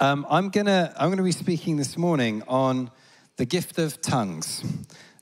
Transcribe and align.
Um, 0.00 0.24
I'm 0.30 0.50
gonna 0.50 0.94
I'm 0.96 1.10
gonna 1.10 1.24
be 1.24 1.32
speaking 1.32 1.76
this 1.76 1.96
morning 1.96 2.44
on 2.46 2.92
the 3.34 3.44
gift 3.44 3.80
of 3.80 4.00
tongues, 4.00 4.62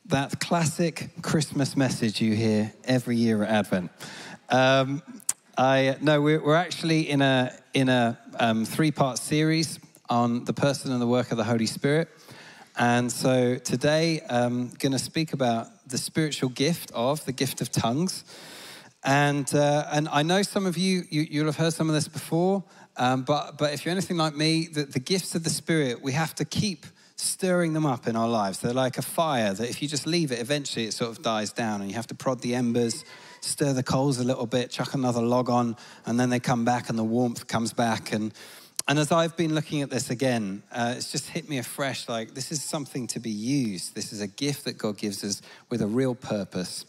that 0.05 0.39
classic 0.39 1.09
Christmas 1.23 1.79
message 1.79 2.21
you 2.21 2.35
hear 2.35 2.75
every 2.85 3.17
year 3.17 3.43
at 3.43 3.49
Advent. 3.49 3.91
Um, 4.51 5.03
I 5.57 5.97
no, 6.03 6.21
we're, 6.21 6.45
we're 6.45 6.57
actually 6.57 7.09
in 7.09 7.23
a 7.23 7.59
in 7.73 7.89
a 7.89 8.19
um, 8.39 8.67
three 8.67 8.91
part 8.91 9.17
series 9.17 9.81
on 10.11 10.45
the 10.45 10.53
person 10.53 10.93
and 10.93 11.01
the 11.01 11.07
work 11.07 11.31
of 11.31 11.39
the 11.39 11.45
Holy 11.45 11.65
Spirit, 11.65 12.11
and 12.77 13.11
so 13.11 13.57
today 13.57 14.21
I'm 14.29 14.69
going 14.69 14.93
to 14.93 14.99
speak 14.99 15.33
about 15.33 15.69
the 15.89 15.97
spiritual 15.97 16.51
gift 16.51 16.93
of 16.95 17.25
the 17.25 17.33
gift 17.33 17.63
of 17.63 17.73
tongues. 17.73 18.25
And, 19.07 19.55
uh, 19.55 19.87
and 19.93 20.09
I 20.09 20.25
know 20.25 20.43
some 20.43 20.67
of 20.67 20.77
you, 20.77 21.05
you, 21.11 21.23
you'll 21.31 21.47
have 21.47 21.57
heard 21.57 21.73
some 21.73 21.89
of 21.89 21.95
this 21.95 22.09
before. 22.09 22.65
Um, 22.99 23.23
but, 23.23 23.59
but 23.59 23.75
if 23.75 23.85
you're 23.85 23.93
anything 23.93 24.17
like 24.17 24.35
me, 24.35 24.69
the, 24.73 24.85
the 24.85 25.01
gifts 25.01 25.35
of 25.35 25.45
the 25.45 25.51
Spirit, 25.51 26.03
we 26.03 26.13
have 26.13 26.35
to 26.37 26.45
keep 26.45 26.87
stirring 27.17 27.73
them 27.73 27.87
up 27.87 28.07
in 28.07 28.15
our 28.15 28.29
lives. 28.29 28.61
They're 28.61 28.73
like 28.73 28.99
a 28.99 29.03
fire 29.03 29.53
that 29.55 29.69
if 29.69 29.83
you 29.83 29.89
just 29.89 30.07
leave 30.07 30.33
it, 30.33 30.39
eventually 30.39 30.87
it 30.87 30.93
sort 30.93 31.11
of 31.11 31.23
dies 31.23 31.53
down 31.53 31.81
and 31.81 31.91
you 31.91 31.97
have 31.97 32.07
to 32.09 32.15
prod 32.15 32.41
the 32.41 32.55
embers, 32.55 33.05
stir 33.41 33.73
the 33.73 33.83
coals 33.83 34.19
a 34.19 34.25
little 34.25 34.47
bit, 34.47 34.71
chuck 34.71 34.95
another 34.95 35.23
log 35.23 35.49
on, 35.49 35.77
and 36.05 36.21
then 36.21 36.31
they 36.31 36.41
come 36.41 36.65
back 36.65 36.89
and 36.89 36.99
the 36.99 37.05
warmth 37.05 37.47
comes 37.47 37.73
back. 37.73 38.13
And, 38.13 38.35
and 38.87 38.99
as 38.99 39.13
I've 39.13 39.37
been 39.37 39.55
looking 39.55 39.83
at 39.83 39.91
this 39.91 40.11
again, 40.11 40.63
uh, 40.73 40.95
it's 40.97 41.11
just 41.11 41.29
hit 41.29 41.49
me 41.49 41.59
afresh 41.59 42.09
like 42.09 42.35
this 42.35 42.53
is 42.53 42.63
something 42.63 43.07
to 43.09 43.21
be 43.21 43.31
used. 43.31 43.95
This 43.95 44.13
is 44.13 44.21
a 44.21 44.29
gift 44.29 44.65
that 44.65 44.77
God 44.77 44.99
gives 44.99 45.25
us 45.25 45.41
with 45.71 45.81
a 45.81 45.87
real 45.87 46.15
purpose. 46.15 46.85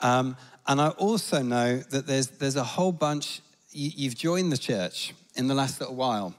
Um, 0.00 0.36
and 0.66 0.80
I 0.80 0.88
also 0.90 1.42
know 1.42 1.78
that 1.78 2.06
there's, 2.06 2.28
there's 2.28 2.56
a 2.56 2.64
whole 2.64 2.92
bunch, 2.92 3.40
you, 3.72 3.90
you've 3.94 4.16
joined 4.16 4.52
the 4.52 4.58
church 4.58 5.14
in 5.38 5.46
the 5.46 5.54
last 5.54 5.80
little 5.80 5.94
while. 5.94 6.34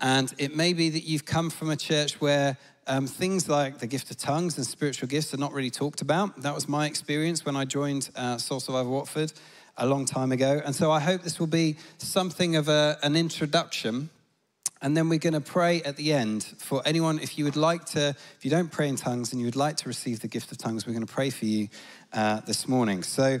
And 0.00 0.32
it 0.38 0.54
may 0.54 0.72
be 0.72 0.88
that 0.90 1.04
you've 1.04 1.24
come 1.24 1.50
from 1.50 1.70
a 1.70 1.76
church 1.76 2.20
where 2.20 2.56
um, 2.86 3.06
things 3.06 3.48
like 3.48 3.78
the 3.78 3.86
gift 3.86 4.10
of 4.10 4.16
tongues 4.16 4.56
and 4.56 4.66
spiritual 4.66 5.08
gifts 5.08 5.34
are 5.34 5.38
not 5.38 5.52
really 5.52 5.70
talked 5.70 6.00
about. 6.00 6.40
That 6.42 6.54
was 6.54 6.68
my 6.68 6.86
experience 6.86 7.44
when 7.44 7.56
I 7.56 7.64
joined 7.64 8.10
uh, 8.14 8.38
Soul 8.38 8.60
Survivor 8.60 8.88
Watford 8.88 9.32
a 9.76 9.86
long 9.86 10.04
time 10.04 10.32
ago. 10.32 10.62
And 10.64 10.74
so 10.74 10.90
I 10.90 11.00
hope 11.00 11.22
this 11.22 11.40
will 11.40 11.48
be 11.48 11.76
something 11.98 12.56
of 12.56 12.68
a, 12.68 12.98
an 13.02 13.16
introduction. 13.16 14.10
And 14.80 14.96
then 14.96 15.08
we're 15.08 15.18
going 15.18 15.32
to 15.32 15.40
pray 15.40 15.82
at 15.82 15.96
the 15.96 16.12
end 16.12 16.44
for 16.58 16.82
anyone, 16.86 17.18
if 17.18 17.36
you 17.36 17.44
would 17.44 17.56
like 17.56 17.84
to, 17.86 18.10
if 18.10 18.44
you 18.44 18.50
don't 18.50 18.70
pray 18.70 18.88
in 18.88 18.96
tongues 18.96 19.32
and 19.32 19.40
you 19.40 19.46
would 19.46 19.56
like 19.56 19.76
to 19.78 19.88
receive 19.88 20.20
the 20.20 20.28
gift 20.28 20.52
of 20.52 20.58
tongues, 20.58 20.86
we're 20.86 20.92
going 20.92 21.06
to 21.06 21.12
pray 21.12 21.30
for 21.30 21.46
you 21.46 21.68
uh, 22.12 22.40
this 22.40 22.68
morning. 22.68 23.02
So, 23.02 23.40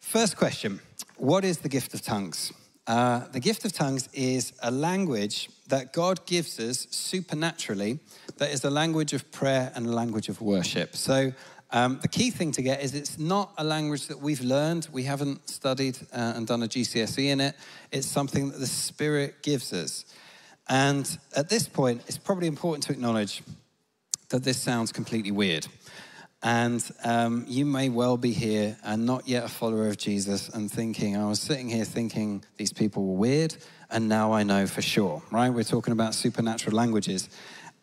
first 0.00 0.36
question 0.36 0.80
What 1.16 1.44
is 1.44 1.58
the 1.58 1.68
gift 1.68 1.94
of 1.94 2.02
tongues? 2.02 2.52
Uh, 2.86 3.20
the 3.28 3.40
gift 3.40 3.64
of 3.64 3.72
tongues 3.72 4.08
is 4.12 4.52
a 4.62 4.70
language 4.70 5.48
that 5.68 5.92
God 5.92 6.26
gives 6.26 6.58
us 6.58 6.88
supernaturally, 6.90 8.00
that 8.38 8.50
is 8.50 8.64
a 8.64 8.70
language 8.70 9.12
of 9.12 9.30
prayer 9.30 9.70
and 9.74 9.86
a 9.86 9.92
language 9.92 10.28
of 10.28 10.40
worship. 10.40 10.96
So, 10.96 11.32
um, 11.74 12.00
the 12.02 12.08
key 12.08 12.30
thing 12.30 12.52
to 12.52 12.62
get 12.62 12.82
is 12.82 12.94
it's 12.94 13.18
not 13.18 13.52
a 13.56 13.64
language 13.64 14.08
that 14.08 14.20
we've 14.20 14.42
learned. 14.42 14.88
We 14.92 15.04
haven't 15.04 15.48
studied 15.48 15.96
uh, 16.12 16.34
and 16.36 16.46
done 16.46 16.62
a 16.62 16.68
GCSE 16.68 17.30
in 17.30 17.40
it. 17.40 17.54
It's 17.90 18.06
something 18.06 18.50
that 18.50 18.58
the 18.58 18.66
Spirit 18.66 19.42
gives 19.42 19.72
us. 19.72 20.04
And 20.68 21.18
at 21.34 21.48
this 21.48 21.66
point, 21.68 22.02
it's 22.08 22.18
probably 22.18 22.46
important 22.46 22.84
to 22.84 22.92
acknowledge 22.92 23.42
that 24.28 24.44
this 24.44 24.60
sounds 24.60 24.92
completely 24.92 25.30
weird. 25.30 25.66
And 26.42 26.84
um, 27.04 27.44
you 27.46 27.64
may 27.64 27.88
well 27.88 28.16
be 28.16 28.32
here 28.32 28.76
and 28.82 29.06
not 29.06 29.28
yet 29.28 29.44
a 29.44 29.48
follower 29.48 29.86
of 29.88 29.96
Jesus 29.96 30.48
and 30.48 30.70
thinking, 30.70 31.16
I 31.16 31.26
was 31.26 31.40
sitting 31.40 31.68
here 31.68 31.84
thinking 31.84 32.44
these 32.56 32.72
people 32.72 33.06
were 33.06 33.16
weird, 33.16 33.54
and 33.90 34.08
now 34.08 34.32
I 34.32 34.42
know 34.42 34.66
for 34.66 34.82
sure, 34.82 35.22
right? 35.30 35.50
We're 35.50 35.62
talking 35.62 35.92
about 35.92 36.14
supernatural 36.14 36.76
languages. 36.76 37.28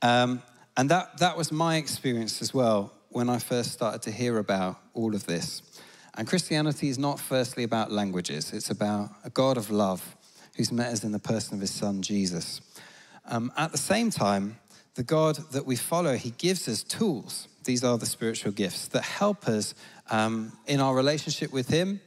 Um, 0.02 0.42
and 0.76 0.90
that, 0.90 1.18
that 1.20 1.38
was 1.38 1.52
my 1.52 1.78
experience 1.78 2.42
as 2.42 2.54
well 2.54 2.94
when 3.10 3.30
I 3.30 3.40
first 3.40 3.72
started 3.72 4.02
to 4.04 4.12
hear 4.12 4.38
about 4.38 4.80
all 4.94 5.16
of 5.16 5.25
this. 5.25 5.62
And 6.16 6.28
Christianity 6.28 6.90
is 6.90 6.98
not 6.98 7.19
firstly 7.19 7.64
about 7.64 7.92
languages, 7.92 8.53
it's 8.53 8.69
about 8.69 9.09
a 9.24 9.30
God 9.30 9.58
of 9.58 9.69
love 9.69 10.16
who's 10.56 10.72
met 10.72 10.92
us 10.92 11.03
in 11.06 11.14
the 11.14 11.19
person 11.19 11.53
of 11.53 11.62
his 11.62 11.72
son, 11.72 12.02
Jesus. 12.02 12.59
Um, 13.25 13.53
at 13.58 13.72
the 13.72 13.78
same 13.78 14.09
time, 14.09 14.58
the 14.96 15.03
God 15.03 15.38
that 15.52 15.66
we 15.66 15.75
follow, 15.75 16.16
he 16.16 16.31
gives 16.31 16.68
us 16.68 16.84
tools 16.84 17.49
these 17.64 17.84
are 17.84 17.97
the 17.97 18.06
spiritual 18.06 18.52
gifts 18.52 18.88
that 18.90 19.03
help 19.03 19.47
us 19.47 19.74
um, 20.09 20.52
in 20.68 20.80
our 20.80 20.96
relationship 20.96 21.52
with 21.52 21.68
Him 21.68 22.02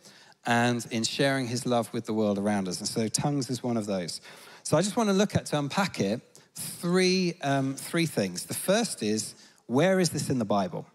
and 0.47 0.87
in 0.91 1.05
sharing 1.05 1.47
His 1.47 1.67
love 1.67 1.93
with 1.93 2.07
the 2.07 2.13
world 2.13 2.39
around 2.39 2.69
us. 2.69 2.79
And 2.79 2.89
so, 2.89 3.09
tongues 3.09 3.51
is 3.51 3.63
one 3.63 3.77
of 3.77 3.87
those. 3.87 4.21
So, 4.63 4.77
I 4.77 4.83
just 4.83 4.97
want 4.97 5.09
to 5.09 5.15
look 5.15 5.35
at, 5.35 5.47
to 5.47 5.59
unpack 5.59 6.01
it, 6.01 6.21
three, 6.55 7.35
um, 7.43 7.75
three 7.75 8.07
things. 8.07 8.47
The 8.47 8.55
first 8.55 9.03
is, 9.03 9.35
where 9.67 10.01
is 10.01 10.11
this 10.11 10.31
in 10.31 10.39
the 10.39 10.45
Bible? 10.45 10.87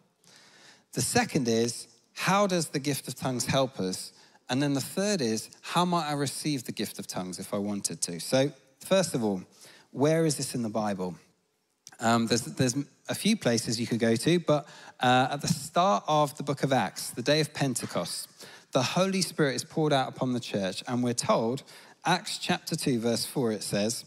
The 0.93 1.01
second 1.01 1.47
is, 1.47 1.87
how 2.13 2.47
does 2.47 2.69
the 2.69 2.79
gift 2.79 3.07
of 3.07 3.15
tongues 3.15 3.45
help 3.45 3.79
us? 3.79 4.11
And 4.49 4.61
then 4.61 4.73
the 4.73 4.81
third 4.81 5.21
is, 5.21 5.49
how 5.61 5.85
might 5.85 6.09
I 6.09 6.13
receive 6.13 6.63
the 6.63 6.71
gift 6.71 6.99
of 6.99 7.07
tongues 7.07 7.37
if 7.39 7.53
I 7.53 7.57
wanted 7.57 8.01
to? 8.01 8.19
So, 8.19 8.51
first 8.79 9.13
of 9.13 9.23
all, 9.23 9.43
where 9.91 10.25
is 10.25 10.37
this 10.37 10.55
in 10.55 10.63
the 10.63 10.69
Bible? 10.69 11.15
Um, 11.99 12.27
there's, 12.27 12.43
there's 12.43 12.75
a 13.09 13.15
few 13.15 13.35
places 13.35 13.79
you 13.79 13.87
could 13.87 13.99
go 13.99 14.15
to, 14.15 14.39
but 14.39 14.67
uh, 14.99 15.29
at 15.31 15.41
the 15.41 15.47
start 15.47 16.03
of 16.07 16.35
the 16.37 16.43
book 16.43 16.63
of 16.63 16.71
Acts, 16.71 17.09
the 17.11 17.21
day 17.21 17.39
of 17.39 17.53
Pentecost, 17.53 18.29
the 18.71 18.83
Holy 18.83 19.21
Spirit 19.21 19.55
is 19.55 19.63
poured 19.63 19.93
out 19.93 20.09
upon 20.09 20.33
the 20.33 20.39
church, 20.39 20.83
and 20.87 21.03
we're 21.03 21.13
told, 21.13 21.63
Acts 22.05 22.37
chapter 22.37 22.75
2, 22.75 22.99
verse 22.99 23.25
4, 23.25 23.53
it 23.53 23.63
says, 23.63 24.05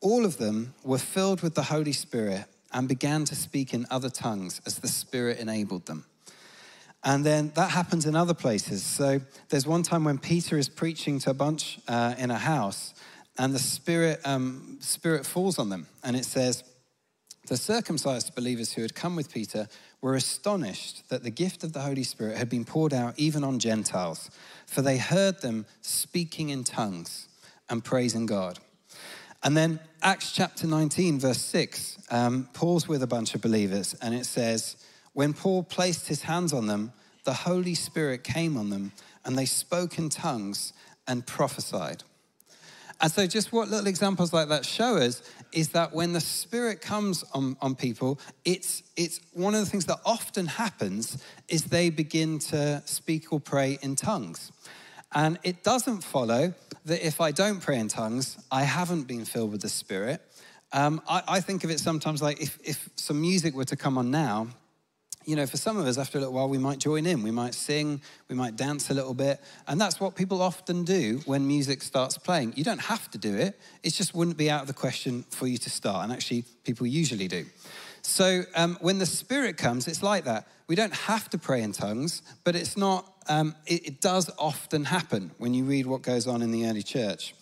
All 0.00 0.24
of 0.24 0.38
them 0.38 0.74
were 0.82 0.98
filled 0.98 1.42
with 1.42 1.54
the 1.54 1.64
Holy 1.64 1.92
Spirit 1.92 2.46
and 2.72 2.88
began 2.88 3.24
to 3.26 3.34
speak 3.34 3.74
in 3.74 3.86
other 3.90 4.10
tongues 4.10 4.60
as 4.66 4.78
the 4.78 4.88
Spirit 4.88 5.38
enabled 5.38 5.86
them. 5.86 6.04
And 7.02 7.24
then 7.24 7.52
that 7.54 7.70
happens 7.70 8.04
in 8.06 8.14
other 8.14 8.34
places. 8.34 8.82
So 8.82 9.20
there's 9.48 9.66
one 9.66 9.82
time 9.82 10.04
when 10.04 10.18
Peter 10.18 10.58
is 10.58 10.68
preaching 10.68 11.18
to 11.20 11.30
a 11.30 11.34
bunch 11.34 11.78
uh, 11.88 12.14
in 12.18 12.30
a 12.30 12.38
house, 12.38 12.94
and 13.38 13.54
the 13.54 13.58
Spirit, 13.58 14.20
um, 14.24 14.76
Spirit 14.80 15.24
falls 15.24 15.58
on 15.58 15.70
them, 15.70 15.86
and 16.04 16.14
it 16.14 16.24
says, 16.24 16.62
the 17.50 17.56
circumcised 17.56 18.32
believers 18.36 18.72
who 18.72 18.82
had 18.82 18.94
come 18.94 19.16
with 19.16 19.34
Peter 19.34 19.66
were 20.00 20.14
astonished 20.14 21.02
that 21.08 21.24
the 21.24 21.30
gift 21.30 21.64
of 21.64 21.72
the 21.72 21.80
Holy 21.80 22.04
Spirit 22.04 22.36
had 22.36 22.48
been 22.48 22.64
poured 22.64 22.94
out 22.94 23.12
even 23.16 23.42
on 23.42 23.58
Gentiles, 23.58 24.30
for 24.66 24.82
they 24.82 24.98
heard 24.98 25.42
them 25.42 25.66
speaking 25.82 26.50
in 26.50 26.62
tongues 26.62 27.26
and 27.68 27.82
praising 27.82 28.24
God. 28.24 28.60
And 29.42 29.56
then 29.56 29.80
Acts 30.00 30.30
chapter 30.30 30.68
19, 30.68 31.18
verse 31.18 31.40
6, 31.42 31.98
um, 32.12 32.48
Paul's 32.52 32.86
with 32.86 33.02
a 33.02 33.08
bunch 33.08 33.34
of 33.34 33.40
believers, 33.40 33.96
and 34.00 34.14
it 34.14 34.26
says, 34.26 34.76
When 35.14 35.32
Paul 35.32 35.64
placed 35.64 36.06
his 36.06 36.22
hands 36.22 36.52
on 36.52 36.68
them, 36.68 36.92
the 37.24 37.34
Holy 37.34 37.74
Spirit 37.74 38.22
came 38.22 38.56
on 38.56 38.70
them, 38.70 38.92
and 39.24 39.36
they 39.36 39.44
spoke 39.44 39.98
in 39.98 40.08
tongues 40.08 40.72
and 41.08 41.26
prophesied. 41.26 42.04
And 43.02 43.10
so, 43.10 43.26
just 43.26 43.50
what 43.50 43.68
little 43.68 43.86
examples 43.86 44.32
like 44.32 44.48
that 44.48 44.66
show 44.66 44.96
us 44.96 45.22
is 45.52 45.70
that 45.70 45.92
when 45.92 46.12
the 46.12 46.20
Spirit 46.20 46.80
comes 46.82 47.24
on, 47.32 47.56
on 47.60 47.74
people, 47.74 48.20
it's, 48.44 48.82
it's 48.96 49.20
one 49.32 49.54
of 49.54 49.60
the 49.60 49.66
things 49.66 49.86
that 49.86 49.98
often 50.04 50.46
happens 50.46 51.22
is 51.48 51.64
they 51.64 51.88
begin 51.90 52.38
to 52.38 52.82
speak 52.84 53.32
or 53.32 53.40
pray 53.40 53.78
in 53.80 53.96
tongues. 53.96 54.52
And 55.12 55.38
it 55.42 55.64
doesn't 55.64 56.04
follow 56.04 56.54
that 56.84 57.06
if 57.06 57.20
I 57.20 57.32
don't 57.32 57.60
pray 57.60 57.78
in 57.78 57.88
tongues, 57.88 58.38
I 58.50 58.62
haven't 58.62 59.04
been 59.04 59.24
filled 59.24 59.50
with 59.52 59.62
the 59.62 59.68
Spirit. 59.68 60.20
Um, 60.72 61.00
I, 61.08 61.22
I, 61.26 61.40
think 61.40 61.64
of 61.64 61.70
it 61.70 61.80
sometimes 61.80 62.22
like 62.22 62.40
if, 62.40 62.58
if 62.62 62.88
some 62.94 63.20
music 63.20 63.54
were 63.54 63.64
to 63.64 63.76
come 63.76 63.98
on 63.98 64.12
now, 64.12 64.48
you 65.26 65.36
know, 65.36 65.46
for 65.46 65.58
some 65.58 65.76
of 65.76 65.86
us, 65.86 65.98
after 65.98 66.18
a 66.18 66.20
little 66.20 66.34
while, 66.34 66.48
we 66.48 66.58
might 66.58 66.78
join 66.78 67.06
in. 67.06 67.22
We 67.22 67.30
might 67.30 67.54
sing, 67.54 68.00
we 68.28 68.34
might 68.34 68.56
dance 68.56 68.90
a 68.90 68.94
little 68.94 69.14
bit. 69.14 69.40
And 69.68 69.80
that's 69.80 70.00
what 70.00 70.16
people 70.16 70.40
often 70.40 70.84
do 70.84 71.20
when 71.26 71.46
music 71.46 71.82
starts 71.82 72.16
playing. 72.16 72.54
You 72.56 72.64
don't 72.64 72.80
have 72.80 73.10
to 73.10 73.18
do 73.18 73.36
it, 73.36 73.58
it 73.82 73.92
just 73.92 74.14
wouldn't 74.14 74.36
be 74.36 74.50
out 74.50 74.62
of 74.62 74.66
the 74.66 74.74
question 74.74 75.24
for 75.30 75.46
you 75.46 75.58
to 75.58 75.70
start. 75.70 76.04
And 76.04 76.12
actually, 76.12 76.44
people 76.64 76.86
usually 76.86 77.28
do. 77.28 77.44
So 78.02 78.42
um, 78.54 78.78
when 78.80 78.98
the 78.98 79.06
Spirit 79.06 79.56
comes, 79.56 79.86
it's 79.86 80.02
like 80.02 80.24
that. 80.24 80.48
We 80.68 80.74
don't 80.74 80.94
have 80.94 81.28
to 81.30 81.38
pray 81.38 81.62
in 81.62 81.72
tongues, 81.72 82.22
but 82.44 82.56
it's 82.56 82.76
not, 82.76 83.12
um, 83.28 83.54
it, 83.66 83.86
it 83.86 84.00
does 84.00 84.30
often 84.38 84.84
happen 84.84 85.32
when 85.38 85.52
you 85.52 85.64
read 85.64 85.86
what 85.86 86.02
goes 86.02 86.26
on 86.26 86.40
in 86.40 86.50
the 86.50 86.66
early 86.66 86.82
church. 86.82 87.34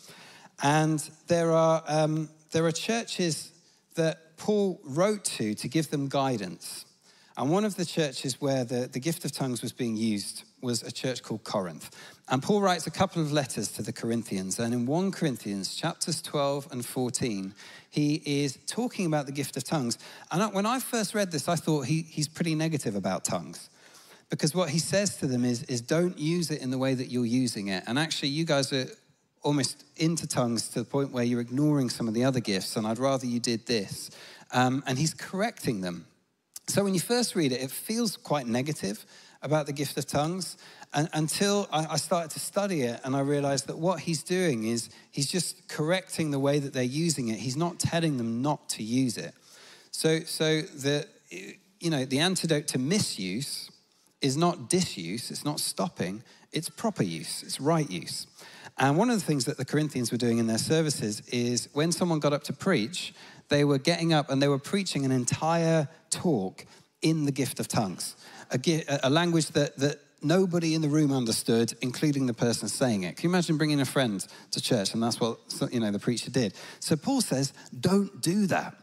And 0.63 0.99
there 1.29 1.53
are, 1.53 1.85
um, 1.87 2.29
there 2.51 2.67
are 2.67 2.73
churches 2.73 3.53
that 3.95 4.37
Paul 4.37 4.81
wrote 4.85 5.25
to 5.25 5.55
to 5.55 5.69
give 5.69 5.91
them 5.91 6.09
guidance. 6.09 6.85
And 7.39 7.51
one 7.51 7.65
of 7.65 7.77
the 7.77 7.85
churches 7.85 8.41
where 8.41 8.65
the, 8.65 8.89
the 8.93 8.99
gift 8.99 9.25
of 9.25 9.31
tongues 9.31 9.63
was 9.63 9.73
being 9.73 9.97
used 9.97 10.43
was 10.61 10.83
a 10.83 10.91
church 10.91 11.23
called 11.23 11.45
Corinth. 11.45 11.97
And 12.29 12.43
Paul 12.43 12.61
writes 12.61 12.89
a 12.89 12.91
couple 12.91 13.23
of 13.23 13.31
letters 13.31 13.71
to 13.73 13.83
the 13.83 13.93
Corinthians. 13.93 14.59
And 14.59 14.75
in 14.75 14.87
1 14.87 15.13
Corinthians, 15.13 15.77
chapters 15.77 16.21
12 16.21 16.67
and 16.73 16.85
14, 16.85 17.55
he 17.91 18.21
is 18.27 18.59
talking 18.67 19.07
about 19.07 19.27
the 19.27 19.33
gift 19.33 19.57
of 19.57 19.63
tongues. 19.63 19.99
And 20.33 20.53
when 20.53 20.67
I 20.67 20.81
first 20.81 21.15
read 21.15 21.31
this, 21.31 21.49
I 21.49 21.55
thought 21.55 21.87
he, 21.87 22.03
he's 22.03 22.27
pretty 22.27 22.57
negative 22.57 22.97
about 22.97 23.25
tongues. 23.25 23.71
Because 24.31 24.53
what 24.53 24.71
he 24.71 24.81
says 24.81 25.17
to 25.19 25.29
them 25.29 25.45
is, 25.45 25.63
is 25.65 25.81
don't 25.81 26.19
use 26.19 26.51
it 26.51 26.61
in 26.61 26.73
the 26.73 26.79
way 26.79 26.95
that 26.95 27.07
you're 27.07 27.25
using 27.25 27.69
it. 27.69 27.85
And 27.87 28.01
actually, 28.01 28.31
you 28.31 28.47
guys 28.47 28.73
are 28.73 28.89
almost 29.43 29.85
into 29.97 30.27
tongues 30.27 30.71
to 30.71 30.81
the 30.81 30.85
point 30.85 31.13
where 31.13 31.23
you're 31.23 31.41
ignoring 31.41 31.89
some 31.89 32.09
of 32.09 32.15
the 32.15 32.25
other 32.25 32.41
gifts, 32.41 32.75
and 32.75 32.85
I'd 32.85 32.99
rather 32.99 33.27
you 33.27 33.39
did 33.39 33.65
this. 33.67 34.11
Um, 34.53 34.83
and 34.89 34.99
he's 34.99 35.15
correcting 35.15 35.83
them. 35.83 36.05
So 36.69 36.85
when 36.85 36.93
you 36.93 37.01
first 37.01 37.35
read 37.35 37.53
it, 37.53 37.63
it 37.63 37.71
feels 37.71 38.17
quite 38.17 38.47
negative 38.47 39.05
about 39.41 39.67
the 39.67 39.73
gift 39.73 39.97
of 39.97 40.07
tongues 40.07 40.59
and, 40.93 41.09
until 41.15 41.67
I, 41.73 41.87
I 41.93 41.97
started 41.97 42.31
to 42.33 42.41
study 42.41 42.83
it 42.83 43.01
and 43.05 43.17
I 43.17 43.21
realized 43.21 43.69
that 43.69 43.79
what 43.79 44.01
he's 44.01 44.23
doing 44.23 44.65
is 44.65 44.91
he's 45.11 45.31
just 45.31 45.69
correcting 45.69 46.31
the 46.31 46.39
way 46.39 46.59
that 46.59 46.75
they're 46.75 46.83
using 46.83 47.29
it. 47.29 47.39
He's 47.39 47.57
not 47.57 47.79
telling 47.79 48.19
them 48.19 48.43
not 48.43 48.69
to 48.71 48.83
use 48.83 49.17
it. 49.17 49.33
So, 49.93 50.21
so 50.21 50.61
the, 50.61 51.07
you 51.81 51.91
know, 51.91 52.05
the 52.05 52.19
antidote 52.19 52.69
to 52.69 52.79
misuse 52.79 53.71
is 54.21 54.37
not 54.37 54.69
disuse, 54.69 55.31
it's 55.31 55.45
not 55.45 55.61
stopping, 55.61 56.23
it's 56.53 56.69
proper 56.69 57.03
use, 57.03 57.43
it's 57.43 57.61
right 57.61 57.89
use. 57.91 58.27
And 58.77 58.97
one 58.97 59.11
of 59.11 59.19
the 59.19 59.25
things 59.25 59.45
that 59.47 59.57
the 59.57 59.65
Corinthians 59.65 60.13
were 60.13 60.19
doing 60.19 60.39
in 60.39 60.47
their 60.47 60.59
services 60.59 61.23
is 61.29 61.69
when 61.73 61.93
someone 61.93 62.21
got 62.21 62.33
up 62.33 62.45
to 62.45 62.53
preach, 62.53 63.13
they 63.49 63.65
were 63.65 63.79
getting 63.79 64.13
up 64.13 64.31
and 64.31 64.41
they 64.41 64.49
were 64.49 64.59
preaching 64.59 65.05
an 65.05 65.13
entire 65.13 65.89
talk 66.11 66.65
in 67.03 67.25
the 67.25 67.33
gift 67.33 67.61
of 67.61 67.69
tongues, 67.69 68.17
a, 68.51 69.01
a 69.05 69.11
language 69.11 69.49
that, 69.49 69.77
that 69.79 69.99
nobody 70.23 70.75
in 70.75 70.83
the 70.83 70.89
room 70.89 71.13
understood, 71.13 71.73
including 71.81 72.27
the 72.27 72.35
person 72.35 72.69
saying 72.69 73.05
it. 73.05 73.17
Can 73.17 73.29
you 73.29 73.35
imagine 73.35 73.57
bringing 73.57 73.81
a 73.81 73.85
friend 73.85 74.27
to 74.51 74.61
church? 74.61 74.95
And 74.95 75.03
that's 75.03 75.21
what 75.21 75.39
you 75.71 75.81
know 75.81 75.91
the 75.91 75.99
preacher 75.99 76.31
did. 76.31 76.55
So 76.81 76.97
Paul 76.97 77.21
says, 77.21 77.53
don't 77.79 78.21
do 78.21 78.47
that. 78.47 78.75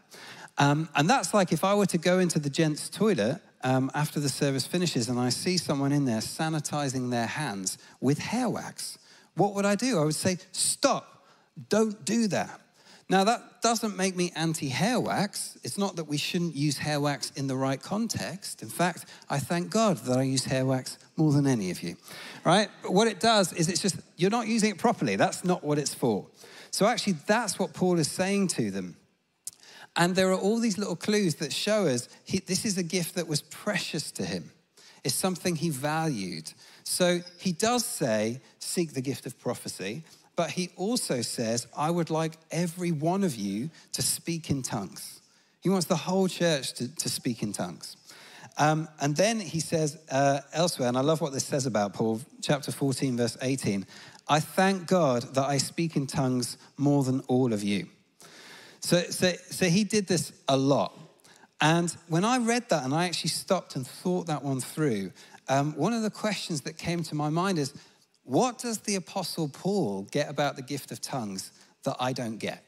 Um, 0.58 0.88
and 0.94 1.08
that's 1.08 1.34
like 1.34 1.52
if 1.52 1.64
I 1.64 1.74
were 1.74 1.86
to 1.86 1.98
go 1.98 2.18
into 2.18 2.38
the 2.38 2.48
gents' 2.48 2.88
toilet 2.88 3.40
um, 3.62 3.90
after 3.94 4.20
the 4.20 4.28
service 4.28 4.66
finishes 4.66 5.08
and 5.08 5.18
I 5.18 5.28
see 5.28 5.58
someone 5.58 5.92
in 5.92 6.06
there 6.06 6.20
sanitizing 6.20 7.10
their 7.10 7.26
hands 7.26 7.76
with 8.00 8.18
hair 8.18 8.48
wax. 8.48 8.98
What 9.34 9.54
would 9.54 9.66
I 9.66 9.74
do? 9.74 10.00
I 10.00 10.04
would 10.04 10.14
say, 10.14 10.38
stop, 10.52 11.26
don't 11.68 12.04
do 12.04 12.28
that. 12.28 12.60
Now, 13.08 13.22
that 13.22 13.62
doesn't 13.62 13.96
make 13.96 14.16
me 14.16 14.32
anti 14.34 14.68
hair 14.68 14.98
wax. 14.98 15.56
It's 15.62 15.78
not 15.78 15.94
that 15.96 16.04
we 16.04 16.16
shouldn't 16.16 16.56
use 16.56 16.78
hair 16.78 17.00
wax 17.00 17.30
in 17.36 17.46
the 17.46 17.54
right 17.54 17.80
context. 17.80 18.62
In 18.62 18.68
fact, 18.68 19.06
I 19.30 19.38
thank 19.38 19.70
God 19.70 19.98
that 19.98 20.18
I 20.18 20.22
use 20.22 20.44
hair 20.44 20.66
wax 20.66 20.98
more 21.16 21.32
than 21.32 21.46
any 21.46 21.70
of 21.70 21.82
you, 21.84 21.96
right? 22.44 22.68
But 22.82 22.92
what 22.92 23.06
it 23.06 23.20
does 23.20 23.52
is 23.52 23.68
it's 23.68 23.80
just, 23.80 23.96
you're 24.16 24.30
not 24.30 24.48
using 24.48 24.70
it 24.70 24.78
properly. 24.78 25.14
That's 25.14 25.44
not 25.44 25.62
what 25.62 25.78
it's 25.78 25.94
for. 25.94 26.26
So, 26.72 26.86
actually, 26.86 27.14
that's 27.26 27.60
what 27.60 27.72
Paul 27.72 27.98
is 28.00 28.10
saying 28.10 28.48
to 28.48 28.72
them. 28.72 28.96
And 29.94 30.16
there 30.16 30.30
are 30.30 30.38
all 30.38 30.58
these 30.58 30.76
little 30.76 30.96
clues 30.96 31.36
that 31.36 31.52
show 31.52 31.86
us 31.86 32.08
he, 32.24 32.40
this 32.40 32.64
is 32.64 32.76
a 32.76 32.82
gift 32.82 33.14
that 33.14 33.28
was 33.28 33.40
precious 33.42 34.10
to 34.12 34.24
him, 34.24 34.50
it's 35.04 35.14
something 35.14 35.54
he 35.54 35.70
valued. 35.70 36.52
So, 36.82 37.20
he 37.38 37.52
does 37.52 37.84
say, 37.84 38.40
seek 38.58 38.94
the 38.94 39.00
gift 39.00 39.26
of 39.26 39.38
prophecy. 39.38 40.02
But 40.36 40.50
he 40.50 40.70
also 40.76 41.22
says, 41.22 41.66
I 41.76 41.90
would 41.90 42.10
like 42.10 42.34
every 42.50 42.92
one 42.92 43.24
of 43.24 43.34
you 43.34 43.70
to 43.92 44.02
speak 44.02 44.50
in 44.50 44.62
tongues. 44.62 45.20
He 45.60 45.70
wants 45.70 45.86
the 45.86 45.96
whole 45.96 46.28
church 46.28 46.74
to, 46.74 46.94
to 46.96 47.08
speak 47.08 47.42
in 47.42 47.52
tongues. 47.52 47.96
Um, 48.58 48.88
and 49.00 49.16
then 49.16 49.40
he 49.40 49.60
says 49.60 49.98
uh, 50.10 50.40
elsewhere, 50.52 50.88
and 50.88 50.96
I 50.96 51.00
love 51.00 51.20
what 51.20 51.32
this 51.32 51.44
says 51.44 51.66
about 51.66 51.94
Paul, 51.94 52.20
chapter 52.42 52.70
14, 52.72 53.16
verse 53.16 53.36
18 53.42 53.86
I 54.28 54.40
thank 54.40 54.88
God 54.88 55.22
that 55.34 55.44
I 55.44 55.58
speak 55.58 55.94
in 55.94 56.08
tongues 56.08 56.58
more 56.76 57.04
than 57.04 57.20
all 57.28 57.52
of 57.52 57.62
you. 57.62 57.86
So, 58.80 59.02
so, 59.02 59.32
so 59.50 59.66
he 59.66 59.84
did 59.84 60.08
this 60.08 60.32
a 60.48 60.56
lot. 60.56 60.98
And 61.60 61.94
when 62.08 62.24
I 62.24 62.38
read 62.38 62.68
that 62.70 62.84
and 62.84 62.92
I 62.92 63.06
actually 63.06 63.30
stopped 63.30 63.76
and 63.76 63.86
thought 63.86 64.26
that 64.26 64.42
one 64.42 64.60
through, 64.60 65.12
um, 65.48 65.76
one 65.76 65.92
of 65.92 66.02
the 66.02 66.10
questions 66.10 66.62
that 66.62 66.76
came 66.76 67.02
to 67.04 67.14
my 67.14 67.28
mind 67.28 67.58
is 67.58 67.72
what 68.26 68.58
does 68.58 68.78
the 68.78 68.96
Apostle 68.96 69.48
Paul 69.48 70.02
get 70.10 70.28
about 70.28 70.56
the 70.56 70.62
gift 70.62 70.90
of 70.90 71.00
tongues 71.00 71.52
that 71.84 71.96
I 72.00 72.12
don't 72.12 72.38
get? 72.38 72.64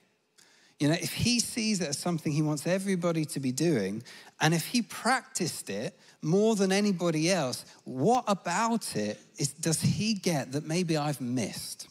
You 0.78 0.86
know, 0.86 0.94
if 0.94 1.12
he 1.12 1.40
sees 1.40 1.80
it 1.80 1.88
as 1.88 1.98
something 1.98 2.30
he 2.30 2.42
wants 2.42 2.64
everybody 2.64 3.24
to 3.26 3.40
be 3.40 3.50
doing, 3.50 4.04
and 4.40 4.54
if 4.54 4.66
he 4.66 4.82
practiced 4.82 5.68
it 5.68 5.98
more 6.22 6.54
than 6.54 6.70
anybody 6.70 7.30
else, 7.30 7.64
what 7.82 8.22
about 8.28 8.94
it 8.94 9.20
is, 9.36 9.48
does 9.48 9.82
he 9.82 10.14
get 10.14 10.52
that 10.52 10.64
maybe 10.64 10.96
I've 10.96 11.20
missed? 11.20 11.88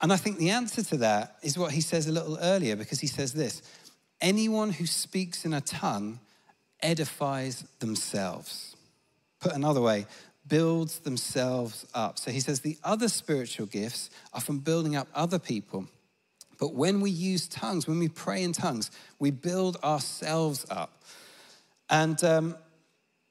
And 0.00 0.12
I 0.12 0.16
think 0.16 0.38
the 0.38 0.50
answer 0.50 0.84
to 0.84 0.96
that 0.98 1.36
is 1.42 1.58
what 1.58 1.72
he 1.72 1.80
says 1.80 2.06
a 2.06 2.12
little 2.12 2.38
earlier, 2.40 2.76
because 2.76 3.00
he 3.00 3.08
says 3.08 3.32
this 3.32 3.62
anyone 4.20 4.70
who 4.70 4.86
speaks 4.86 5.44
in 5.44 5.52
a 5.52 5.60
tongue 5.60 6.20
edifies 6.80 7.64
themselves. 7.80 8.76
Put 9.40 9.52
another 9.52 9.80
way, 9.80 10.06
builds 10.46 11.00
themselves 11.00 11.86
up. 11.94 12.18
So 12.18 12.30
he 12.30 12.40
says 12.40 12.60
the 12.60 12.78
other 12.84 13.08
spiritual 13.08 13.66
gifts 13.66 14.10
are 14.32 14.40
from 14.40 14.58
building 14.58 14.96
up 14.96 15.08
other 15.14 15.38
people. 15.38 15.86
But 16.58 16.74
when 16.74 17.00
we 17.00 17.10
use 17.10 17.48
tongues, 17.48 17.86
when 17.86 17.98
we 17.98 18.08
pray 18.08 18.42
in 18.42 18.52
tongues, 18.52 18.90
we 19.18 19.30
build 19.30 19.76
ourselves 19.82 20.66
up. 20.70 21.02
And, 21.90 22.22
um, 22.24 22.56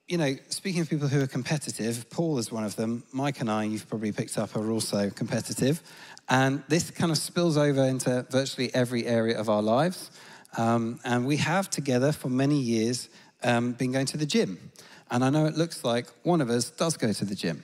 you 0.07 0.18
know, 0.18 0.36
speaking 0.50 0.81
of 0.81 0.89
people 0.89 1.07
who 1.07 1.21
are 1.21 1.27
competitive, 1.27 2.10
Paul 2.10 2.38
is 2.38 2.51
one 2.51 2.63
of 2.63 2.75
them. 2.75 3.04
Mike 3.12 3.39
and 3.39 3.50
I, 3.50 3.63
you've 3.63 3.88
probably 3.88 4.12
picked 4.12 4.38
up, 4.38 4.56
are 4.56 4.71
also 4.71 5.10
competitive. 5.10 5.81
And 6.30 6.63
this 6.68 6.92
kind 6.92 7.12
of 7.12 7.18
spills 7.18 7.57
over 7.57 7.83
into 7.83 8.25
virtually 8.30 8.74
every 8.74 9.06
area 9.06 9.39
of 9.39 9.50
our 9.50 9.62
lives. 9.62 10.12
Um, 10.57 11.00
and 11.04 11.25
we 11.25 11.38
have 11.38 11.69
together 11.69 12.12
for 12.12 12.30
many 12.30 12.60
years 12.60 13.10
um, 13.44 13.74
been 13.74 13.92
going 13.92 14.06
to 14.07 14.18
the 14.18 14.25
gym. 14.25 14.71
And 15.13 15.24
I 15.24 15.30
know 15.30 15.45
it 15.45 15.56
looks 15.56 15.83
like 15.83 16.07
one 16.24 16.42
of 16.42 16.50
us 16.50 16.71
does 16.71 16.98
go 16.98 17.13
to 17.13 17.24
the 17.24 17.36
gym. 17.36 17.63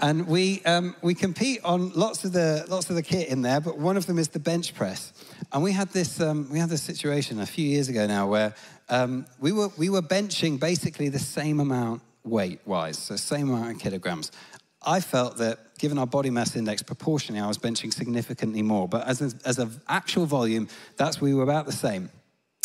And 0.00 0.26
we, 0.26 0.62
um, 0.64 0.96
we 1.02 1.14
compete 1.14 1.60
on 1.62 1.92
lots 1.92 2.24
of, 2.24 2.32
the, 2.32 2.64
lots 2.68 2.88
of 2.88 2.96
the 2.96 3.02
kit 3.02 3.28
in 3.28 3.42
there, 3.42 3.60
but 3.60 3.78
one 3.78 3.98
of 3.98 4.06
them 4.06 4.18
is 4.18 4.28
the 4.28 4.38
bench 4.38 4.74
press. 4.74 5.12
And 5.52 5.62
we 5.62 5.72
had 5.72 5.90
this, 5.90 6.20
um, 6.22 6.48
we 6.50 6.58
had 6.58 6.70
this 6.70 6.82
situation 6.82 7.38
a 7.38 7.46
few 7.46 7.68
years 7.68 7.90
ago 7.90 8.06
now 8.06 8.26
where 8.26 8.54
um, 8.88 9.26
we, 9.38 9.52
were, 9.52 9.68
we 9.76 9.90
were 9.90 10.00
benching 10.00 10.58
basically 10.58 11.10
the 11.10 11.18
same 11.18 11.60
amount 11.60 12.00
weight 12.24 12.60
wise, 12.64 12.98
so 12.98 13.14
same 13.14 13.50
amount 13.50 13.76
of 13.76 13.78
kilograms. 13.78 14.32
I 14.86 15.00
felt 15.00 15.36
that 15.36 15.78
given 15.78 15.98
our 15.98 16.06
body 16.06 16.30
mass 16.30 16.56
index 16.56 16.82
proportionally, 16.82 17.42
I 17.42 17.46
was 17.46 17.58
benching 17.58 17.92
significantly 17.92 18.62
more. 18.62 18.88
But 18.88 19.06
as, 19.06 19.20
a, 19.20 19.30
as 19.46 19.58
an 19.58 19.70
actual 19.86 20.24
volume, 20.24 20.68
that's 20.96 21.20
we 21.20 21.34
were 21.34 21.42
about 21.42 21.66
the 21.66 21.72
same. 21.72 22.08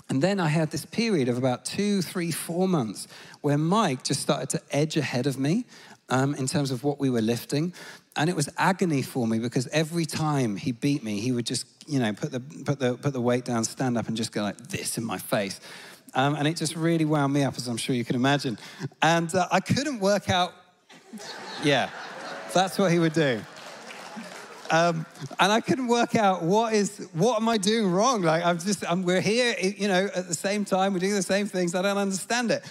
And 0.10 0.22
then 0.24 0.40
I 0.40 0.48
had 0.48 0.72
this 0.72 0.86
period 0.86 1.30
of 1.30 1.38
about 1.38 1.66
two, 1.66 2.02
three, 2.02 2.32
four 2.32 2.68
months 2.68 3.08
where 3.42 3.58
Mike 3.58 4.04
just 4.04 4.22
started 4.22 4.50
to 4.50 4.62
edge 4.72 4.98
ahead 4.98 5.28
of 5.28 5.38
me 5.38 5.66
um, 6.10 6.34
in 6.36 6.48
terms 6.48 6.72
of 6.72 6.84
what 6.84 7.00
we 7.00 7.10
were 7.10 7.22
lifting. 7.22 7.74
And 8.16 8.30
it 8.30 8.36
was 8.36 8.50
agony 8.58 9.04
for 9.04 9.28
me 9.28 9.38
because 9.38 9.68
every 9.68 10.06
time 10.06 10.56
he 10.56 10.72
beat 10.72 11.04
me, 11.04 11.20
he 11.20 11.32
would 11.32 11.46
just, 11.46 11.68
you 11.88 12.00
know, 12.00 12.12
put 12.14 12.32
the, 12.32 12.40
put 12.40 12.80
the, 12.80 12.96
put 12.96 13.14
the 13.14 13.22
weight 13.22 13.46
down, 13.46 13.64
stand 13.64 13.98
up, 13.98 14.08
and 14.08 14.18
just 14.18 14.32
go 14.32 14.42
like 14.42 14.58
this 14.58 14.98
in 14.98 15.06
my 15.06 15.18
face. 15.18 15.60
Um, 16.16 16.34
and 16.36 16.48
it 16.48 16.58
just 16.58 16.76
really 16.76 17.06
wound 17.06 17.32
me 17.34 17.44
up, 17.44 17.56
as 17.56 17.68
I'm 17.68 17.78
sure 17.78 17.96
you 17.96 18.04
can 18.04 18.16
imagine. 18.16 18.58
And 19.02 19.34
uh, 19.34 19.48
I 19.52 19.60
couldn't 19.60 20.00
work 20.00 20.28
out, 20.28 20.54
yeah, 21.64 21.90
that's 22.52 22.80
what 22.80 22.92
he 22.92 22.98
would 22.98 23.14
do. 23.14 23.42
Um, 24.72 25.06
and 25.40 25.52
I 25.52 25.62
couldn't 25.62 25.88
work 25.88 26.16
out 26.16 26.44
what 26.44 26.74
is 26.74 27.08
what 27.14 27.42
am 27.42 27.50
I 27.50 27.58
doing 27.58 27.90
wrong? 27.92 28.22
Like 28.22 28.46
I'm 28.46 28.60
just 28.60 28.84
I'm, 28.90 29.04
we're 29.04 29.22
here, 29.22 29.56
you 29.60 29.88
know, 29.88 30.10
at 30.16 30.28
the 30.28 30.36
same 30.36 30.66
time 30.66 30.94
we're 30.94 31.00
doing 31.00 31.16
the 31.16 31.24
same 31.24 31.48
things. 31.48 31.76
I 31.76 31.82
don't 31.82 31.98
understand 31.98 32.52
it. 32.52 32.64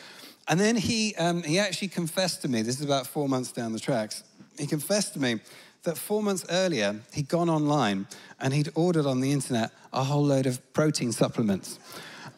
And 0.46 0.58
then 0.58 0.76
he 0.76 1.14
um, 1.16 1.42
he 1.42 1.58
actually 1.58 1.88
confessed 1.88 2.42
to 2.42 2.48
me. 2.48 2.62
This 2.62 2.78
is 2.78 2.84
about 2.84 3.06
four 3.06 3.28
months 3.28 3.52
down 3.52 3.72
the 3.72 3.80
tracks. 3.80 4.22
He 4.58 4.66
confessed 4.66 5.14
to 5.14 5.20
me 5.20 5.40
that 5.82 5.96
four 5.96 6.22
months 6.22 6.44
earlier 6.50 7.00
he'd 7.12 7.28
gone 7.28 7.50
online 7.50 8.06
and 8.40 8.54
he'd 8.54 8.70
ordered 8.74 9.06
on 9.06 9.20
the 9.20 9.32
internet 9.32 9.70
a 9.92 10.04
whole 10.04 10.24
load 10.24 10.46
of 10.46 10.72
protein 10.72 11.12
supplements. 11.12 11.78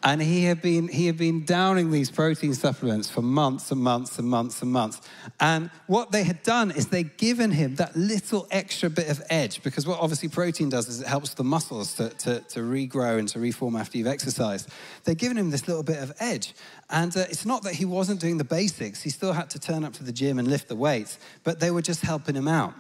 And 0.03 0.23
he 0.23 0.45
had 0.45 0.63
been, 0.63 0.89
he 0.89 1.07
had 1.07 1.19
been 1.19 1.45
downing 1.45 1.91
these 1.91 2.11
protein 2.11 2.55
supplements 2.55 3.11
for 3.11 3.21
months 3.21 3.71
and 3.71 3.81
months 3.81 4.19
and 4.19 4.27
months 4.27 4.63
and 4.63 4.73
months. 4.73 5.01
And 5.39 5.71
what 5.89 6.11
they 6.11 6.25
had 6.25 6.43
done 6.43 6.71
is 6.71 6.87
they'd 6.87 7.19
given 7.19 7.51
him 7.51 7.75
that 7.75 7.95
little 7.95 8.47
extra 8.51 8.89
bit 8.89 9.11
of 9.11 9.23
edge, 9.29 9.63
because 9.63 9.87
what 9.87 10.01
obviously 10.01 10.31
protein 10.31 10.71
does 10.71 10.89
is 10.89 11.03
it 11.03 11.07
helps 11.07 11.35
the 11.35 11.45
muscles 11.45 11.95
to, 11.95 12.09
to, 12.09 12.41
to 12.41 12.61
regrow 12.61 13.19
and 13.19 13.29
to 13.29 13.39
reform 13.39 13.77
after 13.77 13.99
you've 13.99 14.07
exercised. 14.07 14.71
They'd 15.05 15.19
given 15.19 15.37
him 15.37 15.51
this 15.51 15.69
little 15.69 15.83
bit 15.83 16.03
of 16.03 16.13
edge. 16.19 16.55
And 16.89 17.15
uh, 17.15 17.25
it's 17.29 17.45
not 17.45 17.63
that 17.65 17.75
he 17.75 17.85
wasn't 17.85 18.21
doing 18.21 18.39
the 18.39 18.45
basics, 18.45 19.03
he 19.03 19.11
still 19.11 19.35
had 19.35 19.51
to 19.51 19.59
turn 19.59 19.85
up 19.85 19.93
to 19.95 20.05
the 20.05 20.13
gym 20.13 20.39
and 20.39 20.49
lift 20.49 20.69
the 20.69 20.77
weights, 20.77 21.19
but 21.45 21.61
they 21.61 21.71
were 21.71 21.83
just 21.83 22.01
helping 22.01 22.37
him 22.37 22.49
out. 22.49 22.73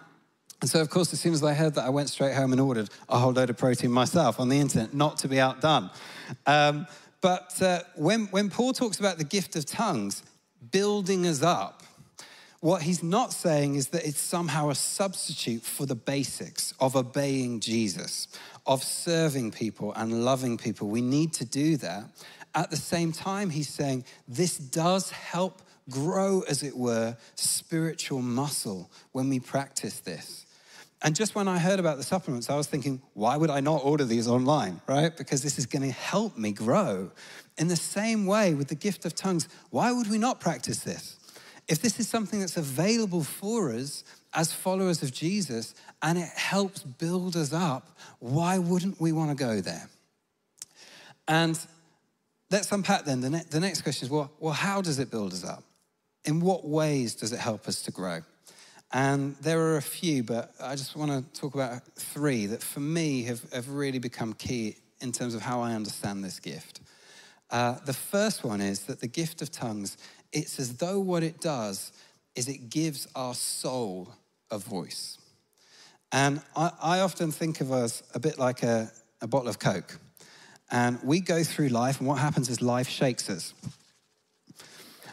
And 0.61 0.69
so, 0.69 0.81
of 0.81 0.91
course, 0.91 1.13
as 1.13 1.21
soon 1.21 1.33
as 1.33 1.43
I 1.43 1.55
heard 1.55 1.75
that, 1.75 1.85
I 1.85 1.89
went 1.89 2.11
straight 2.11 2.35
home 2.35 2.53
and 2.53 2.61
ordered 2.61 2.91
a 3.09 3.19
whole 3.19 3.33
load 3.33 3.49
of 3.49 3.57
protein 3.57 3.91
myself 3.91 4.39
on 4.39 4.51
the 4.51 4.59
internet, 4.59 4.93
not 4.93 5.17
to 5.19 5.29
be 5.29 5.41
outdone. 5.41 5.91
Um, 6.47 6.87
but 7.21 7.61
uh, 7.61 7.81
when, 7.97 8.27
when 8.27 8.51
Paul 8.51 8.73
talks 8.73 8.99
about 8.99 9.19
the 9.19 9.25
gift 9.25 9.57
of 9.57 9.67
tongues 9.67 10.23
building 10.71 11.27
us 11.27 11.43
up, 11.43 11.83
what 12.61 12.83
he's 12.83 13.03
not 13.03 13.33
saying 13.33 13.75
is 13.77 13.89
that 13.89 14.07
it's 14.07 14.21
somehow 14.21 14.69
a 14.69 14.75
substitute 14.75 15.63
for 15.63 15.87
the 15.87 15.95
basics 15.95 16.75
of 16.79 16.95
obeying 16.95 17.61
Jesus, 17.61 18.29
of 18.67 18.83
serving 18.85 19.53
people 19.53 19.95
and 19.95 20.25
loving 20.25 20.59
people. 20.59 20.89
We 20.89 21.01
need 21.01 21.33
to 21.35 21.47
do 21.47 21.79
that. 21.79 22.05
At 22.55 22.71
the 22.71 22.77
same 22.77 23.13
time, 23.13 23.49
he's 23.49 23.71
saying 23.71 24.05
this 24.29 24.59
does 24.59 25.11
help 25.11 25.63
grow, 25.89 26.43
as 26.49 26.63
it 26.63 26.77
were, 26.77 27.17
spiritual 27.35 28.21
muscle 28.21 28.91
when 29.13 29.31
we 29.31 29.41
practice 29.41 30.01
this. 30.01 30.45
And 31.03 31.17
just 31.17 31.35
when 31.35 31.49
I 31.49 31.59
heard 31.59 31.81
about 31.81 31.97
the 31.97 32.03
supplements, 32.03 32.51
I 32.51 32.57
was 32.57 32.67
thinking, 32.67 33.01
why 33.15 33.37
would 33.37 33.49
I 33.49 33.61
not 33.61 33.83
order 33.85 34.05
these 34.05 34.29
online, 34.29 34.83
right? 34.87 35.17
Because 35.17 35.43
this 35.43 35.59
is 35.59 35.65
going 35.65 35.83
to 35.83 35.91
help 35.91 36.37
me 36.37 36.53
grow. 36.53 37.11
In 37.57 37.69
the 37.69 37.77
same 37.77 38.27
way 38.27 38.53
with 38.53 38.69
the 38.69 38.75
gift 38.75 39.07
of 39.07 39.15
tongues, 39.15 39.49
why 39.71 39.93
would 39.93 40.11
we 40.11 40.19
not 40.19 40.41
practice 40.41 40.81
this? 40.81 41.17
If 41.69 41.81
this 41.81 41.99
is 42.01 42.09
something 42.09 42.41
that's 42.41 42.57
available 42.57 43.25
for 43.25 43.73
us 43.73 44.05
as 44.35 44.53
followers 44.53 45.03
of 45.03 45.13
Jesus 45.13 45.75
and 46.03 46.19
it 46.19 46.29
helps 46.35 46.83
build 46.83 47.35
us 47.37 47.53
up, 47.53 47.97
why 48.19 48.59
wouldn't 48.59 49.01
we 49.01 49.13
want 49.13 49.31
to 49.31 49.37
go 49.37 49.61
there? 49.61 49.89
And 51.29 51.59
let's 52.51 52.71
unpack 52.73 53.05
then. 53.05 53.21
The, 53.21 53.31
ne- 53.31 53.45
the 53.49 53.61
next 53.61 53.83
question 53.83 54.07
is 54.07 54.11
well, 54.11 54.31
well, 54.41 54.53
how 54.53 54.83
does 54.83 54.99
it 54.99 55.11
build 55.11 55.33
us 55.33 55.45
up? 55.45 55.63
In 56.25 56.41
what 56.41 56.67
ways 56.67 57.15
does 57.15 57.33
it 57.33 57.39
help 57.39 57.67
us 57.67 57.83
to 57.83 57.91
grow? 57.91 58.21
And 58.93 59.37
there 59.37 59.61
are 59.61 59.77
a 59.77 59.83
few, 59.83 60.25
but 60.25 60.53
I 60.61 60.75
just 60.75 60.97
want 60.97 61.11
to 61.13 61.41
talk 61.41 61.55
about 61.55 61.85
three 61.95 62.47
that 62.47 62.63
for 62.63 62.81
me 62.81 63.23
have, 63.25 63.53
have 63.53 63.69
really 63.69 64.01
become 64.01 64.33
key 64.33 64.77
in 65.01 65.13
terms 65.13 65.35
of 65.35 65.43
how 65.43 65.61
I 65.61 65.75
understand 65.75 66.25
this 66.25 66.41
gift. 66.41 66.81
Uh, 67.51 67.77
the 67.87 67.93
first 67.93 68.45
one 68.45 68.61
is 68.61 68.85
that 68.85 69.01
the 69.01 69.07
gift 69.07 69.43
of 69.43 69.51
tongues, 69.51 69.97
it's 70.33 70.59
as 70.59 70.77
though 70.77 70.99
what 70.99 71.23
it 71.23 71.41
does 71.41 71.93
is 72.35 72.49
it 72.49 72.69
gives 72.69 73.07
our 73.15 73.35
soul 73.35 74.09
a 74.51 74.59
voice. 74.59 75.19
And 76.13 76.43
I, 76.57 76.73
I 76.83 77.01
often 77.01 77.31
think 77.31 77.61
of 77.61 77.71
us 77.71 78.03
a 78.15 78.19
bit 78.19 78.39
like 78.39 78.63
a, 78.63 78.91
a 79.21 79.29
bottle 79.29 79.49
of 79.49 79.59
Coke. 79.59 79.99
And 80.71 80.99
we 81.03 81.21
go 81.21 81.43
through 81.43 81.69
life, 81.69 81.99
and 81.99 82.09
what 82.09 82.19
happens 82.19 82.49
is 82.49 82.61
life 82.61 82.89
shakes 82.89 83.29
us. 83.29 83.55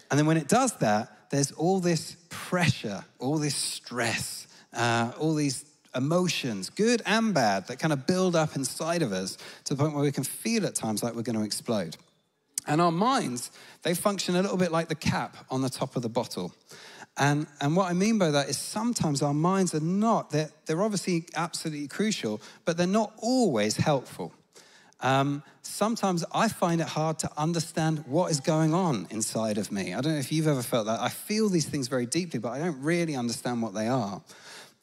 And 0.09 0.19
then 0.19 0.25
when 0.25 0.37
it 0.37 0.47
does 0.47 0.73
that, 0.77 1.16
there's 1.29 1.51
all 1.51 1.79
this 1.79 2.17
pressure, 2.29 3.03
all 3.19 3.37
this 3.37 3.55
stress, 3.55 4.47
uh, 4.73 5.11
all 5.19 5.35
these 5.35 5.65
emotions, 5.95 6.69
good 6.69 7.01
and 7.05 7.33
bad, 7.33 7.67
that 7.67 7.79
kind 7.79 7.93
of 7.93 8.05
build 8.05 8.35
up 8.35 8.55
inside 8.55 9.01
of 9.01 9.11
us 9.11 9.37
to 9.65 9.73
the 9.73 9.83
point 9.83 9.95
where 9.95 10.03
we 10.03 10.11
can 10.11 10.23
feel 10.23 10.65
at 10.65 10.75
times 10.75 11.03
like 11.03 11.15
we're 11.15 11.23
going 11.23 11.37
to 11.37 11.45
explode. 11.45 11.97
And 12.67 12.81
our 12.81 12.91
minds, 12.91 13.51
they 13.83 13.93
function 13.93 14.35
a 14.35 14.41
little 14.41 14.57
bit 14.57 14.71
like 14.71 14.89
the 14.89 14.95
cap 14.95 15.37
on 15.49 15.61
the 15.61 15.69
top 15.69 15.95
of 15.95 16.01
the 16.01 16.09
bottle. 16.09 16.53
And, 17.17 17.47
and 17.61 17.75
what 17.75 17.89
I 17.89 17.93
mean 17.93 18.19
by 18.19 18.29
that 18.31 18.49
is 18.49 18.57
sometimes 18.57 19.21
our 19.21 19.33
minds 19.33 19.73
are 19.73 19.79
not, 19.79 20.29
they're, 20.29 20.49
they're 20.65 20.83
obviously 20.83 21.25
absolutely 21.35 21.87
crucial, 21.87 22.41
but 22.65 22.77
they're 22.77 22.85
not 22.85 23.13
always 23.17 23.77
helpful. 23.77 24.33
Um, 25.01 25.43
sometimes 25.61 26.25
I 26.33 26.47
find 26.47 26.81
it 26.81 26.87
hard 26.87 27.19
to 27.19 27.29
understand 27.37 28.03
what 28.07 28.31
is 28.31 28.39
going 28.39 28.73
on 28.73 29.07
inside 29.09 29.57
of 29.57 29.71
me. 29.71 29.93
I 29.93 30.01
don't 30.01 30.13
know 30.13 30.19
if 30.19 30.31
you've 30.31 30.47
ever 30.47 30.63
felt 30.63 30.87
that. 30.87 30.99
I 30.99 31.09
feel 31.09 31.49
these 31.49 31.67
things 31.67 31.87
very 31.87 32.05
deeply, 32.05 32.39
but 32.39 32.49
I 32.49 32.59
don't 32.59 32.81
really 32.81 33.15
understand 33.15 33.61
what 33.61 33.73
they 33.73 33.87
are. 33.87 34.21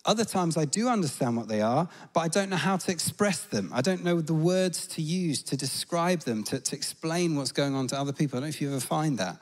Other 0.06 0.24
times 0.24 0.56
I 0.58 0.66
do 0.66 0.88
understand 0.88 1.36
what 1.36 1.48
they 1.48 1.62
are, 1.62 1.88
but 2.12 2.20
I 2.20 2.28
don't 2.28 2.50
know 2.50 2.56
how 2.56 2.76
to 2.76 2.92
express 2.92 3.40
them. 3.44 3.70
I 3.72 3.80
don't 3.80 4.04
know 4.04 4.20
the 4.20 4.34
words 4.34 4.86
to 4.88 5.02
use 5.02 5.42
to 5.44 5.56
describe 5.56 6.20
them, 6.20 6.44
to, 6.44 6.60
to 6.60 6.76
explain 6.76 7.36
what's 7.36 7.52
going 7.52 7.74
on 7.74 7.86
to 7.88 7.98
other 7.98 8.12
people. 8.12 8.36
I 8.36 8.40
don't 8.40 8.48
know 8.48 8.48
if 8.50 8.60
you 8.60 8.68
ever 8.70 8.80
find 8.80 9.18
that. 9.18 9.38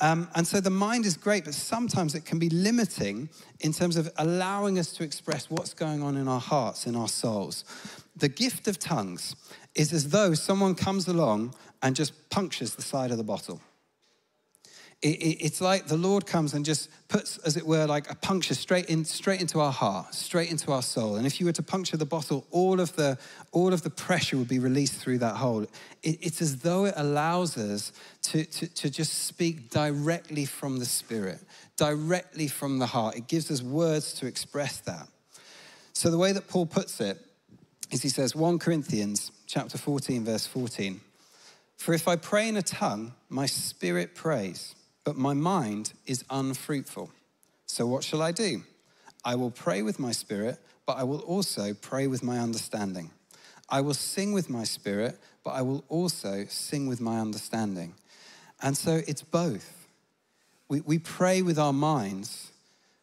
Um, 0.00 0.28
and 0.34 0.44
so 0.44 0.60
the 0.60 0.70
mind 0.70 1.06
is 1.06 1.16
great, 1.16 1.44
but 1.44 1.54
sometimes 1.54 2.16
it 2.16 2.24
can 2.24 2.40
be 2.40 2.50
limiting 2.50 3.28
in 3.60 3.72
terms 3.72 3.96
of 3.96 4.10
allowing 4.18 4.80
us 4.80 4.92
to 4.94 5.04
express 5.04 5.48
what's 5.48 5.72
going 5.72 6.02
on 6.02 6.16
in 6.16 6.26
our 6.26 6.40
hearts, 6.40 6.86
in 6.86 6.96
our 6.96 7.06
souls. 7.06 7.64
The 8.16 8.28
gift 8.28 8.66
of 8.66 8.80
tongues 8.80 9.36
is 9.74 9.92
as 9.92 10.10
though 10.10 10.34
someone 10.34 10.74
comes 10.74 11.08
along 11.08 11.54
and 11.82 11.96
just 11.96 12.30
punctures 12.30 12.74
the 12.74 12.82
side 12.82 13.10
of 13.10 13.18
the 13.18 13.24
bottle. 13.24 13.60
It, 15.02 15.20
it, 15.20 15.44
it's 15.44 15.60
like 15.60 15.86
the 15.86 15.98
Lord 15.98 16.24
comes 16.24 16.54
and 16.54 16.64
just 16.64 16.88
puts, 17.08 17.36
as 17.38 17.58
it 17.58 17.66
were, 17.66 17.84
like 17.84 18.10
a 18.10 18.14
puncture 18.14 18.54
straight, 18.54 18.86
in, 18.86 19.04
straight 19.04 19.40
into 19.40 19.60
our 19.60 19.72
heart, 19.72 20.14
straight 20.14 20.50
into 20.50 20.72
our 20.72 20.80
soul. 20.80 21.16
And 21.16 21.26
if 21.26 21.40
you 21.40 21.46
were 21.46 21.52
to 21.52 21.62
puncture 21.62 21.98
the 21.98 22.06
bottle, 22.06 22.46
all 22.50 22.80
of 22.80 22.96
the, 22.96 23.18
all 23.52 23.74
of 23.74 23.82
the 23.82 23.90
pressure 23.90 24.38
would 24.38 24.48
be 24.48 24.58
released 24.58 24.94
through 24.94 25.18
that 25.18 25.36
hole. 25.36 25.66
It, 26.02 26.18
it's 26.22 26.40
as 26.40 26.60
though 26.60 26.86
it 26.86 26.94
allows 26.96 27.58
us 27.58 27.92
to, 28.22 28.46
to, 28.46 28.66
to 28.66 28.88
just 28.88 29.24
speak 29.26 29.68
directly 29.68 30.46
from 30.46 30.78
the 30.78 30.86
Spirit, 30.86 31.40
directly 31.76 32.48
from 32.48 32.78
the 32.78 32.86
heart. 32.86 33.16
It 33.16 33.26
gives 33.28 33.50
us 33.50 33.60
words 33.60 34.14
to 34.14 34.26
express 34.26 34.78
that. 34.80 35.06
So 35.92 36.10
the 36.10 36.18
way 36.18 36.32
that 36.32 36.48
Paul 36.48 36.64
puts 36.64 37.00
it 37.00 37.18
is 37.90 38.02
he 38.02 38.08
says, 38.08 38.34
1 38.34 38.58
Corinthians 38.58 39.30
chapter 39.46 39.78
14, 39.78 40.24
verse 40.24 40.46
14. 40.46 41.00
For 41.76 41.92
if 41.92 42.08
I 42.08 42.16
pray 42.16 42.48
in 42.48 42.56
a 42.56 42.62
tongue, 42.62 43.12
my 43.28 43.46
spirit 43.46 44.14
prays, 44.14 44.74
but 45.04 45.16
my 45.16 45.34
mind 45.34 45.92
is 46.06 46.24
unfruitful. 46.30 47.10
So 47.66 47.86
what 47.86 48.04
shall 48.04 48.22
I 48.22 48.32
do? 48.32 48.62
I 49.24 49.34
will 49.34 49.50
pray 49.50 49.82
with 49.82 49.98
my 49.98 50.12
spirit, 50.12 50.58
but 50.86 50.96
I 50.96 51.04
will 51.04 51.20
also 51.20 51.74
pray 51.74 52.06
with 52.06 52.22
my 52.22 52.38
understanding. 52.38 53.10
I 53.68 53.80
will 53.80 53.94
sing 53.94 54.32
with 54.32 54.50
my 54.50 54.64
spirit, 54.64 55.18
but 55.42 55.50
I 55.50 55.62
will 55.62 55.84
also 55.88 56.44
sing 56.48 56.86
with 56.86 57.00
my 57.00 57.18
understanding. 57.20 57.94
And 58.62 58.76
so 58.76 59.00
it's 59.06 59.22
both. 59.22 59.86
We, 60.68 60.80
we 60.80 60.98
pray 60.98 61.42
with 61.42 61.58
our 61.58 61.72
minds. 61.72 62.50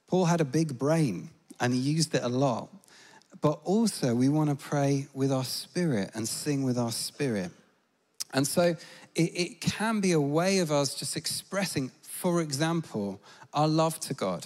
Paul 0.08 0.26
had 0.26 0.42
a 0.42 0.46
big 0.46 0.78
brain 0.78 1.30
and 1.60 1.74
he 1.74 1.80
used 1.80 2.16
it 2.16 2.24
a 2.24 2.30
lot 2.30 2.70
but 3.41 3.60
also 3.63 4.13
we 4.13 4.29
want 4.29 4.50
to 4.50 4.55
pray 4.55 5.07
with 5.13 5.31
our 5.31 5.43
spirit 5.43 6.12
and 6.13 6.27
sing 6.27 6.63
with 6.63 6.77
our 6.77 6.91
spirit. 6.91 7.51
And 8.33 8.48
so 8.48 8.75
it, 9.15 9.21
it, 9.21 9.62
can 9.62 10.00
be 10.00 10.13
a 10.13 10.21
way 10.21 10.60
of 10.60 10.71
us 10.71 10.95
just 10.95 11.17
expressing, 11.17 11.91
for 12.01 12.41
example, 12.41 13.19
our 13.53 13.67
love 13.67 14.00
to 14.01 14.13
God. 14.13 14.45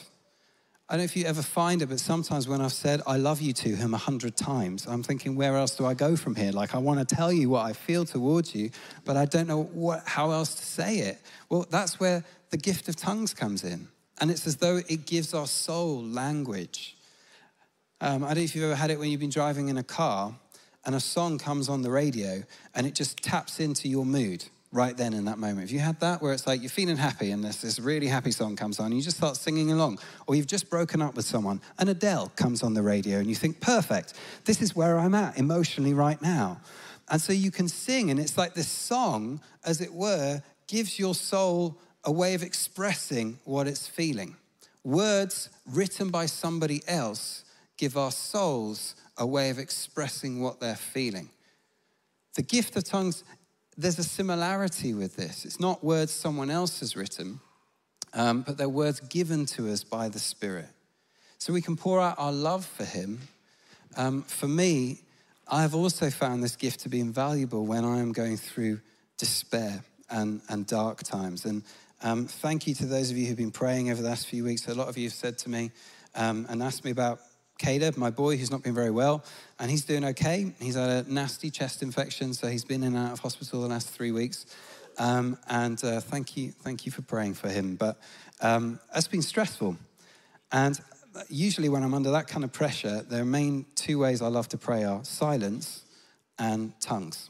I 0.87 0.93
don't 0.93 0.99
know 0.99 1.05
if 1.05 1.15
you 1.15 1.25
ever 1.25 1.41
find 1.41 1.81
it, 1.81 1.87
but 1.87 1.99
sometimes 1.99 2.47
when 2.47 2.61
I've 2.61 2.71
said, 2.71 3.01
I 3.07 3.17
love 3.17 3.41
you 3.41 3.53
to 3.53 3.75
him 3.75 3.93
a 3.95 3.97
hundred 3.97 4.37
times, 4.37 4.85
I'm 4.87 5.01
thinking, 5.01 5.35
where 5.35 5.55
else 5.55 5.75
do 5.75 5.85
I 5.85 5.95
go 5.95 6.15
from 6.15 6.35
here? 6.35 6.51
Like, 6.51 6.75
I 6.75 6.77
want 6.77 7.07
to 7.07 7.15
tell 7.15 7.33
you 7.33 7.49
what 7.49 7.65
I 7.65 7.73
feel 7.73 8.05
towards 8.05 8.53
you, 8.53 8.69
but 9.03 9.17
I 9.17 9.25
don't 9.25 9.47
know 9.47 9.63
what, 9.63 10.03
how 10.05 10.31
else 10.31 10.53
to 10.55 10.63
say 10.63 10.99
it. 10.99 11.19
Well, 11.49 11.65
that's 11.69 11.99
where 11.99 12.23
the 12.51 12.57
gift 12.57 12.87
of 12.87 12.95
tongues 12.95 13.33
comes 13.33 13.63
in. 13.63 13.87
And 14.21 14.29
it's 14.29 14.45
as 14.45 14.57
though 14.57 14.79
it 14.87 15.07
gives 15.07 15.33
our 15.33 15.47
soul 15.47 16.03
language. 16.03 16.94
Um, 18.01 18.23
I 18.23 18.27
don't 18.29 18.37
know 18.37 18.43
if 18.43 18.55
you've 18.55 18.65
ever 18.65 18.75
had 18.75 18.91
it 18.91 18.99
when 18.99 19.09
you've 19.09 19.21
been 19.21 19.29
driving 19.29 19.69
in 19.69 19.77
a 19.77 19.83
car 19.83 20.35
and 20.85 20.95
a 20.95 20.99
song 20.99 21.37
comes 21.37 21.69
on 21.69 21.81
the 21.81 21.89
radio 21.89 22.43
and 22.73 22.85
it 22.85 22.93
just 22.93 23.17
taps 23.23 23.61
into 23.61 23.87
your 23.87 24.05
mood 24.05 24.43
right 24.73 24.97
then 24.97 25.13
in 25.13 25.23
that 25.25 25.37
moment. 25.37 25.61
Have 25.61 25.71
you 25.71 25.79
had 25.79 26.01
that 26.01 26.21
where 26.21 26.33
it's 26.33 26.45
like 26.45 26.61
you're 26.61 26.69
feeling 26.69 26.97
happy 26.97 27.31
and 27.31 27.41
this, 27.41 27.61
this 27.61 27.79
really 27.79 28.07
happy 28.07 28.31
song 28.31 28.57
comes 28.57 28.81
on 28.81 28.87
and 28.87 28.95
you 28.95 29.01
just 29.01 29.15
start 29.15 29.37
singing 29.37 29.71
along? 29.71 29.99
Or 30.27 30.35
you've 30.35 30.45
just 30.45 30.69
broken 30.69 31.01
up 31.01 31.15
with 31.15 31.23
someone 31.23 31.61
and 31.79 31.87
Adele 31.87 32.33
comes 32.35 32.63
on 32.63 32.73
the 32.73 32.81
radio 32.83 33.19
and 33.19 33.27
you 33.27 33.35
think, 33.35 33.61
perfect, 33.61 34.13
this 34.43 34.61
is 34.61 34.75
where 34.75 34.99
I'm 34.99 35.15
at 35.15 35.37
emotionally 35.37 35.93
right 35.93 36.21
now. 36.21 36.59
And 37.07 37.21
so 37.21 37.31
you 37.31 37.49
can 37.49 37.69
sing 37.69 38.11
and 38.11 38.19
it's 38.19 38.37
like 38.37 38.55
this 38.55 38.67
song, 38.67 39.39
as 39.63 39.79
it 39.79 39.93
were, 39.93 40.41
gives 40.67 40.99
your 40.99 41.15
soul 41.15 41.77
a 42.03 42.11
way 42.11 42.33
of 42.33 42.43
expressing 42.43 43.39
what 43.45 43.67
it's 43.67 43.87
feeling. 43.87 44.35
Words 44.83 45.49
written 45.71 46.09
by 46.09 46.25
somebody 46.25 46.81
else 46.87 47.44
give 47.77 47.97
our 47.97 48.11
souls 48.11 48.95
a 49.17 49.25
way 49.25 49.49
of 49.49 49.59
expressing 49.59 50.41
what 50.41 50.59
they're 50.59 50.75
feeling. 50.75 51.29
The 52.35 52.41
gift 52.41 52.75
of 52.75 52.83
tongues, 52.83 53.23
there's 53.77 53.99
a 53.99 54.03
similarity 54.03 54.93
with 54.93 55.15
this. 55.15 55.45
It's 55.45 55.59
not 55.59 55.83
words 55.83 56.11
someone 56.11 56.49
else 56.49 56.79
has 56.81 56.95
written, 56.95 57.39
um, 58.13 58.41
but 58.41 58.57
they're 58.57 58.69
words 58.69 58.99
given 58.99 59.45
to 59.47 59.71
us 59.71 59.83
by 59.83 60.09
the 60.09 60.19
Spirit. 60.19 60.67
So 61.37 61.53
we 61.53 61.61
can 61.61 61.75
pour 61.75 62.01
out 62.01 62.15
our 62.17 62.31
love 62.31 62.65
for 62.65 62.85
Him. 62.85 63.19
Um, 63.97 64.23
for 64.23 64.47
me, 64.47 64.99
I've 65.47 65.75
also 65.75 66.09
found 66.09 66.43
this 66.43 66.55
gift 66.55 66.81
to 66.81 66.89
be 66.89 66.99
invaluable 66.99 67.65
when 67.65 67.85
I 67.85 67.99
am 67.99 68.11
going 68.11 68.37
through 68.37 68.79
despair 69.17 69.83
and, 70.09 70.41
and 70.49 70.65
dark 70.65 71.03
times. 71.03 71.45
And 71.45 71.63
um, 72.01 72.25
thank 72.25 72.67
you 72.67 72.73
to 72.75 72.85
those 72.85 73.11
of 73.11 73.17
you 73.17 73.27
who've 73.27 73.37
been 73.37 73.51
praying 73.51 73.91
over 73.91 74.01
the 74.01 74.09
last 74.09 74.27
few 74.27 74.43
weeks. 74.43 74.67
A 74.67 74.73
lot 74.73 74.87
of 74.87 74.97
you 74.97 75.05
have 75.05 75.13
said 75.13 75.37
to 75.39 75.49
me 75.49 75.71
um, 76.15 76.45
and 76.49 76.61
asked 76.61 76.83
me 76.83 76.91
about 76.91 77.19
Caleb, 77.57 77.97
my 77.97 78.09
boy, 78.09 78.37
who's 78.37 78.51
not 78.51 78.63
been 78.63 78.73
very 78.73 78.91
well, 78.91 79.23
and 79.59 79.71
he's 79.71 79.85
doing 79.85 80.03
okay. 80.05 80.53
He's 80.59 80.75
had 80.75 81.05
a 81.05 81.13
nasty 81.13 81.49
chest 81.49 81.81
infection, 81.81 82.33
so 82.33 82.47
he's 82.47 82.65
been 82.65 82.83
in 82.83 82.95
and 82.95 83.07
out 83.07 83.13
of 83.13 83.19
hospital 83.19 83.61
the 83.61 83.67
last 83.67 83.89
three 83.89 84.11
weeks. 84.11 84.45
Um, 84.97 85.37
and 85.49 85.81
uh, 85.83 86.01
thank 86.01 86.35
you, 86.35 86.51
thank 86.51 86.85
you 86.85 86.91
for 86.91 87.01
praying 87.01 87.35
for 87.35 87.49
him. 87.49 87.75
But 87.75 87.97
um, 88.41 88.79
it's 88.95 89.07
been 89.07 89.21
stressful, 89.21 89.77
and 90.51 90.79
usually 91.29 91.69
when 91.69 91.83
I'm 91.83 91.93
under 91.93 92.11
that 92.11 92.27
kind 92.27 92.43
of 92.43 92.51
pressure, 92.51 93.01
the 93.01 93.23
main 93.23 93.65
two 93.75 93.99
ways 93.99 94.21
I 94.21 94.27
love 94.27 94.49
to 94.49 94.57
pray 94.57 94.83
are 94.83 95.03
silence 95.03 95.85
and 96.37 96.73
tongues. 96.81 97.29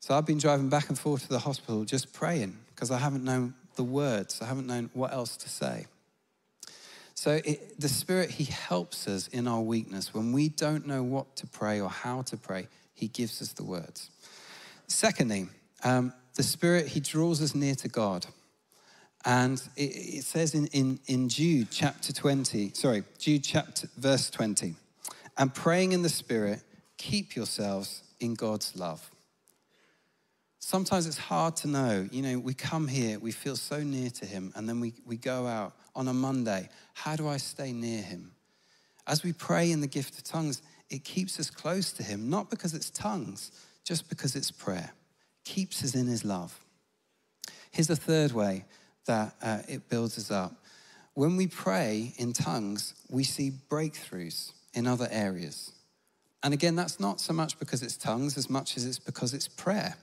So 0.00 0.14
I've 0.16 0.26
been 0.26 0.38
driving 0.38 0.68
back 0.68 0.88
and 0.88 0.98
forth 0.98 1.22
to 1.22 1.28
the 1.28 1.40
hospital 1.40 1.84
just 1.84 2.12
praying 2.12 2.56
because 2.74 2.90
I 2.90 2.98
haven't 2.98 3.24
known 3.24 3.54
the 3.74 3.84
words, 3.84 4.40
I 4.40 4.46
haven't 4.46 4.66
known 4.66 4.90
what 4.94 5.12
else 5.12 5.36
to 5.38 5.48
say. 5.48 5.86
So 7.16 7.40
it, 7.44 7.80
the 7.80 7.88
Spirit, 7.88 8.30
He 8.30 8.44
helps 8.44 9.08
us 9.08 9.26
in 9.28 9.48
our 9.48 9.62
weakness. 9.62 10.14
When 10.14 10.32
we 10.32 10.50
don't 10.50 10.86
know 10.86 11.02
what 11.02 11.34
to 11.36 11.46
pray 11.46 11.80
or 11.80 11.88
how 11.88 12.22
to 12.22 12.36
pray, 12.36 12.68
He 12.94 13.08
gives 13.08 13.40
us 13.42 13.52
the 13.52 13.64
words. 13.64 14.10
Secondly, 14.86 15.48
um, 15.82 16.12
the 16.34 16.42
Spirit, 16.42 16.88
He 16.88 17.00
draws 17.00 17.42
us 17.42 17.54
near 17.54 17.74
to 17.76 17.88
God. 17.88 18.26
And 19.24 19.60
it, 19.76 19.82
it 19.82 20.24
says 20.24 20.54
in, 20.54 20.66
in, 20.68 21.00
in 21.06 21.28
Jude 21.28 21.68
chapter 21.70 22.12
20, 22.12 22.72
sorry, 22.74 23.02
Jude 23.18 23.42
chapter 23.42 23.88
verse 23.96 24.30
20, 24.30 24.74
and 25.38 25.52
praying 25.52 25.92
in 25.92 26.02
the 26.02 26.08
Spirit, 26.10 26.60
keep 26.98 27.34
yourselves 27.34 28.02
in 28.20 28.34
God's 28.34 28.76
love. 28.76 29.10
Sometimes 30.58 31.06
it's 31.06 31.18
hard 31.18 31.56
to 31.56 31.68
know. 31.68 32.08
You 32.10 32.22
know, 32.22 32.38
we 32.38 32.52
come 32.52 32.88
here, 32.88 33.18
we 33.18 33.32
feel 33.32 33.56
so 33.56 33.82
near 33.82 34.10
to 34.10 34.26
Him, 34.26 34.52
and 34.54 34.68
then 34.68 34.80
we, 34.80 34.92
we 35.06 35.16
go 35.16 35.46
out 35.46 35.72
on 35.94 36.08
a 36.08 36.12
Monday. 36.12 36.68
How 36.96 37.14
do 37.14 37.28
I 37.28 37.36
stay 37.36 37.72
near 37.72 38.00
Him? 38.00 38.32
As 39.06 39.22
we 39.22 39.34
pray 39.34 39.70
in 39.70 39.82
the 39.82 39.86
gift 39.86 40.16
of 40.16 40.24
tongues, 40.24 40.62
it 40.88 41.04
keeps 41.04 41.38
us 41.38 41.50
close 41.50 41.92
to 41.92 42.02
Him, 42.02 42.30
not 42.30 42.48
because 42.48 42.72
it's 42.72 42.88
tongues, 42.88 43.52
just 43.84 44.08
because 44.08 44.34
it's 44.34 44.50
prayer. 44.50 44.92
Keeps 45.44 45.84
us 45.84 45.94
in 45.94 46.06
His 46.06 46.24
love. 46.24 46.58
Here's 47.70 47.86
the 47.86 47.96
third 47.96 48.32
way 48.32 48.64
that 49.04 49.34
uh, 49.42 49.58
it 49.68 49.90
builds 49.90 50.16
us 50.16 50.30
up. 50.30 50.54
When 51.12 51.36
we 51.36 51.46
pray 51.48 52.14
in 52.16 52.32
tongues, 52.32 52.94
we 53.10 53.24
see 53.24 53.52
breakthroughs 53.68 54.52
in 54.72 54.86
other 54.86 55.06
areas. 55.10 55.72
And 56.42 56.54
again, 56.54 56.76
that's 56.76 56.98
not 56.98 57.20
so 57.20 57.34
much 57.34 57.58
because 57.58 57.82
it's 57.82 57.98
tongues 57.98 58.38
as 58.38 58.48
much 58.48 58.78
as 58.78 58.86
it's 58.86 58.98
because 58.98 59.34
it's 59.34 59.48
prayer. 59.48 59.96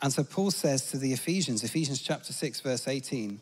And 0.00 0.10
so 0.10 0.24
Paul 0.24 0.52
says 0.52 0.90
to 0.90 0.96
the 0.96 1.12
Ephesians, 1.12 1.62
Ephesians 1.62 2.00
chapter 2.00 2.32
6, 2.32 2.60
verse 2.60 2.88
18, 2.88 3.40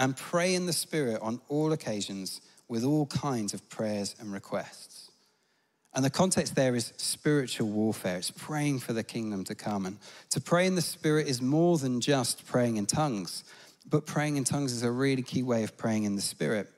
and 0.00 0.16
pray 0.16 0.56
in 0.56 0.66
the 0.66 0.72
Spirit 0.72 1.20
on 1.22 1.40
all 1.48 1.72
occasions 1.72 2.40
with 2.68 2.82
all 2.82 3.06
kinds 3.06 3.54
of 3.54 3.68
prayers 3.68 4.16
and 4.18 4.32
requests. 4.32 5.12
And 5.94 6.04
the 6.04 6.10
context 6.10 6.56
there 6.56 6.74
is 6.74 6.92
spiritual 6.96 7.68
warfare. 7.68 8.16
It's 8.16 8.32
praying 8.32 8.80
for 8.80 8.92
the 8.92 9.04
kingdom 9.04 9.44
to 9.44 9.54
come. 9.54 9.86
And 9.86 9.98
to 10.30 10.40
pray 10.40 10.66
in 10.66 10.74
the 10.74 10.82
Spirit 10.82 11.28
is 11.28 11.40
more 11.40 11.78
than 11.78 12.00
just 12.00 12.46
praying 12.46 12.76
in 12.76 12.86
tongues, 12.86 13.44
but 13.88 14.06
praying 14.06 14.36
in 14.36 14.44
tongues 14.44 14.72
is 14.72 14.82
a 14.82 14.90
really 14.90 15.22
key 15.22 15.42
way 15.42 15.62
of 15.62 15.76
praying 15.76 16.04
in 16.04 16.16
the 16.16 16.22
Spirit. 16.22 16.68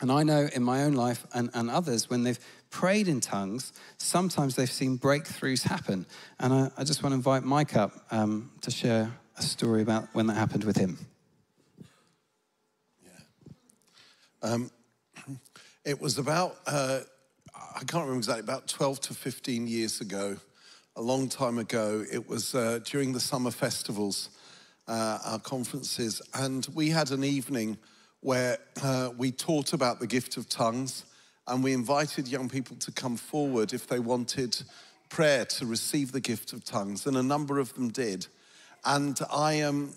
And 0.00 0.10
I 0.10 0.22
know 0.22 0.48
in 0.54 0.62
my 0.62 0.82
own 0.84 0.94
life 0.94 1.26
and, 1.34 1.50
and 1.54 1.70
others, 1.70 2.10
when 2.10 2.24
they've 2.24 2.40
prayed 2.70 3.08
in 3.08 3.20
tongues, 3.20 3.72
sometimes 3.98 4.56
they've 4.56 4.70
seen 4.70 4.98
breakthroughs 4.98 5.62
happen. 5.62 6.06
And 6.40 6.52
I, 6.52 6.70
I 6.76 6.84
just 6.84 7.02
want 7.02 7.12
to 7.12 7.16
invite 7.16 7.44
Mike 7.44 7.76
up 7.76 7.92
um, 8.10 8.50
to 8.62 8.70
share 8.70 9.12
a 9.36 9.42
story 9.42 9.82
about 9.82 10.08
when 10.12 10.26
that 10.26 10.34
happened 10.34 10.64
with 10.64 10.76
him. 10.76 10.98
Yeah. 13.04 13.10
Um, 14.42 14.70
it 15.84 16.00
was 16.00 16.18
about, 16.18 16.56
uh, 16.66 17.00
I 17.54 17.78
can't 17.78 18.04
remember 18.04 18.16
exactly, 18.16 18.40
about 18.40 18.66
12 18.66 19.00
to 19.02 19.14
15 19.14 19.68
years 19.68 20.00
ago, 20.00 20.36
a 20.96 21.02
long 21.02 21.28
time 21.28 21.58
ago. 21.58 22.04
It 22.12 22.28
was 22.28 22.54
uh, 22.54 22.80
during 22.84 23.12
the 23.12 23.20
summer 23.20 23.52
festivals, 23.52 24.30
uh, 24.88 25.18
our 25.24 25.38
conferences, 25.38 26.20
and 26.34 26.66
we 26.74 26.90
had 26.90 27.12
an 27.12 27.22
evening 27.22 27.78
where 28.20 28.58
uh, 28.82 29.10
we 29.16 29.30
taught 29.30 29.72
about 29.72 30.00
the 30.00 30.06
gift 30.06 30.36
of 30.36 30.48
tongues 30.48 31.04
and 31.46 31.62
we 31.62 31.72
invited 31.72 32.28
young 32.28 32.48
people 32.48 32.76
to 32.76 32.92
come 32.92 33.16
forward 33.16 33.72
if 33.72 33.86
they 33.86 33.98
wanted 33.98 34.60
prayer 35.08 35.44
to 35.44 35.66
receive 35.66 36.10
the 36.10 36.20
gift 36.20 36.52
of 36.52 36.64
tongues, 36.64 37.06
and 37.06 37.16
a 37.16 37.22
number 37.22 37.58
of 37.58 37.74
them 37.74 37.90
did. 37.90 38.26
And 38.84 39.18
I, 39.32 39.60
um, 39.60 39.92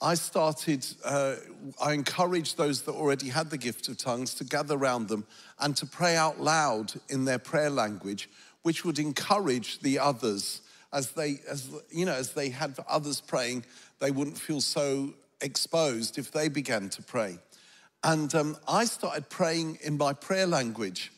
I 0.00 0.14
started, 0.14 0.86
uh, 1.04 1.36
I 1.82 1.92
encouraged 1.94 2.56
those 2.56 2.82
that 2.82 2.92
already 2.92 3.28
had 3.28 3.50
the 3.50 3.58
gift 3.58 3.88
of 3.88 3.96
tongues 3.96 4.34
to 4.34 4.44
gather 4.44 4.74
around 4.74 5.08
them 5.08 5.26
and 5.58 5.74
to 5.76 5.86
pray 5.86 6.16
out 6.16 6.40
loud 6.40 6.92
in 7.08 7.24
their 7.24 7.38
prayer 7.38 7.70
language, 7.70 8.28
which 8.62 8.84
would 8.84 8.98
encourage 8.98 9.80
the 9.80 9.98
others 9.98 10.60
as 10.92 11.10
they, 11.12 11.40
as, 11.48 11.70
you 11.90 12.04
know, 12.04 12.14
as 12.14 12.32
they 12.32 12.48
had 12.48 12.76
others 12.88 13.20
praying, 13.20 13.64
they 13.98 14.10
wouldn't 14.10 14.38
feel 14.38 14.60
so 14.60 15.14
exposed 15.40 16.18
if 16.18 16.30
they 16.30 16.48
began 16.48 16.88
to 16.90 17.02
pray. 17.02 17.38
And 18.04 18.34
um, 18.34 18.56
I 18.68 18.84
started 18.84 19.28
praying 19.28 19.78
in 19.82 19.98
my 19.98 20.12
prayer 20.12 20.46
language. 20.46 21.12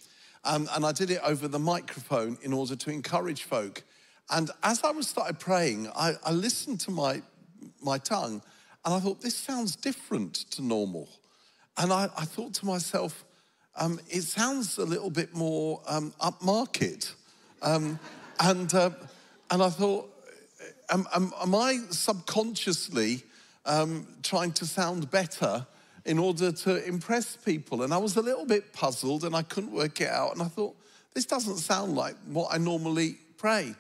Um, 0.44 0.68
and 0.74 0.86
I 0.86 0.92
did 0.92 1.10
it 1.10 1.20
over 1.22 1.48
the 1.48 1.58
microphone 1.58 2.38
in 2.42 2.52
order 2.52 2.76
to 2.76 2.90
encourage 2.90 3.42
folk. 3.42 3.82
And 4.30 4.50
as 4.62 4.82
I 4.84 4.90
was 4.90 5.06
started 5.06 5.38
praying, 5.38 5.88
I, 5.94 6.14
I 6.24 6.32
listened 6.32 6.80
to 6.80 6.90
my, 6.90 7.22
my 7.82 7.98
tongue 7.98 8.42
and 8.84 8.94
I 8.94 9.00
thought, 9.00 9.20
this 9.20 9.36
sounds 9.36 9.76
different 9.76 10.34
to 10.52 10.62
normal. 10.62 11.08
And 11.76 11.92
I, 11.92 12.08
I 12.16 12.24
thought 12.24 12.54
to 12.54 12.66
myself, 12.66 13.24
um, 13.76 14.00
it 14.08 14.22
sounds 14.22 14.78
a 14.78 14.84
little 14.84 15.10
bit 15.10 15.34
more 15.34 15.80
um, 15.86 16.12
upmarket. 16.20 17.12
Um, 17.62 17.98
and, 18.40 18.72
uh, 18.74 18.90
and 19.50 19.62
I 19.62 19.70
thought, 19.70 20.12
am, 20.90 21.06
am, 21.14 21.32
am 21.40 21.54
I 21.54 21.78
subconsciously 21.90 23.22
um, 23.64 24.06
trying 24.22 24.52
to 24.52 24.66
sound 24.66 25.10
better 25.10 25.66
in 26.04 26.18
order 26.18 26.50
to 26.50 26.84
impress 26.86 27.36
people. 27.36 27.82
And 27.82 27.92
I 27.92 27.98
was 27.98 28.16
a 28.16 28.22
little 28.22 28.46
bit 28.46 28.72
puzzled 28.72 29.24
and 29.24 29.36
I 29.36 29.42
couldn't 29.42 29.72
work 29.72 30.00
it 30.00 30.08
out. 30.08 30.32
And 30.32 30.42
I 30.42 30.46
thought, 30.46 30.74
this 31.14 31.26
doesn't 31.26 31.58
sound 31.58 31.94
like 31.94 32.14
what 32.26 32.48
I 32.50 32.58
normally 32.58 33.18
pray. 33.36 33.74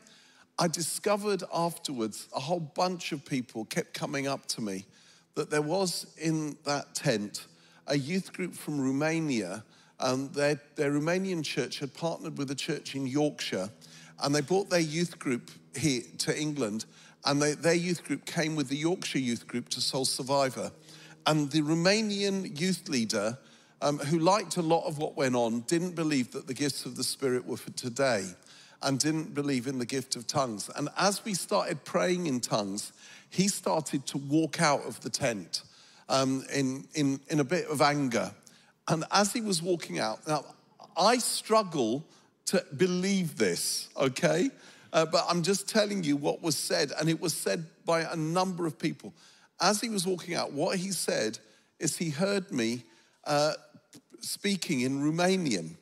I 0.60 0.66
discovered 0.66 1.44
afterwards 1.54 2.28
a 2.34 2.40
whole 2.40 2.58
bunch 2.58 3.12
of 3.12 3.24
people 3.24 3.64
kept 3.66 3.94
coming 3.94 4.26
up 4.26 4.46
to 4.46 4.60
me 4.60 4.86
that 5.36 5.50
there 5.50 5.62
was 5.62 6.12
in 6.20 6.56
that 6.64 6.96
tent 6.96 7.46
a 7.86 7.96
youth 7.96 8.32
group 8.32 8.54
from 8.54 8.80
Romania. 8.80 9.62
Um, 10.00 10.30
their, 10.32 10.60
their 10.74 10.90
Romanian 10.90 11.44
church 11.44 11.78
had 11.78 11.94
partnered 11.94 12.36
with 12.38 12.50
a 12.50 12.56
church 12.56 12.96
in 12.96 13.06
Yorkshire, 13.06 13.70
and 14.20 14.34
they 14.34 14.40
brought 14.40 14.68
their 14.68 14.80
youth 14.80 15.18
group 15.20 15.52
here 15.76 16.02
to 16.18 16.38
England. 16.38 16.86
And 17.24 17.40
they, 17.40 17.52
their 17.54 17.74
youth 17.74 18.02
group 18.04 18.24
came 18.24 18.56
with 18.56 18.68
the 18.68 18.76
Yorkshire 18.76 19.20
youth 19.20 19.46
group 19.46 19.68
to 19.70 19.80
Soul 19.80 20.04
Survivor. 20.04 20.72
And 21.26 21.50
the 21.52 21.62
Romanian 21.62 22.58
youth 22.58 22.88
leader, 22.88 23.38
um, 23.80 23.98
who 23.98 24.18
liked 24.18 24.56
a 24.56 24.62
lot 24.62 24.86
of 24.86 24.98
what 24.98 25.16
went 25.16 25.36
on, 25.36 25.60
didn't 25.62 25.94
believe 25.94 26.32
that 26.32 26.48
the 26.48 26.54
gifts 26.54 26.84
of 26.84 26.96
the 26.96 27.04
Spirit 27.04 27.46
were 27.46 27.56
for 27.56 27.70
today 27.72 28.26
and 28.82 28.98
didn't 28.98 29.34
believe 29.34 29.66
in 29.66 29.78
the 29.78 29.86
gift 29.86 30.16
of 30.16 30.26
tongues. 30.26 30.70
And 30.76 30.88
as 30.96 31.24
we 31.24 31.34
started 31.34 31.84
praying 31.84 32.26
in 32.26 32.40
tongues, 32.40 32.92
he 33.30 33.48
started 33.48 34.06
to 34.06 34.18
walk 34.18 34.60
out 34.60 34.84
of 34.86 35.00
the 35.00 35.10
tent 35.10 35.62
um, 36.08 36.44
in, 36.52 36.86
in, 36.94 37.20
in 37.28 37.40
a 37.40 37.44
bit 37.44 37.66
of 37.66 37.82
anger. 37.82 38.30
And 38.86 39.04
as 39.10 39.32
he 39.32 39.40
was 39.40 39.62
walking 39.62 39.98
out, 39.98 40.26
now 40.26 40.44
I 40.96 41.18
struggle 41.18 42.04
to 42.46 42.64
believe 42.76 43.36
this, 43.36 43.88
okay? 43.96 44.50
Uh, 44.92 45.04
but 45.04 45.26
I'm 45.28 45.42
just 45.42 45.68
telling 45.68 46.02
you 46.02 46.16
what 46.16 46.40
was 46.40 46.56
said, 46.56 46.92
and 46.98 47.08
it 47.08 47.20
was 47.20 47.34
said 47.34 47.66
by 47.84 48.00
a 48.00 48.16
number 48.16 48.66
of 48.66 48.78
people 48.78 49.12
as 49.60 49.80
he 49.80 49.88
was 49.88 50.06
walking 50.06 50.34
out, 50.34 50.52
what 50.52 50.78
he 50.78 50.90
said 50.90 51.38
is 51.78 51.96
he 51.96 52.10
heard 52.10 52.50
me 52.52 52.84
uh, 53.24 53.54
speaking 54.20 54.80
in 54.80 55.02
Romanian. 55.02 55.74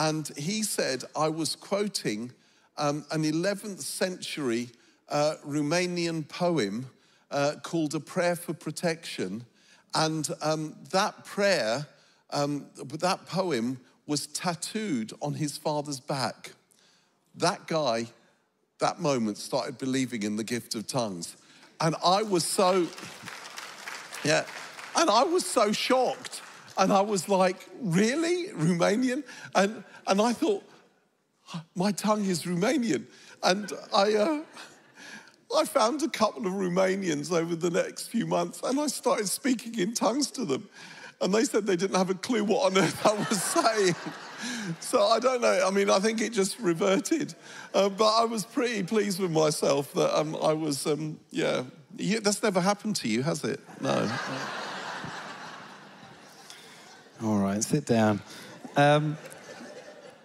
And 0.00 0.30
he 0.34 0.62
said 0.62 1.04
I 1.14 1.28
was 1.28 1.54
quoting 1.54 2.32
um, 2.78 3.04
an 3.10 3.22
11th 3.22 3.82
century 3.82 4.70
uh, 5.10 5.34
Romanian 5.46 6.26
poem 6.26 6.88
uh, 7.30 7.56
called 7.62 7.94
A 7.94 8.00
Prayer 8.00 8.34
for 8.34 8.54
Protection. 8.54 9.44
And 9.94 10.26
um, 10.40 10.74
that 10.90 11.26
prayer, 11.26 11.86
um, 12.30 12.64
that 12.76 13.26
poem, 13.26 13.78
was 14.06 14.26
tattooed 14.28 15.12
on 15.20 15.34
his 15.34 15.58
father's 15.58 16.00
back. 16.00 16.52
That 17.34 17.66
guy, 17.66 18.06
that 18.78 19.00
moment, 19.00 19.36
started 19.36 19.76
believing 19.76 20.22
in 20.22 20.36
the 20.36 20.44
gift 20.44 20.74
of 20.74 20.86
tongues. 20.86 21.36
And 21.78 21.94
I 22.02 22.22
was 22.22 22.46
so, 22.46 22.86
yeah, 24.24 24.46
and 24.96 25.10
I 25.10 25.24
was 25.24 25.44
so 25.44 25.72
shocked. 25.72 26.40
And 26.78 26.92
I 26.92 27.00
was 27.00 27.28
like, 27.28 27.68
really? 27.80 28.48
Romanian? 28.48 29.24
And, 29.54 29.84
and 30.06 30.20
I 30.20 30.32
thought, 30.32 30.64
my 31.74 31.92
tongue 31.92 32.24
is 32.24 32.44
Romanian. 32.44 33.06
And 33.42 33.72
I, 33.94 34.14
uh, 34.14 34.42
I 35.56 35.64
found 35.64 36.02
a 36.02 36.08
couple 36.08 36.46
of 36.46 36.52
Romanians 36.52 37.32
over 37.32 37.56
the 37.56 37.70
next 37.70 38.08
few 38.08 38.26
months 38.26 38.60
and 38.62 38.78
I 38.78 38.86
started 38.86 39.28
speaking 39.28 39.78
in 39.78 39.94
tongues 39.94 40.30
to 40.32 40.44
them. 40.44 40.68
And 41.20 41.34
they 41.34 41.44
said 41.44 41.66
they 41.66 41.76
didn't 41.76 41.96
have 41.96 42.08
a 42.08 42.14
clue 42.14 42.44
what 42.44 42.66
on 42.66 42.78
earth 42.78 43.04
I 43.04 43.14
was 43.14 43.42
saying. 43.42 43.94
so 44.80 45.02
I 45.02 45.18
don't 45.18 45.42
know. 45.42 45.66
I 45.66 45.70
mean, 45.70 45.90
I 45.90 45.98
think 45.98 46.20
it 46.20 46.32
just 46.32 46.58
reverted. 46.60 47.34
Uh, 47.74 47.88
but 47.88 48.08
I 48.08 48.24
was 48.24 48.44
pretty 48.44 48.82
pleased 48.84 49.20
with 49.20 49.30
myself 49.30 49.92
that 49.94 50.18
um, 50.18 50.36
I 50.42 50.52
was, 50.52 50.86
um, 50.86 51.18
yeah. 51.30 51.64
You, 51.98 52.20
that's 52.20 52.42
never 52.42 52.60
happened 52.60 52.96
to 52.96 53.08
you, 53.08 53.22
has 53.22 53.44
it? 53.44 53.60
No. 53.80 54.10
All 57.22 57.36
right, 57.36 57.62
sit 57.62 57.84
down. 57.84 58.22
Um, 58.76 59.18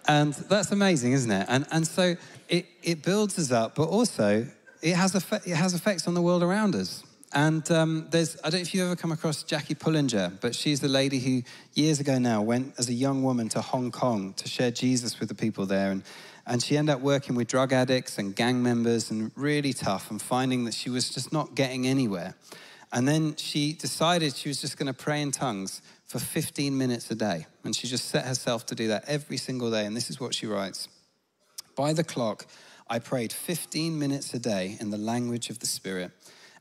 and 0.08 0.32
that's 0.32 0.72
amazing, 0.72 1.12
isn't 1.12 1.30
it? 1.30 1.44
And, 1.46 1.66
and 1.70 1.86
so 1.86 2.16
it, 2.48 2.64
it 2.82 3.02
builds 3.02 3.38
us 3.38 3.52
up, 3.52 3.74
but 3.74 3.88
also 3.88 4.46
it 4.80 4.94
has, 4.94 5.14
it 5.14 5.54
has 5.54 5.74
effects 5.74 6.08
on 6.08 6.14
the 6.14 6.22
world 6.22 6.42
around 6.42 6.74
us. 6.74 7.04
And 7.34 7.70
um, 7.70 8.06
there's, 8.10 8.38
I 8.38 8.48
don't 8.48 8.54
know 8.54 8.62
if 8.62 8.72
you've 8.72 8.86
ever 8.86 8.96
come 8.96 9.12
across 9.12 9.42
Jackie 9.42 9.74
Pullinger, 9.74 10.40
but 10.40 10.54
she's 10.54 10.80
the 10.80 10.88
lady 10.88 11.18
who 11.18 11.42
years 11.74 12.00
ago 12.00 12.18
now 12.18 12.40
went 12.40 12.72
as 12.78 12.88
a 12.88 12.94
young 12.94 13.22
woman 13.22 13.50
to 13.50 13.60
Hong 13.60 13.90
Kong 13.90 14.32
to 14.34 14.48
share 14.48 14.70
Jesus 14.70 15.20
with 15.20 15.28
the 15.28 15.34
people 15.34 15.66
there. 15.66 15.90
And, 15.90 16.02
and 16.46 16.62
she 16.62 16.78
ended 16.78 16.94
up 16.94 17.02
working 17.02 17.34
with 17.34 17.48
drug 17.48 17.74
addicts 17.74 18.16
and 18.16 18.34
gang 18.34 18.62
members 18.62 19.10
and 19.10 19.32
really 19.36 19.74
tough 19.74 20.10
and 20.10 20.22
finding 20.22 20.64
that 20.64 20.72
she 20.72 20.88
was 20.88 21.10
just 21.10 21.30
not 21.30 21.54
getting 21.54 21.86
anywhere. 21.86 22.36
And 22.92 23.06
then 23.06 23.36
she 23.36 23.74
decided 23.74 24.34
she 24.34 24.48
was 24.48 24.60
just 24.60 24.78
going 24.78 24.86
to 24.86 24.94
pray 24.94 25.20
in 25.20 25.32
tongues 25.32 25.82
for 26.06 26.18
15 26.18 26.76
minutes 26.76 27.10
a 27.10 27.14
day. 27.14 27.46
And 27.64 27.74
she 27.74 27.86
just 27.86 28.08
set 28.08 28.24
herself 28.24 28.66
to 28.66 28.74
do 28.74 28.88
that 28.88 29.04
every 29.06 29.36
single 29.36 29.70
day. 29.70 29.84
And 29.84 29.96
this 29.96 30.10
is 30.10 30.20
what 30.20 30.34
she 30.34 30.46
writes 30.46 30.88
By 31.76 31.92
the 31.92 32.04
clock, 32.04 32.46
I 32.88 32.98
prayed 33.00 33.32
15 33.32 33.98
minutes 33.98 34.32
a 34.34 34.38
day 34.38 34.76
in 34.80 34.90
the 34.90 34.98
language 34.98 35.50
of 35.50 35.58
the 35.58 35.66
Spirit 35.66 36.12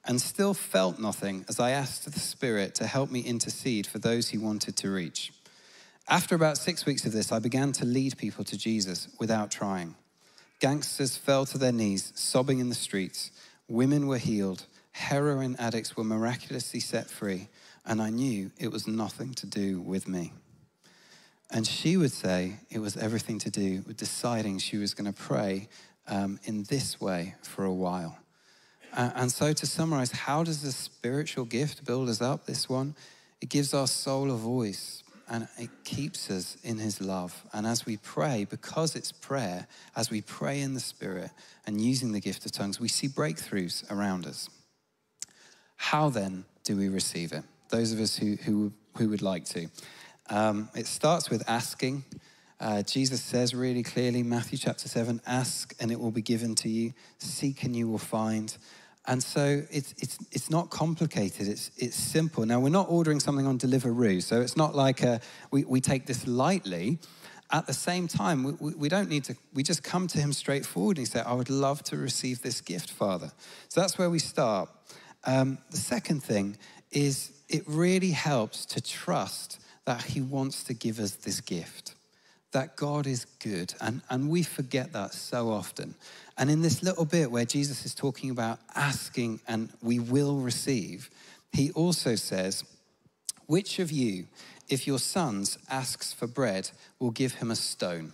and 0.08 0.22
still 0.22 0.54
felt 0.54 1.00
nothing 1.00 1.46
as 1.48 1.60
I 1.60 1.72
asked 1.72 2.12
the 2.12 2.20
Spirit 2.20 2.76
to 2.76 2.88
help 2.88 3.12
me 3.12 3.22
intercede 3.22 3.88
for 3.88 4.00
those 4.00 4.30
he 4.30 4.38
wanted 4.38 4.76
to 4.78 4.92
reach. 4.92 5.34
After 6.08 6.36
about 6.36 6.58
six 6.58 6.86
weeks 6.86 7.06
of 7.06 7.12
this, 7.12 7.32
I 7.32 7.40
began 7.40 7.72
to 7.74 7.86
lead 7.86 8.18
people 8.18 8.44
to 8.46 8.58
Jesus 8.58 9.08
without 9.20 9.50
trying. 9.50 9.96
Gangsters 10.60 11.18
fell 11.18 11.46
to 11.48 11.58
their 11.58 11.72
knees, 11.72 12.14
sobbing 12.16 12.60
in 12.60 12.70
the 12.70 12.76
streets. 12.76 13.32
Women 13.68 14.08
were 14.08 14.20
healed. 14.20 14.66
Heroin 14.92 15.56
addicts 15.58 15.98
were 15.98 16.04
miraculously 16.04 16.80
set 16.80 17.10
free. 17.10 17.50
And 17.86 18.02
I 18.02 18.10
knew 18.10 18.52
it 18.58 18.72
was 18.72 18.88
nothing 18.88 19.34
to 19.36 19.46
do 19.46 19.80
with 19.80 20.08
me. 20.08 20.34
And 21.52 21.68
she 21.68 21.98
would 21.98 22.12
say 22.12 22.58
it 22.72 22.80
was 22.80 22.98
everything 22.98 23.40
to 23.40 23.52
do 23.52 23.84
with 23.86 23.98
deciding 23.98 24.58
she 24.60 24.78
was 24.78 24.94
going 24.94 25.12
to 25.12 25.18
pray 25.18 25.68
um, 26.08 26.40
in 26.44 26.64
this 26.64 27.00
way 27.00 27.36
for 27.44 27.64
a 27.64 27.74
while. 27.74 28.18
Uh, 28.96 29.12
and 29.16 29.32
so, 29.32 29.54
to 29.54 29.66
summarize, 29.66 30.12
how 30.12 30.44
does 30.44 30.62
the 30.62 30.72
spiritual 30.72 31.46
gift 31.46 31.86
build 31.86 32.10
us 32.10 32.22
up? 32.22 32.46
This 32.46 32.70
one, 32.70 32.96
it 33.42 33.50
gives 33.50 33.74
our 33.74 33.88
soul 33.88 34.32
a 34.32 34.36
voice 34.36 35.04
and 35.28 35.48
it 35.58 35.70
keeps 35.84 36.30
us 36.30 36.58
in 36.64 36.78
his 36.78 37.02
love. 37.02 37.46
And 37.52 37.66
as 37.66 37.86
we 37.86 37.98
pray, 37.98 38.46
because 38.50 38.96
it's 38.96 39.12
prayer, 39.12 39.68
as 39.96 40.10
we 40.10 40.22
pray 40.22 40.62
in 40.62 40.74
the 40.76 40.80
Spirit 40.80 41.32
and 41.66 41.82
using 41.82 42.12
the 42.12 42.20
gift 42.20 42.46
of 42.46 42.52
tongues, 42.52 42.80
we 42.80 42.88
see 42.88 43.08
breakthroughs 43.08 43.90
around 43.92 44.26
us. 44.26 44.50
How 45.78 46.10
then 46.10 46.46
do 46.64 46.78
we 46.78 46.90
receive 46.90 47.32
it? 47.32 47.44
Those 47.76 47.92
of 47.92 48.00
us 48.00 48.16
who, 48.16 48.38
who, 48.38 48.72
who 48.96 49.10
would 49.10 49.22
like 49.22 49.44
to. 49.48 49.68
Um, 50.30 50.70
it 50.76 50.88
starts 50.88 51.30
with 51.30 51.44
asking. 51.46 52.06
Uh, 52.58 52.84
Jesus 52.84 53.22
says 53.22 53.54
really 53.54 53.84
clearly, 53.84 54.24
Matthew 54.24 54.58
chapter 54.58 54.88
7 54.88 55.20
ask 55.28 55.76
and 55.82 55.92
it 55.92 56.00
will 56.00 56.12
be 56.12 56.22
given 56.22 56.56
to 56.56 56.70
you, 56.70 56.94
seek 57.18 57.64
and 57.64 57.76
you 57.76 57.90
will 57.90 57.98
find. 57.98 58.58
And 59.08 59.22
so 59.22 59.64
it's, 59.70 59.94
it's, 59.98 60.18
it's 60.32 60.50
not 60.50 60.70
complicated, 60.70 61.50
it's, 61.50 61.70
it's 61.76 61.98
simple. 61.98 62.46
Now, 62.46 62.62
we're 62.62 62.70
not 62.70 62.88
ordering 62.90 63.20
something 63.20 63.46
on 63.46 63.60
Deliveroo, 63.60 64.24
so 64.24 64.40
it's 64.40 64.56
not 64.56 64.74
like 64.74 65.04
a, 65.04 65.20
we, 65.52 65.66
we 65.66 65.82
take 65.82 66.06
this 66.06 66.26
lightly. 66.26 67.00
At 67.52 67.68
the 67.68 67.74
same 67.74 68.08
time, 68.08 68.58
we, 68.58 68.74
we 68.74 68.88
don't 68.88 69.10
need 69.10 69.26
to, 69.26 69.36
we 69.54 69.64
just 69.64 69.84
come 69.84 70.08
to 70.08 70.18
Him 70.18 70.32
straightforward 70.32 70.98
and 70.98 71.06
say, 71.06 71.20
I 71.20 71.34
would 71.34 71.50
love 71.50 71.84
to 71.84 71.98
receive 71.98 72.42
this 72.42 72.62
gift, 72.62 72.90
Father. 72.90 73.34
So 73.68 73.82
that's 73.82 73.98
where 73.98 74.10
we 74.10 74.20
start. 74.20 74.70
Um, 75.28 75.58
the 75.72 75.78
second 75.78 76.24
thing 76.24 76.56
is 76.92 77.32
it 77.50 77.64
really 77.68 78.12
helps 78.12 78.66
to 78.68 78.82
trust 78.82 79.60
that 79.86 80.02
He 80.02 80.22
wants 80.22 80.64
to 80.66 80.74
give 80.74 81.00
us 81.00 81.12
this 81.12 81.42
gift, 81.42 81.96
that 82.52 82.76
God 82.76 83.08
is 83.08 83.26
good. 83.40 83.74
And, 83.82 84.02
and 84.10 84.30
we 84.30 84.44
forget 84.44 84.94
that 84.94 85.14
so 85.14 85.52
often. 85.52 85.96
And 86.38 86.50
in 86.50 86.62
this 86.62 86.84
little 86.84 87.06
bit 87.06 87.32
where 87.32 87.46
Jesus 87.46 87.86
is 87.86 87.96
talking 87.96 88.30
about 88.30 88.60
asking 88.76 89.40
and 89.48 89.70
we 89.82 90.00
will 90.00 90.38
receive, 90.38 91.10
he 91.54 91.72
also 91.72 92.16
says, 92.16 92.64
Which 93.46 93.80
of 93.80 93.92
you, 93.92 94.26
if 94.68 94.88
your 94.88 95.00
sons 95.00 95.58
asks 95.70 96.12
for 96.12 96.28
bread, 96.28 96.70
will 97.00 97.12
give 97.12 97.36
him 97.36 97.52
a 97.52 97.56
stone? 97.56 98.14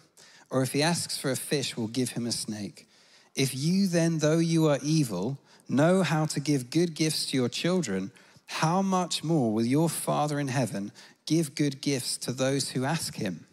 Or 0.52 0.62
if 0.62 0.74
he 0.74 0.84
asks 0.84 1.18
for 1.18 1.32
a 1.32 1.36
fish, 1.36 1.76
will 1.76 1.88
give 1.88 2.12
him 2.12 2.28
a 2.28 2.32
snake? 2.32 2.88
If 3.36 3.56
you 3.56 3.88
then, 3.88 4.20
though 4.20 4.40
you 4.40 4.68
are 4.68 4.80
evil, 4.84 5.40
know 5.70 6.04
how 6.04 6.26
to 6.26 6.40
give 6.40 6.70
good 6.70 6.94
gifts 6.94 7.26
to 7.28 7.38
your 7.38 7.50
children, 7.50 8.12
how 8.52 8.82
much 8.82 9.24
more 9.24 9.54
will 9.54 9.66
your 9.66 9.88
Father 9.88 10.38
in 10.38 10.50
heaven 10.50 10.92
give 11.26 11.56
good 11.56 11.82
gifts 11.82 12.18
to 12.18 12.34
those 12.34 12.70
who 12.70 12.84
ask 12.84 13.16
him? 13.16 13.46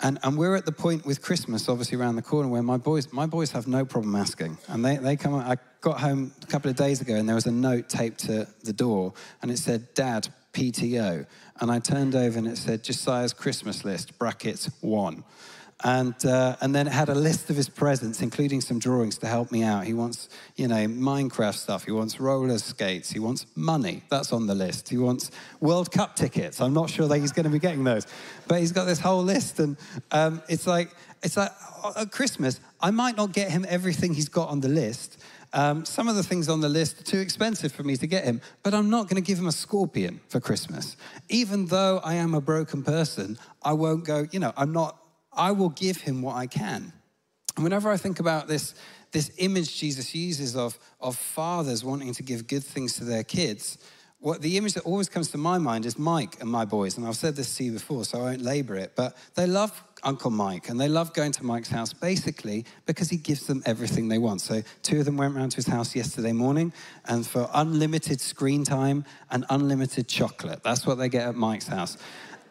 And, 0.00 0.18
and 0.24 0.36
we're 0.36 0.56
at 0.56 0.66
the 0.66 0.72
point 0.72 1.06
with 1.06 1.22
Christmas, 1.22 1.68
obviously 1.68 1.96
around 1.96 2.16
the 2.16 2.22
corner, 2.22 2.48
where 2.48 2.62
my 2.62 2.76
boys, 2.76 3.12
my 3.12 3.26
boys 3.26 3.52
have 3.52 3.68
no 3.68 3.84
problem 3.84 4.16
asking. 4.16 4.58
And 4.66 4.84
they, 4.84 4.96
they 4.96 5.14
come, 5.14 5.36
I 5.36 5.56
got 5.80 6.00
home 6.00 6.32
a 6.42 6.46
couple 6.46 6.70
of 6.70 6.76
days 6.76 7.00
ago 7.00 7.14
and 7.14 7.28
there 7.28 7.36
was 7.36 7.46
a 7.46 7.52
note 7.52 7.88
taped 7.88 8.18
to 8.26 8.48
the 8.64 8.72
door 8.72 9.14
and 9.42 9.50
it 9.50 9.58
said, 9.58 9.94
Dad, 9.94 10.28
PTO. 10.52 11.24
And 11.60 11.70
I 11.70 11.78
turned 11.78 12.16
over 12.16 12.36
and 12.36 12.48
it 12.48 12.58
said, 12.58 12.82
Josiah's 12.82 13.32
Christmas 13.32 13.84
list, 13.84 14.18
brackets 14.18 14.68
one. 14.80 15.22
And, 15.84 16.14
uh, 16.24 16.56
and 16.62 16.74
then 16.74 16.86
it 16.86 16.94
had 16.94 17.10
a 17.10 17.14
list 17.14 17.50
of 17.50 17.56
his 17.56 17.68
presents, 17.68 18.22
including 18.22 18.62
some 18.62 18.78
drawings 18.78 19.18
to 19.18 19.26
help 19.26 19.52
me 19.52 19.62
out. 19.62 19.84
He 19.84 19.92
wants, 19.92 20.30
you 20.56 20.66
know, 20.66 20.86
Minecraft 20.86 21.54
stuff. 21.54 21.84
He 21.84 21.92
wants 21.92 22.18
roller 22.18 22.56
skates. 22.56 23.10
He 23.10 23.18
wants 23.18 23.44
money. 23.54 24.02
That's 24.08 24.32
on 24.32 24.46
the 24.46 24.54
list. 24.54 24.88
He 24.88 24.96
wants 24.96 25.30
World 25.60 25.92
Cup 25.92 26.16
tickets. 26.16 26.62
I'm 26.62 26.72
not 26.72 26.88
sure 26.88 27.06
that 27.06 27.18
he's 27.18 27.32
going 27.32 27.44
to 27.44 27.50
be 27.50 27.58
getting 27.58 27.84
those. 27.84 28.06
But 28.48 28.60
he's 28.60 28.72
got 28.72 28.86
this 28.86 28.98
whole 28.98 29.22
list. 29.22 29.60
And 29.60 29.76
um, 30.10 30.42
it's 30.48 30.66
like, 30.66 30.88
it's 31.22 31.36
like 31.36 31.52
uh, 31.82 31.92
at 31.98 32.10
Christmas, 32.10 32.60
I 32.80 32.90
might 32.90 33.18
not 33.18 33.32
get 33.32 33.50
him 33.50 33.66
everything 33.68 34.14
he's 34.14 34.30
got 34.30 34.48
on 34.48 34.60
the 34.60 34.68
list. 34.68 35.22
Um, 35.52 35.84
some 35.84 36.08
of 36.08 36.16
the 36.16 36.22
things 36.22 36.48
on 36.48 36.62
the 36.62 36.68
list 36.68 37.00
are 37.00 37.04
too 37.04 37.20
expensive 37.20 37.72
for 37.72 37.82
me 37.82 37.96
to 37.98 38.06
get 38.06 38.24
him, 38.24 38.40
but 38.62 38.74
I'm 38.74 38.90
not 38.90 39.08
going 39.08 39.22
to 39.22 39.26
give 39.26 39.38
him 39.38 39.46
a 39.46 39.52
scorpion 39.52 40.20
for 40.28 40.40
Christmas. 40.40 40.96
Even 41.28 41.66
though 41.66 42.00
I 42.02 42.14
am 42.14 42.34
a 42.34 42.40
broken 42.40 42.82
person, 42.82 43.38
I 43.62 43.74
won't 43.74 44.04
go, 44.04 44.26
you 44.32 44.40
know, 44.40 44.52
I'm 44.56 44.72
not 44.72 44.98
I 45.36 45.52
will 45.52 45.70
give 45.70 45.98
him 45.98 46.22
what 46.22 46.36
I 46.36 46.46
can. 46.46 46.92
And 47.56 47.64
whenever 47.64 47.90
I 47.90 47.96
think 47.96 48.20
about 48.20 48.48
this, 48.48 48.74
this 49.12 49.30
image 49.38 49.78
Jesus 49.78 50.14
uses 50.14 50.56
of, 50.56 50.78
of 51.00 51.16
fathers 51.16 51.84
wanting 51.84 52.12
to 52.14 52.22
give 52.22 52.48
good 52.48 52.64
things 52.64 52.94
to 52.94 53.04
their 53.04 53.22
kids, 53.22 53.78
what 54.18 54.40
the 54.40 54.56
image 54.56 54.72
that 54.72 54.84
always 54.84 55.08
comes 55.08 55.30
to 55.32 55.38
my 55.38 55.58
mind 55.58 55.84
is 55.84 55.98
Mike 55.98 56.40
and 56.40 56.50
my 56.50 56.64
boys. 56.64 56.96
And 56.96 57.06
I've 57.06 57.16
said 57.16 57.36
this 57.36 57.54
to 57.56 57.64
you 57.64 57.72
before, 57.72 58.04
so 58.04 58.18
I 58.18 58.22
won't 58.22 58.40
labor 58.40 58.74
it, 58.74 58.92
but 58.96 59.14
they 59.34 59.46
love 59.46 59.82
Uncle 60.02 60.30
Mike 60.30 60.68
and 60.68 60.80
they 60.80 60.88
love 60.88 61.12
going 61.12 61.32
to 61.32 61.44
Mike's 61.44 61.68
house 61.68 61.92
basically 61.92 62.64
because 62.86 63.10
he 63.10 63.18
gives 63.18 63.46
them 63.46 63.62
everything 63.66 64.08
they 64.08 64.18
want. 64.18 64.40
So, 64.40 64.62
two 64.82 65.00
of 65.00 65.04
them 65.04 65.16
went 65.16 65.34
round 65.34 65.52
to 65.52 65.56
his 65.56 65.66
house 65.66 65.94
yesterday 65.94 66.32
morning 66.32 66.72
and 67.04 67.26
for 67.26 67.48
unlimited 67.52 68.20
screen 68.20 68.64
time 68.64 69.04
and 69.30 69.44
unlimited 69.50 70.08
chocolate. 70.08 70.62
That's 70.62 70.86
what 70.86 70.96
they 70.96 71.10
get 71.10 71.28
at 71.28 71.34
Mike's 71.34 71.66
house. 71.66 71.98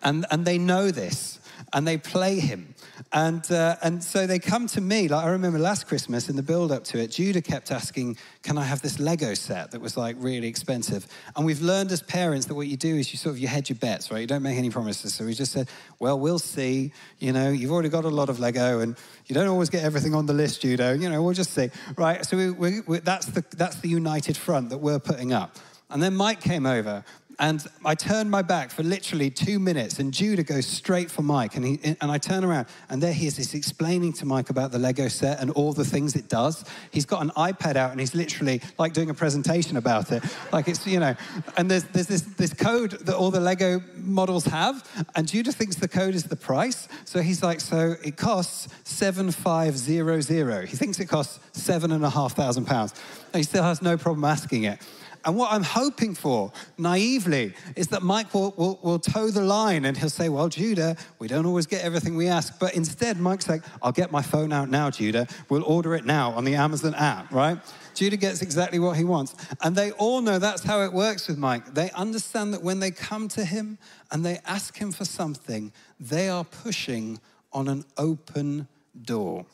And, 0.03 0.25
and 0.31 0.45
they 0.45 0.57
know 0.57 0.91
this 0.91 1.39
and 1.73 1.87
they 1.87 1.97
play 1.97 2.39
him. 2.39 2.73
And, 3.11 3.49
uh, 3.51 3.75
and 3.81 4.03
so 4.03 4.27
they 4.27 4.39
come 4.39 4.67
to 4.67 4.81
me. 4.81 5.07
Like 5.07 5.25
I 5.25 5.29
remember 5.29 5.59
last 5.59 5.87
Christmas 5.87 6.29
in 6.29 6.35
the 6.35 6.43
build 6.43 6.71
up 6.71 6.83
to 6.85 6.99
it, 6.99 7.11
Judah 7.11 7.41
kept 7.41 7.71
asking, 7.71 8.17
Can 8.41 8.57
I 8.57 8.63
have 8.63 8.81
this 8.81 8.99
Lego 8.99 9.33
set 9.33 9.71
that 9.71 9.81
was 9.81 9.97
like 9.97 10.15
really 10.19 10.47
expensive? 10.47 11.07
And 11.35 11.45
we've 11.45 11.61
learned 11.61 11.91
as 11.91 12.01
parents 12.01 12.47
that 12.47 12.55
what 12.55 12.67
you 12.67 12.77
do 12.77 12.95
is 12.95 13.11
you 13.11 13.17
sort 13.17 13.35
of 13.35 13.39
you 13.39 13.47
hedge 13.47 13.69
your 13.69 13.77
bets, 13.77 14.11
right? 14.11 14.19
You 14.19 14.27
don't 14.27 14.43
make 14.43 14.57
any 14.57 14.69
promises. 14.69 15.13
So 15.13 15.25
we 15.25 15.33
just 15.33 15.51
said, 15.51 15.69
Well, 15.99 16.19
we'll 16.19 16.39
see. 16.39 16.91
You 17.19 17.33
know, 17.33 17.49
you've 17.49 17.71
already 17.71 17.89
got 17.89 18.05
a 18.05 18.09
lot 18.09 18.29
of 18.29 18.39
Lego 18.39 18.79
and 18.79 18.95
you 19.27 19.35
don't 19.35 19.47
always 19.47 19.69
get 19.69 19.83
everything 19.83 20.13
on 20.13 20.25
the 20.25 20.33
list, 20.33 20.61
Judah. 20.61 20.97
You 20.97 21.09
know, 21.09 21.21
we'll 21.21 21.33
just 21.33 21.53
see. 21.53 21.69
Right? 21.97 22.25
So 22.25 22.37
we, 22.37 22.51
we, 22.51 22.81
we, 22.81 22.99
that's, 22.99 23.27
the, 23.27 23.43
that's 23.55 23.77
the 23.77 23.89
united 23.89 24.37
front 24.37 24.69
that 24.69 24.79
we're 24.79 24.99
putting 24.99 25.33
up. 25.33 25.57
And 25.89 26.01
then 26.01 26.15
Mike 26.15 26.41
came 26.41 26.65
over 26.65 27.05
and 27.39 27.65
I 27.83 27.95
turned 27.95 28.29
my 28.29 28.41
back 28.41 28.71
for 28.71 28.83
literally 28.83 29.29
two 29.29 29.59
minutes, 29.59 29.99
and 29.99 30.13
Judah 30.13 30.43
goes 30.43 30.65
straight 30.65 31.09
for 31.09 31.21
Mike. 31.21 31.55
And, 31.55 31.65
he, 31.65 31.79
and 31.83 32.11
I 32.11 32.17
turn 32.17 32.43
around, 32.43 32.67
and 32.89 33.01
there 33.01 33.13
he 33.13 33.27
is. 33.27 33.37
He's 33.37 33.53
explaining 33.53 34.13
to 34.13 34.25
Mike 34.25 34.49
about 34.49 34.71
the 34.71 34.79
Lego 34.79 35.07
set 35.07 35.39
and 35.39 35.49
all 35.51 35.73
the 35.73 35.85
things 35.85 36.15
it 36.15 36.29
does. 36.29 36.63
He's 36.91 37.05
got 37.05 37.21
an 37.21 37.31
iPad 37.31 37.75
out, 37.75 37.91
and 37.91 37.99
he's 37.99 38.13
literally 38.13 38.61
like 38.77 38.93
doing 38.93 39.09
a 39.09 39.13
presentation 39.13 39.77
about 39.77 40.11
it. 40.11 40.23
Like 40.51 40.67
it's, 40.67 40.85
you 40.85 40.99
know, 40.99 41.15
and 41.57 41.69
there's, 41.69 41.85
there's 41.85 42.07
this, 42.07 42.21
this 42.21 42.53
code 42.53 42.91
that 42.91 43.15
all 43.15 43.31
the 43.31 43.39
Lego 43.39 43.81
models 43.97 44.45
have, 44.45 44.87
and 45.15 45.27
Judah 45.27 45.51
thinks 45.51 45.75
the 45.75 45.87
code 45.87 46.15
is 46.15 46.25
the 46.25 46.35
price. 46.35 46.87
So 47.05 47.21
he's 47.21 47.41
like, 47.41 47.61
so 47.61 47.95
it 48.03 48.17
costs 48.17 48.73
7500. 48.83 50.69
He 50.69 50.77
thinks 50.77 50.99
it 50.99 51.05
costs 51.05 51.39
seven 51.53 51.91
and 51.91 52.03
a 52.03 52.09
half 52.09 52.35
thousand 52.35 52.65
pounds. 52.65 52.93
And 53.33 53.39
he 53.39 53.43
still 53.43 53.63
has 53.63 53.81
no 53.81 53.97
problem 53.97 54.23
asking 54.25 54.63
it. 54.63 54.79
And 55.25 55.37
what 55.37 55.51
I'm 55.53 55.63
hoping 55.63 56.15
for, 56.15 56.51
naively, 56.77 57.53
is 57.75 57.87
that 57.87 58.03
Mike 58.03 58.33
will, 58.33 58.53
will, 58.57 58.79
will, 58.81 58.99
toe 58.99 59.29
the 59.29 59.41
line 59.41 59.85
and 59.85 59.95
he'll 59.95 60.09
say, 60.09 60.27
Well, 60.27 60.49
Judah, 60.49 60.97
we 61.19 61.27
don't 61.27 61.45
always 61.45 61.65
get 61.65 61.83
everything 61.83 62.15
we 62.15 62.27
ask. 62.27 62.59
But 62.59 62.75
instead, 62.75 63.19
Mike's 63.19 63.47
like, 63.47 63.63
I'll 63.81 63.93
get 63.93 64.11
my 64.11 64.21
phone 64.21 64.51
out 64.51 64.69
now, 64.69 64.89
Judah. 64.89 65.27
We'll 65.49 65.63
order 65.63 65.95
it 65.95 66.05
now 66.05 66.31
on 66.31 66.43
the 66.43 66.55
Amazon 66.55 66.93
app, 66.95 67.31
right? 67.31 67.57
Judah 67.93 68.17
gets 68.17 68.41
exactly 68.41 68.79
what 68.79 68.97
he 68.97 69.03
wants. 69.03 69.35
And 69.61 69.75
they 69.75 69.91
all 69.91 70.21
know 70.21 70.39
that's 70.39 70.63
how 70.63 70.81
it 70.81 70.91
works 70.91 71.27
with 71.27 71.37
Mike. 71.37 71.73
They 71.73 71.91
understand 71.91 72.53
that 72.53 72.63
when 72.63 72.79
they 72.79 72.91
come 72.91 73.27
to 73.29 73.45
him 73.45 73.77
and 74.11 74.25
they 74.25 74.39
ask 74.45 74.77
him 74.77 74.91
for 74.91 75.05
something, 75.05 75.71
they 75.99 76.27
are 76.29 76.43
pushing 76.43 77.19
on 77.51 77.67
an 77.67 77.85
open 77.97 78.67
door. 79.01 79.45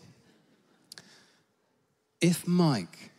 If 2.21 2.47
Mike 2.47 3.11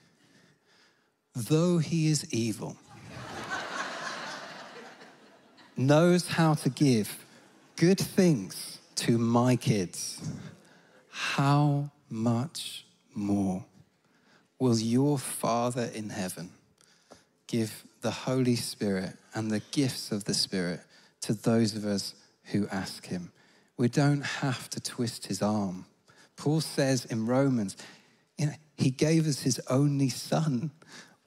though 1.34 1.78
he 1.78 2.08
is 2.08 2.32
evil, 2.32 2.76
knows 5.76 6.28
how 6.28 6.54
to 6.54 6.68
give 6.68 7.24
good 7.76 7.98
things 7.98 8.78
to 8.96 9.18
my 9.18 9.56
kids, 9.56 10.20
how 11.10 11.90
much 12.08 12.84
more 13.14 13.64
will 14.58 14.78
your 14.78 15.18
Father 15.18 15.90
in 15.94 16.10
heaven 16.10 16.50
give 17.46 17.84
the 18.02 18.10
Holy 18.10 18.56
Spirit 18.56 19.16
and 19.34 19.50
the 19.50 19.62
gifts 19.70 20.12
of 20.12 20.24
the 20.24 20.34
Spirit 20.34 20.80
to 21.22 21.32
those 21.32 21.74
of 21.74 21.84
us 21.84 22.14
who 22.44 22.68
ask 22.68 23.06
him? 23.06 23.32
We 23.76 23.88
don't 23.88 24.22
have 24.22 24.68
to 24.70 24.80
twist 24.80 25.26
his 25.26 25.40
arm 25.40 25.86
Paul 26.40 26.62
says 26.62 27.04
in 27.04 27.26
Romans, 27.26 27.76
you 28.38 28.46
know, 28.46 28.52
he 28.78 28.90
gave 28.90 29.28
us 29.28 29.42
his 29.42 29.60
only 29.68 30.08
son. 30.08 30.70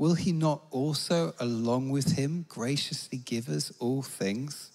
Will 0.04 0.16
he 0.16 0.34
not 0.34 0.63
also, 0.70 1.34
along 1.39 1.92
with 1.92 2.18
him, 2.18 2.46
graciously 2.50 3.20
give 3.20 3.48
us 3.48 3.72
all 3.80 4.02
things? 4.02 4.70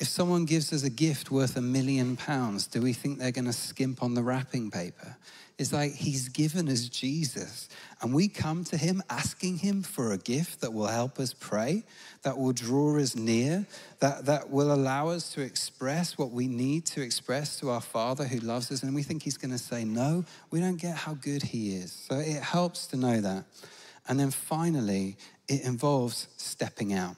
If 0.00 0.08
someone 0.08 0.46
gives 0.46 0.72
us 0.72 0.82
a 0.82 0.90
gift 0.90 1.30
worth 1.30 1.56
a 1.56 1.60
million 1.60 2.16
pounds, 2.16 2.66
do 2.66 2.82
we 2.82 2.92
think 2.92 3.20
they're 3.20 3.30
going 3.30 3.44
to 3.44 3.52
skimp 3.52 4.02
on 4.02 4.14
the 4.14 4.22
wrapping 4.24 4.72
paper? 4.72 5.16
It's 5.58 5.72
like 5.72 5.92
he's 5.94 6.28
given 6.28 6.68
us 6.68 6.88
Jesus, 6.88 7.68
and 8.02 8.12
we 8.12 8.26
come 8.26 8.64
to 8.64 8.76
him 8.76 9.00
asking 9.08 9.58
him 9.58 9.84
for 9.84 10.10
a 10.10 10.18
gift 10.18 10.60
that 10.62 10.72
will 10.72 10.88
help 10.88 11.20
us 11.20 11.32
pray, 11.32 11.84
that 12.24 12.36
will 12.36 12.52
draw 12.52 12.98
us 12.98 13.14
near, 13.14 13.64
that, 14.00 14.24
that 14.24 14.50
will 14.50 14.72
allow 14.72 15.06
us 15.06 15.32
to 15.34 15.40
express 15.40 16.18
what 16.18 16.32
we 16.32 16.48
need 16.48 16.84
to 16.86 17.00
express 17.00 17.60
to 17.60 17.70
our 17.70 17.80
Father 17.80 18.24
who 18.24 18.40
loves 18.40 18.72
us. 18.72 18.82
And 18.82 18.92
we 18.92 19.04
think 19.04 19.22
he's 19.22 19.38
going 19.38 19.52
to 19.52 19.58
say, 19.58 19.84
No, 19.84 20.24
we 20.50 20.58
don't 20.58 20.80
get 20.80 20.96
how 20.96 21.14
good 21.14 21.44
he 21.44 21.76
is. 21.76 21.92
So 21.92 22.16
it 22.16 22.42
helps 22.42 22.88
to 22.88 22.96
know 22.96 23.20
that. 23.20 23.44
And 24.08 24.18
then 24.18 24.30
finally, 24.30 25.16
it 25.48 25.62
involves 25.62 26.28
stepping 26.36 26.94
out. 26.94 27.16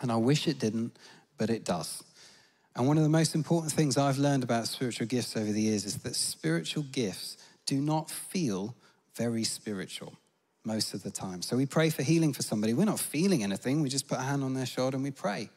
And 0.00 0.10
I 0.10 0.16
wish 0.16 0.46
it 0.48 0.58
didn't, 0.58 0.96
but 1.36 1.50
it 1.50 1.64
does. 1.64 2.02
And 2.76 2.86
one 2.88 2.96
of 2.96 3.02
the 3.02 3.08
most 3.08 3.34
important 3.34 3.72
things 3.72 3.96
I've 3.96 4.18
learned 4.18 4.42
about 4.42 4.66
spiritual 4.66 5.06
gifts 5.06 5.36
over 5.36 5.50
the 5.50 5.60
years 5.60 5.84
is 5.84 5.98
that 5.98 6.16
spiritual 6.16 6.84
gifts 6.84 7.36
do 7.66 7.80
not 7.80 8.10
feel 8.10 8.74
very 9.16 9.44
spiritual 9.44 10.14
most 10.64 10.94
of 10.94 11.02
the 11.02 11.10
time. 11.10 11.42
So 11.42 11.56
we 11.56 11.66
pray 11.66 11.90
for 11.90 12.02
healing 12.02 12.32
for 12.32 12.42
somebody. 12.42 12.74
We're 12.74 12.84
not 12.84 12.98
feeling 12.98 13.42
anything, 13.44 13.82
we 13.82 13.88
just 13.88 14.08
put 14.08 14.18
a 14.18 14.22
hand 14.22 14.42
on 14.42 14.54
their 14.54 14.66
shoulder 14.66 14.96
and 14.96 15.04
we 15.04 15.10
pray. 15.10 15.50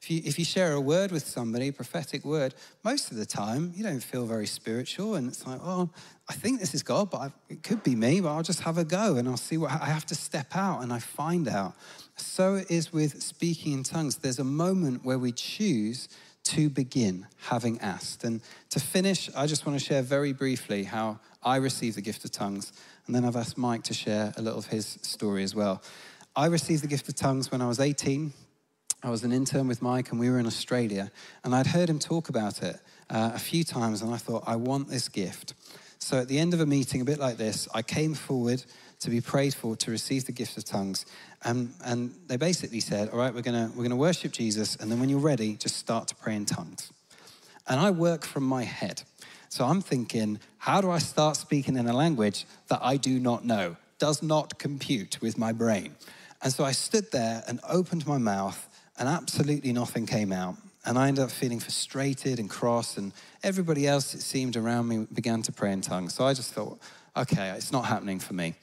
If 0.00 0.10
you, 0.10 0.22
if 0.24 0.38
you 0.38 0.46
share 0.46 0.72
a 0.72 0.80
word 0.80 1.12
with 1.12 1.26
somebody, 1.26 1.68
a 1.68 1.72
prophetic 1.72 2.24
word, 2.24 2.54
most 2.82 3.10
of 3.10 3.18
the 3.18 3.26
time 3.26 3.72
you 3.76 3.84
don't 3.84 4.02
feel 4.02 4.24
very 4.24 4.46
spiritual. 4.46 5.14
And 5.14 5.28
it's 5.28 5.46
like, 5.46 5.60
oh, 5.62 5.90
I 6.26 6.32
think 6.32 6.58
this 6.58 6.74
is 6.74 6.82
God, 6.82 7.10
but 7.10 7.18
I, 7.18 7.30
it 7.50 7.62
could 7.62 7.82
be 7.82 7.94
me, 7.94 8.20
but 8.22 8.32
I'll 8.32 8.42
just 8.42 8.62
have 8.62 8.78
a 8.78 8.84
go 8.84 9.16
and 9.16 9.28
I'll 9.28 9.36
see 9.36 9.58
what 9.58 9.70
I 9.70 9.86
have 9.86 10.06
to 10.06 10.14
step 10.14 10.56
out 10.56 10.82
and 10.82 10.90
I 10.90 11.00
find 11.00 11.46
out. 11.48 11.74
So 12.16 12.54
it 12.54 12.70
is 12.70 12.94
with 12.94 13.22
speaking 13.22 13.74
in 13.74 13.82
tongues. 13.82 14.16
There's 14.16 14.38
a 14.38 14.44
moment 14.44 15.04
where 15.04 15.18
we 15.18 15.32
choose 15.32 16.08
to 16.44 16.70
begin 16.70 17.26
having 17.36 17.78
asked. 17.80 18.24
And 18.24 18.40
to 18.70 18.80
finish, 18.80 19.28
I 19.36 19.46
just 19.46 19.66
want 19.66 19.78
to 19.78 19.84
share 19.84 20.00
very 20.00 20.32
briefly 20.32 20.84
how 20.84 21.20
I 21.42 21.56
received 21.56 21.98
the 21.98 22.02
gift 22.02 22.24
of 22.24 22.30
tongues. 22.30 22.72
And 23.06 23.14
then 23.14 23.26
I've 23.26 23.36
asked 23.36 23.58
Mike 23.58 23.82
to 23.84 23.94
share 23.94 24.32
a 24.38 24.40
little 24.40 24.58
of 24.58 24.66
his 24.66 24.98
story 25.02 25.42
as 25.42 25.54
well. 25.54 25.82
I 26.34 26.46
received 26.46 26.82
the 26.82 26.88
gift 26.88 27.06
of 27.10 27.16
tongues 27.16 27.50
when 27.50 27.60
I 27.60 27.68
was 27.68 27.80
18. 27.80 28.32
I 29.02 29.10
was 29.10 29.24
an 29.24 29.32
intern 29.32 29.66
with 29.66 29.80
Mike, 29.80 30.10
and 30.10 30.20
we 30.20 30.28
were 30.28 30.38
in 30.38 30.46
Australia. 30.46 31.10
And 31.42 31.54
I'd 31.54 31.68
heard 31.68 31.88
him 31.88 31.98
talk 31.98 32.28
about 32.28 32.62
it 32.62 32.76
uh, 33.08 33.32
a 33.34 33.38
few 33.38 33.64
times, 33.64 34.02
and 34.02 34.12
I 34.12 34.18
thought, 34.18 34.44
I 34.46 34.56
want 34.56 34.88
this 34.88 35.08
gift. 35.08 35.54
So 35.98 36.18
at 36.18 36.28
the 36.28 36.38
end 36.38 36.54
of 36.54 36.60
a 36.60 36.66
meeting, 36.66 37.00
a 37.00 37.04
bit 37.04 37.18
like 37.18 37.36
this, 37.36 37.68
I 37.74 37.82
came 37.82 38.14
forward 38.14 38.62
to 39.00 39.10
be 39.10 39.20
prayed 39.20 39.54
for 39.54 39.76
to 39.76 39.90
receive 39.90 40.26
the 40.26 40.32
gift 40.32 40.56
of 40.58 40.64
tongues. 40.64 41.06
And, 41.44 41.72
and 41.84 42.14
they 42.26 42.36
basically 42.36 42.80
said, 42.80 43.08
All 43.08 43.18
right, 43.18 43.34
we're 43.34 43.42
going 43.42 43.74
we're 43.74 43.82
gonna 43.84 43.96
worship 43.96 44.32
Jesus, 44.32 44.76
and 44.76 44.90
then 44.90 45.00
when 45.00 45.08
you're 45.08 45.18
ready, 45.18 45.56
just 45.56 45.76
start 45.76 46.08
to 46.08 46.14
pray 46.14 46.36
in 46.36 46.44
tongues. 46.44 46.92
And 47.66 47.80
I 47.80 47.90
work 47.90 48.24
from 48.24 48.44
my 48.44 48.64
head. 48.64 49.02
So 49.48 49.64
I'm 49.64 49.80
thinking, 49.80 50.38
how 50.58 50.80
do 50.80 50.90
I 50.90 50.98
start 50.98 51.36
speaking 51.36 51.76
in 51.76 51.88
a 51.88 51.92
language 51.92 52.46
that 52.68 52.80
I 52.82 52.96
do 52.96 53.18
not 53.18 53.44
know, 53.44 53.76
does 53.98 54.22
not 54.22 54.58
compute 54.58 55.20
with 55.20 55.36
my 55.36 55.52
brain? 55.52 55.96
And 56.42 56.52
so 56.52 56.64
I 56.64 56.72
stood 56.72 57.10
there 57.10 57.42
and 57.48 57.60
opened 57.68 58.06
my 58.06 58.18
mouth, 58.18 58.68
and 59.00 59.08
absolutely 59.08 59.72
nothing 59.72 60.06
came 60.06 60.30
out. 60.30 60.54
And 60.84 60.96
I 60.96 61.08
ended 61.08 61.24
up 61.24 61.30
feeling 61.30 61.58
frustrated 61.58 62.38
and 62.38 62.48
cross, 62.48 62.96
and 62.96 63.12
everybody 63.42 63.88
else, 63.88 64.14
it 64.14 64.20
seemed, 64.20 64.56
around 64.56 64.88
me 64.88 65.06
began 65.12 65.42
to 65.42 65.52
pray 65.52 65.72
in 65.72 65.80
tongues. 65.80 66.14
So 66.14 66.24
I 66.24 66.34
just 66.34 66.54
thought, 66.54 66.78
okay, 67.16 67.50
it's 67.56 67.72
not 67.72 67.86
happening 67.86 68.20
for 68.20 68.34
me. 68.34 68.54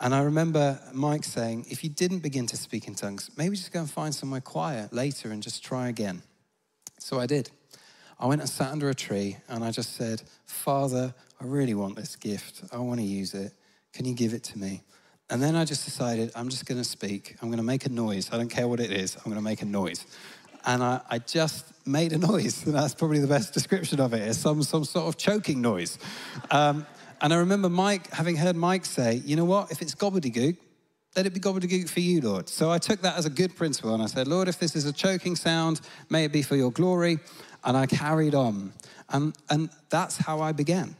And 0.00 0.14
I 0.14 0.22
remember 0.22 0.78
Mike 0.92 1.24
saying, 1.24 1.66
if 1.70 1.82
you 1.82 1.88
didn't 1.88 2.18
begin 2.18 2.46
to 2.48 2.56
speak 2.56 2.86
in 2.86 2.94
tongues, 2.94 3.30
maybe 3.36 3.56
just 3.56 3.72
go 3.72 3.80
and 3.80 3.90
find 3.90 4.14
somewhere 4.14 4.42
quiet 4.42 4.92
later 4.92 5.30
and 5.30 5.42
just 5.42 5.64
try 5.64 5.88
again. 5.88 6.22
So 6.98 7.18
I 7.18 7.26
did. 7.26 7.50
I 8.18 8.26
went 8.26 8.42
and 8.42 8.50
sat 8.50 8.70
under 8.70 8.90
a 8.90 8.94
tree 8.94 9.38
and 9.48 9.64
I 9.64 9.70
just 9.70 9.96
said, 9.96 10.22
Father, 10.44 11.14
I 11.40 11.44
really 11.44 11.74
want 11.74 11.96
this 11.96 12.14
gift. 12.16 12.62
I 12.72 12.78
want 12.78 13.00
to 13.00 13.06
use 13.06 13.32
it. 13.34 13.52
Can 13.92 14.04
you 14.04 14.14
give 14.14 14.34
it 14.34 14.44
to 14.44 14.58
me? 14.58 14.82
And 15.28 15.42
then 15.42 15.56
I 15.56 15.64
just 15.64 15.84
decided, 15.84 16.30
I'm 16.36 16.48
just 16.48 16.66
going 16.66 16.78
to 16.78 16.84
speak. 16.84 17.36
I'm 17.42 17.48
going 17.48 17.58
to 17.58 17.64
make 17.64 17.84
a 17.84 17.88
noise. 17.88 18.30
I 18.32 18.36
don't 18.36 18.48
care 18.48 18.68
what 18.68 18.78
it 18.78 18.92
is. 18.92 19.16
I'm 19.16 19.24
going 19.24 19.36
to 19.36 19.42
make 19.42 19.60
a 19.60 19.66
noise. 19.66 20.06
And 20.64 20.82
I, 20.82 21.00
I 21.10 21.18
just 21.18 21.72
made 21.86 22.12
a 22.12 22.18
noise. 22.18 22.64
And 22.64 22.74
that's 22.76 22.94
probably 22.94 23.18
the 23.18 23.26
best 23.26 23.52
description 23.52 24.00
of 24.00 24.14
it. 24.14 24.22
It's 24.22 24.38
some, 24.38 24.62
some 24.62 24.84
sort 24.84 25.08
of 25.08 25.16
choking 25.16 25.60
noise. 25.60 25.98
Um, 26.50 26.86
and 27.20 27.32
I 27.32 27.38
remember 27.38 27.68
Mike, 27.68 28.10
having 28.10 28.36
heard 28.36 28.56
Mike 28.56 28.84
say, 28.84 29.14
you 29.24 29.36
know 29.36 29.44
what? 29.44 29.72
If 29.72 29.82
it's 29.82 29.94
gobbledygook, 29.94 30.56
let 31.16 31.26
it 31.26 31.32
be 31.32 31.40
gobbledygook 31.40 31.88
for 31.88 32.00
you, 32.00 32.20
Lord. 32.20 32.48
So 32.48 32.70
I 32.70 32.78
took 32.78 33.00
that 33.00 33.16
as 33.16 33.24
a 33.24 33.30
good 33.30 33.56
principle. 33.56 33.94
And 33.94 34.02
I 34.02 34.06
said, 34.06 34.28
Lord, 34.28 34.48
if 34.48 34.58
this 34.58 34.76
is 34.76 34.84
a 34.84 34.92
choking 34.92 35.34
sound, 35.34 35.80
may 36.10 36.24
it 36.24 36.32
be 36.32 36.42
for 36.42 36.56
your 36.56 36.70
glory. 36.70 37.18
And 37.64 37.76
I 37.76 37.86
carried 37.86 38.34
on. 38.34 38.72
And, 39.08 39.34
and 39.50 39.70
that's 39.88 40.18
how 40.18 40.40
I 40.40 40.52
began. 40.52 40.94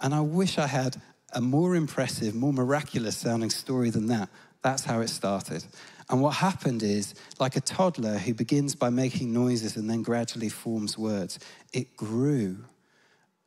And 0.00 0.12
I 0.12 0.20
wish 0.20 0.58
I 0.58 0.66
had 0.66 1.00
a 1.34 1.40
more 1.40 1.74
impressive, 1.74 2.34
more 2.34 2.52
miraculous 2.52 3.16
sounding 3.16 3.50
story 3.50 3.90
than 3.90 4.06
that. 4.06 4.28
That's 4.62 4.84
how 4.84 5.00
it 5.00 5.08
started. 5.08 5.64
And 6.08 6.20
what 6.20 6.34
happened 6.34 6.82
is, 6.82 7.14
like 7.38 7.56
a 7.56 7.60
toddler 7.60 8.18
who 8.18 8.34
begins 8.34 8.74
by 8.74 8.90
making 8.90 9.32
noises 9.32 9.76
and 9.76 9.88
then 9.88 10.02
gradually 10.02 10.48
forms 10.48 10.96
words, 10.96 11.38
it 11.72 11.96
grew. 11.96 12.58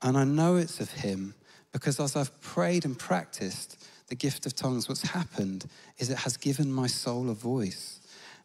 And 0.02 0.18
I 0.18 0.24
know 0.24 0.56
it's 0.56 0.80
of 0.80 0.92
Him 0.92 1.34
because 1.72 2.00
as 2.00 2.16
I've 2.16 2.40
prayed 2.42 2.86
and 2.86 2.98
practiced 2.98 3.86
the 4.08 4.16
gift 4.16 4.46
of 4.46 4.56
tongues, 4.56 4.88
what's 4.88 5.02
happened 5.02 5.66
is 5.98 6.10
it 6.10 6.20
has 6.20 6.38
given 6.38 6.72
my 6.72 6.88
soul 6.88 7.30
a 7.30 7.34
voice. 7.34 8.00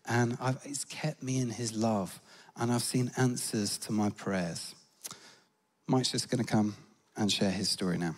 And 0.07 0.37
I've, 0.40 0.59
it's 0.64 0.85
kept 0.85 1.22
me 1.22 1.38
in 1.38 1.50
His 1.50 1.74
love 1.74 2.20
and 2.57 2.72
I've 2.72 2.83
seen 2.83 3.11
answers 3.16 3.78
to 3.78 3.92
my 3.92 4.11
prayers. 4.11 4.74
Mike's 5.87 6.12
just 6.12 6.31
going 6.31 6.44
to 6.44 6.50
come 6.50 6.76
and 7.16 7.31
share 7.31 7.50
his 7.50 7.68
story 7.68 7.98
now. 7.98 8.14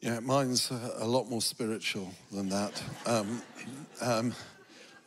Yeah, 0.00 0.20
mine's 0.20 0.70
a, 0.70 1.04
lot 1.04 1.28
more 1.28 1.42
spiritual 1.42 2.10
than 2.32 2.48
that. 2.48 2.82
Um, 3.04 3.42
um, 4.00 4.34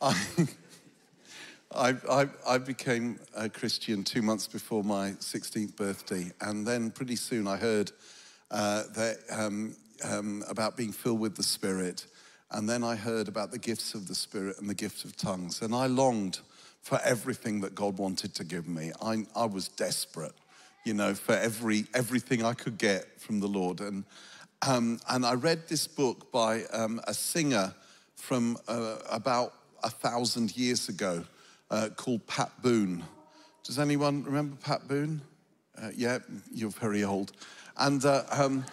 I, 0.00 1.96
I, 2.08 2.28
I, 2.46 2.58
became 2.58 3.18
a 3.36 3.48
Christian 3.48 4.04
two 4.04 4.22
months 4.22 4.46
before 4.46 4.84
my 4.84 5.10
16th 5.18 5.74
birthday, 5.74 6.30
and 6.40 6.64
then 6.64 6.92
pretty 6.92 7.16
soon 7.16 7.48
I 7.48 7.56
heard 7.56 7.90
uh, 8.52 8.84
that, 8.94 9.16
um, 9.32 9.74
um 10.04 10.44
about 10.48 10.76
being 10.76 10.92
filled 10.92 11.18
with 11.18 11.34
the 11.34 11.42
Spirit. 11.42 12.06
And 12.52 12.68
then 12.68 12.84
I 12.84 12.94
heard 12.94 13.26
about 13.26 13.50
the 13.50 13.58
gifts 13.58 13.94
of 13.94 14.06
the 14.06 14.14
Spirit 14.14 14.58
and 14.60 14.70
the 14.70 14.74
gift 14.74 15.04
of 15.04 15.16
tongues. 15.16 15.60
And 15.60 15.74
I 15.74 15.86
longed 15.86 16.38
for 16.82 17.00
everything 17.02 17.62
that 17.62 17.74
God 17.74 17.98
wanted 17.98 18.32
to 18.36 18.44
give 18.44 18.68
me. 18.68 18.92
I, 19.02 19.26
I 19.34 19.46
was 19.46 19.66
desperate, 19.66 20.34
you 20.84 20.94
know, 20.94 21.14
for 21.14 21.32
every, 21.34 21.86
everything 21.94 22.44
I 22.44 22.54
could 22.54 22.78
get 22.78 23.20
from 23.20 23.40
the 23.40 23.48
Lord. 23.48 23.80
And, 23.80 24.04
um, 24.66 25.00
and 25.08 25.24
I 25.26 25.34
read 25.34 25.68
this 25.68 25.86
book 25.86 26.30
by 26.32 26.64
um, 26.72 27.00
a 27.06 27.14
singer 27.14 27.74
from 28.16 28.56
uh, 28.68 28.96
about 29.10 29.54
a 29.82 29.90
thousand 29.90 30.56
years 30.56 30.88
ago 30.88 31.24
uh, 31.70 31.90
called 31.96 32.26
Pat 32.26 32.50
Boone. 32.62 33.04
Does 33.64 33.78
anyone 33.78 34.22
remember 34.24 34.56
Pat 34.56 34.88
Boone? 34.88 35.20
Uh, 35.80 35.90
yeah, 35.94 36.18
you're 36.52 36.70
very 36.70 37.04
old. 37.04 37.32
And 37.76 38.04
uh, 38.04 38.22
um, 38.30 38.64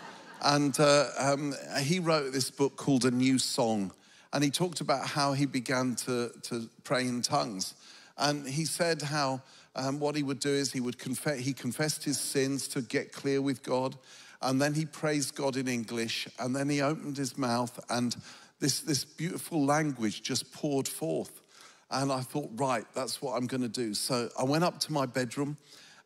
and 0.43 0.79
uh, 0.79 1.05
um, 1.17 1.53
he 1.81 1.99
wrote 1.99 2.33
this 2.33 2.49
book 2.49 2.75
called 2.75 3.05
A 3.05 3.11
New 3.11 3.37
Song. 3.37 3.91
And 4.33 4.43
he 4.43 4.49
talked 4.49 4.81
about 4.81 5.05
how 5.05 5.33
he 5.33 5.45
began 5.45 5.95
to, 6.07 6.31
to 6.43 6.69
pray 6.83 7.05
in 7.05 7.21
tongues. 7.21 7.75
And 8.17 8.47
he 8.47 8.65
said 8.65 9.01
how 9.01 9.41
um, 9.75 9.99
what 9.99 10.15
he 10.15 10.23
would 10.23 10.39
do 10.39 10.49
is 10.49 10.71
he 10.71 10.79
would 10.79 10.97
confess, 10.97 11.39
he 11.39 11.53
confessed 11.53 12.03
his 12.03 12.19
sins 12.19 12.67
to 12.69 12.81
get 12.81 13.11
clear 13.11 13.41
with 13.41 13.61
God. 13.61 13.97
And 14.41 14.61
then 14.61 14.73
he 14.73 14.85
praised 14.85 15.35
God 15.35 15.55
in 15.55 15.67
English. 15.67 16.27
And 16.39 16.55
then 16.55 16.69
he 16.69 16.81
opened 16.81 17.17
his 17.17 17.37
mouth 17.37 17.79
and 17.89 18.15
this, 18.59 18.81
this 18.81 19.03
beautiful 19.03 19.65
language 19.65 20.21
just 20.21 20.51
poured 20.51 20.87
forth. 20.87 21.41
And 21.89 22.11
I 22.11 22.21
thought, 22.21 22.49
right, 22.55 22.85
that's 22.93 23.21
what 23.21 23.33
I'm 23.33 23.47
going 23.47 23.63
to 23.63 23.67
do. 23.67 23.93
So 23.93 24.29
I 24.39 24.43
went 24.43 24.63
up 24.63 24.79
to 24.81 24.93
my 24.93 25.05
bedroom 25.05 25.57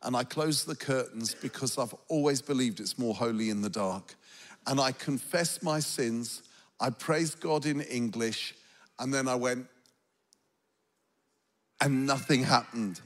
and 0.03 0.15
I 0.15 0.23
closed 0.23 0.65
the 0.65 0.75
curtains 0.75 1.35
because 1.35 1.77
I've 1.77 1.93
always 2.07 2.41
believed 2.41 2.79
it's 2.79 2.97
more 2.97 3.13
holy 3.13 3.49
in 3.49 3.61
the 3.61 3.69
dark 3.69 4.15
and 4.67 4.79
I 4.79 4.91
confessed 4.91 5.63
my 5.63 5.79
sins. 5.79 6.43
I 6.79 6.89
praised 6.89 7.39
God 7.39 7.65
in 7.65 7.81
English, 7.81 8.55
and 8.99 9.13
then 9.13 9.27
I 9.27 9.35
went, 9.35 9.67
and 11.81 12.05
nothing 12.05 12.43
happened. 12.43 13.01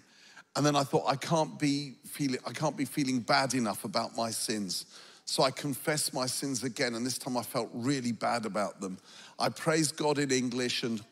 And 0.56 0.66
then 0.66 0.76
I 0.76 0.84
thought, 0.84 1.04
I 1.08 1.16
can't 1.16 1.60
be 1.60 1.96
feeling, 2.06 2.40
I 2.46 2.52
can't 2.52 2.78
be 2.78 2.86
feeling 2.86 3.20
bad 3.20 3.54
enough 3.54 3.84
about 3.84 4.16
my 4.16 4.32
sins. 4.32 4.86
So 5.30 5.44
I 5.44 5.52
confessed 5.52 6.12
my 6.12 6.26
sins 6.26 6.64
again, 6.64 6.96
and 6.96 7.06
this 7.06 7.20
time 7.20 7.38
I 7.38 7.44
felt 7.44 7.70
really 7.72 8.12
bad 8.12 8.48
about 8.48 8.82
them. 8.82 8.98
I 9.38 9.50
praised 9.50 9.96
God 9.96 10.18
in 10.18 10.32
English 10.32 10.82
and 10.82 11.04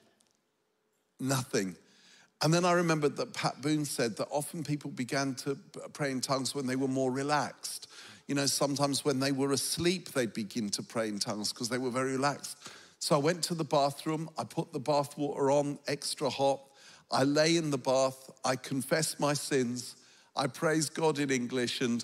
nothing. 1.20 1.76
And 2.42 2.52
then 2.52 2.66
I 2.66 2.72
remembered 2.72 3.16
that 3.18 3.36
Pat 3.36 3.62
Boone 3.62 3.86
said 3.86 4.18
that 4.18 4.28
often 4.32 4.64
people 4.64 4.90
began 4.90 5.36
to 5.36 5.56
pray 5.94 6.10
in 6.10 6.20
tongues 6.20 6.56
when 6.56 6.66
they 6.66 6.76
were 6.76 6.88
more 6.88 7.12
relaxed. 7.12 7.90
You 8.28 8.34
know, 8.34 8.48
sometimes 8.48 9.06
when 9.06 9.20
they 9.20 9.32
were 9.32 9.52
asleep, 9.52 10.10
they'd 10.10 10.34
begin 10.34 10.72
to 10.72 10.82
pray 10.82 11.10
in 11.10 11.20
tongues 11.20 11.54
because 11.54 11.70
they 11.70 11.78
were 11.78 11.92
very 11.92 12.14
relaxed. 12.14 12.58
So 12.98 13.14
I 13.14 13.20
went 13.20 13.44
to 13.44 13.54
the 13.54 13.64
bathroom, 13.64 14.32
I 14.36 14.46
put 14.46 14.74
the 14.74 14.80
bath 14.80 15.16
water 15.16 15.52
on 15.52 15.78
extra 15.88 16.32
hot, 16.32 16.62
I 17.12 17.24
lay 17.24 17.56
in 17.56 17.70
the 17.70 17.78
bath, 17.78 18.32
I 18.44 18.56
confess 18.56 19.20
my 19.20 19.34
sins, 19.34 19.96
I 20.36 20.48
praise 20.48 20.90
God 20.90 21.20
in 21.20 21.30
English, 21.30 21.82
and 21.82 22.04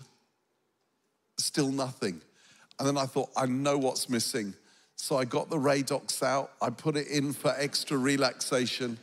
still 1.37 1.71
nothing. 1.71 2.21
And 2.79 2.87
then 2.87 2.97
I 2.97 3.05
thought, 3.05 3.29
I 3.35 3.45
know 3.45 3.77
what's 3.77 4.09
missing. 4.09 4.53
So 4.95 5.17
I 5.17 5.25
got 5.25 5.49
the 5.49 5.57
Radox 5.57 6.23
out, 6.23 6.51
I 6.61 6.69
put 6.69 6.95
it 6.95 7.07
in 7.07 7.33
for 7.33 7.53
extra 7.57 7.97
relaxation, 7.97 8.97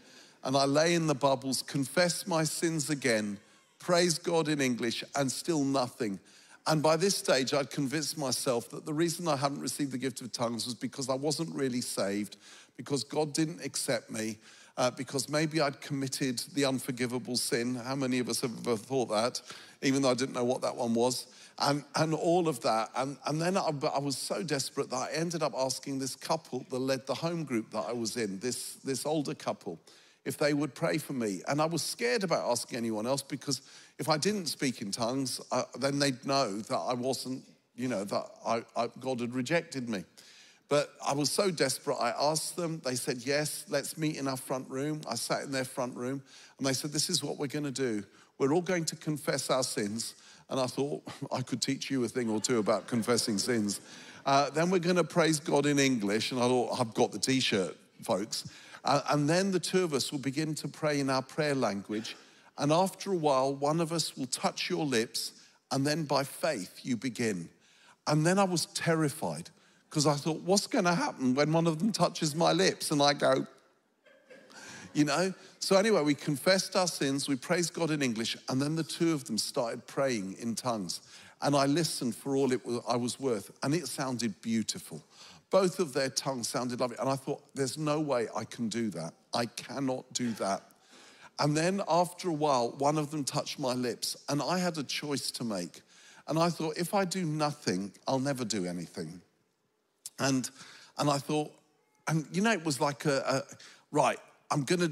and 0.45 0.57
I 0.57 0.65
lay 0.65 0.95
in 0.95 1.07
the 1.07 1.15
bubbles, 1.15 1.63
confess 1.63 2.27
my 2.27 2.45
sins 2.45 2.91
again, 2.91 3.39
praise 3.79 4.19
God 4.19 4.49
in 4.49 4.61
English, 4.61 5.05
and 5.17 5.31
still 5.31 5.65
nothing. 5.65 6.19
And 6.67 6.83
by 6.83 6.97
this 6.97 7.17
stage, 7.17 7.53
I'd 7.53 7.71
convinced 7.71 8.17
myself 8.17 8.71
that 8.71 8.87
the 8.87 8.95
reason 8.95 9.27
I 9.29 9.37
hadn't 9.37 9.61
received 9.61 9.93
the 9.93 9.99
gift 9.99 10.21
of 10.21 10.33
tongues 10.33 10.67
was 10.67 10.75
because 10.75 11.09
I 11.09 11.15
wasn't 11.15 11.55
really 11.55 11.81
saved, 11.81 12.37
because 12.77 13.05
God 13.05 13.33
didn't 13.33 13.65
accept 13.65 14.11
me, 14.11 14.39
uh, 14.81 14.91
because 14.91 15.29
maybe 15.29 15.61
I'd 15.61 15.79
committed 15.83 16.43
the 16.55 16.65
unforgivable 16.65 17.37
sin. 17.37 17.75
How 17.75 17.95
many 17.95 18.19
of 18.19 18.31
us 18.31 18.41
have 18.41 18.67
ever 18.67 18.79
thought 18.79 19.11
that, 19.11 19.43
even 19.83 20.01
though 20.01 20.11
I 20.11 20.15
didn't 20.15 20.35
know 20.35 20.45
what 20.45 20.63
that 20.63 20.75
one 20.75 20.95
was? 20.95 21.27
And, 21.59 21.85
and 21.97 22.15
all 22.15 22.49
of 22.49 22.63
that. 22.63 22.89
And, 22.97 23.19
and 23.27 23.39
then 23.39 23.59
I, 23.59 23.73
I 23.95 23.99
was 23.99 24.17
so 24.17 24.43
desperate 24.43 24.89
that 24.89 24.97
I 24.97 25.11
ended 25.13 25.43
up 25.43 25.53
asking 25.55 25.99
this 25.99 26.17
couple 26.17 26.65
that 26.71 26.79
led 26.79 27.07
the 27.07 27.13
home 27.13 27.45
group 27.45 27.71
that 27.73 27.85
I 27.87 27.93
was 27.93 28.17
in, 28.17 28.39
this, 28.39 28.77
this 28.77 29.05
older 29.05 29.35
couple, 29.35 29.79
if 30.25 30.39
they 30.39 30.55
would 30.55 30.75
pray 30.75 30.97
for 30.97 31.13
me. 31.13 31.43
And 31.47 31.61
I 31.61 31.67
was 31.67 31.83
scared 31.83 32.25
about 32.25 32.51
asking 32.51 32.79
anyone 32.79 33.07
else 33.07 33.21
because 33.21 33.61
if 33.99 34.09
I 34.09 34.17
didn't 34.17 34.47
speak 34.47 34.81
in 34.81 34.93
tongues, 34.93 35.43
uh, 35.53 35.65
then 35.79 35.99
they'd 35.99 36.25
know 36.25 36.57
that 36.57 36.79
I 36.79 36.95
wasn't, 36.95 37.45
you 37.77 37.89
know, 37.89 38.05
that 38.05 38.25
I, 38.47 38.63
I, 38.75 38.89
God 38.99 39.21
had 39.21 39.35
rejected 39.35 39.91
me. 39.91 40.05
But 40.71 40.95
I 41.05 41.15
was 41.15 41.33
so 41.33 41.51
desperate, 41.51 41.97
I 41.97 42.15
asked 42.19 42.55
them. 42.55 42.81
They 42.85 42.95
said, 42.95 43.19
Yes, 43.27 43.67
let's 43.69 43.99
meet 43.99 44.17
in 44.17 44.29
our 44.29 44.37
front 44.37 44.71
room. 44.71 45.01
I 45.11 45.17
sat 45.17 45.43
in 45.43 45.51
their 45.51 45.65
front 45.65 45.97
room 45.97 46.23
and 46.57 46.67
they 46.67 46.73
said, 46.73 46.93
This 46.93 47.11
is 47.11 47.25
what 47.25 47.39
we're 47.39 47.49
going 47.49 47.65
to 47.65 47.73
do. 47.73 48.05
We're 48.39 48.55
all 48.55 48.63
going 48.63 48.85
to 48.87 48.97
confess 48.97 49.51
our 49.51 49.65
sins. 49.65 50.15
And 50.49 50.61
I 50.61 50.67
thought, 50.67 51.03
I 51.33 51.43
could 51.43 51.61
teach 51.61 51.91
you 51.91 52.05
a 52.05 52.09
thing 52.09 52.31
or 52.31 52.41
two 52.41 52.59
about 52.59 52.87
confessing 52.87 53.37
sins. 53.37 53.81
Uh, 54.25 54.49
then 54.51 54.71
we're 54.71 54.79
going 54.79 54.97
to 54.97 55.05
praise 55.05 55.41
God 55.41 55.67
in 55.67 55.81
English. 55.81 56.31
And 56.31 56.41
I 56.41 56.47
thought, 56.47 56.81
I've 56.81 56.95
got 56.95 57.11
the 57.11 57.19
t 57.19 57.41
shirt, 57.41 57.77
folks. 58.03 58.49
Uh, 58.85 59.03
and 59.11 59.29
then 59.29 59.51
the 59.51 59.61
two 59.61 59.83
of 59.83 59.93
us 59.93 60.13
will 60.13 60.21
begin 60.21 60.55
to 60.55 60.69
pray 60.69 61.01
in 61.01 61.11
our 61.11 61.21
prayer 61.23 61.57
language. 61.57 62.17
And 62.59 62.71
after 62.73 63.13
a 63.13 63.17
while, 63.17 63.53
one 63.55 63.81
of 63.81 63.93
us 63.93 64.17
will 64.17 64.27
touch 64.27 64.71
your 64.71 64.87
lips, 64.87 65.33
and 65.73 65.85
then 65.85 66.05
by 66.05 66.23
faith, 66.23 66.81
you 66.83 66.97
begin. 66.97 67.49
And 68.07 68.25
then 68.25 68.39
I 68.39 68.45
was 68.45 68.67
terrified 68.67 69.51
because 69.91 70.07
I 70.07 70.15
thought, 70.15 70.41
what's 70.43 70.69
going 70.69 70.85
to 70.85 70.95
happen 70.95 71.35
when 71.35 71.53
one 71.53 71.67
of 71.67 71.81
them 71.81 71.91
touches 71.91 72.37
my 72.37 72.53
lips 72.53 72.93
and 72.93 73.03
I 73.03 73.13
go, 73.13 73.45
you 74.95 75.05
know? 75.05 75.35
So, 75.59 75.77
anyway, 75.77 76.03
we 76.03 76.15
confessed 76.15 76.77
our 76.77 76.87
sins, 76.87 77.29
we 77.29 77.35
praised 77.35 77.75
God 77.75 77.91
in 77.91 78.01
English, 78.01 78.37
and 78.49 78.63
then 78.63 78.77
the 78.77 78.85
two 78.85 79.13
of 79.13 79.25
them 79.25 79.37
started 79.37 79.87
praying 79.89 80.37
in 80.39 80.55
tongues. 80.55 81.01
And 81.43 81.57
I 81.57 81.67
listened 81.67 82.15
for 82.15 82.37
all 82.37 82.53
it 82.53 82.65
was, 82.65 82.81
I 82.89 82.97
was 82.97 83.19
worth, 83.19 83.51
and 83.65 83.75
it 83.75 83.89
sounded 83.89 84.41
beautiful. 84.41 85.03
Both 85.51 85.81
of 85.81 85.93
their 85.93 86.09
tongues 86.09 86.49
sounded 86.49 86.79
lovely. 86.79 86.97
And 87.01 87.09
I 87.09 87.17
thought, 87.17 87.43
there's 87.55 87.77
no 87.77 87.99
way 87.99 88.29
I 88.35 88.45
can 88.45 88.69
do 88.69 88.91
that. 88.91 89.13
I 89.35 89.47
cannot 89.47 90.05
do 90.13 90.31
that. 90.35 90.63
And 91.41 91.57
then 91.57 91.83
after 91.89 92.29
a 92.29 92.33
while, 92.33 92.77
one 92.79 92.97
of 92.97 93.11
them 93.11 93.25
touched 93.25 93.59
my 93.59 93.73
lips, 93.73 94.17
and 94.29 94.41
I 94.41 94.59
had 94.59 94.79
a 94.79 94.85
choice 94.85 95.33
to 95.33 95.45
make. 95.45 95.83
And 96.29 96.39
I 96.39 96.49
thought, 96.49 96.79
if 96.79 96.95
I 96.95 97.05
do 97.05 97.25
nothing, 97.25 97.91
I'll 98.07 98.21
never 98.21 98.45
do 98.45 98.67
anything. 98.67 99.21
And, 100.21 100.49
and 100.99 101.11
I 101.11 101.19
thought, 101.19 101.51
and 102.07 102.27
you 102.33 102.43
know, 102.43 102.53
it 102.53 102.65
was 102.65 102.81
like 102.81 103.05
a, 103.07 103.19
a 103.27 103.43
right, 103.91 104.19
I'm 104.51 104.63
gonna, 104.63 104.91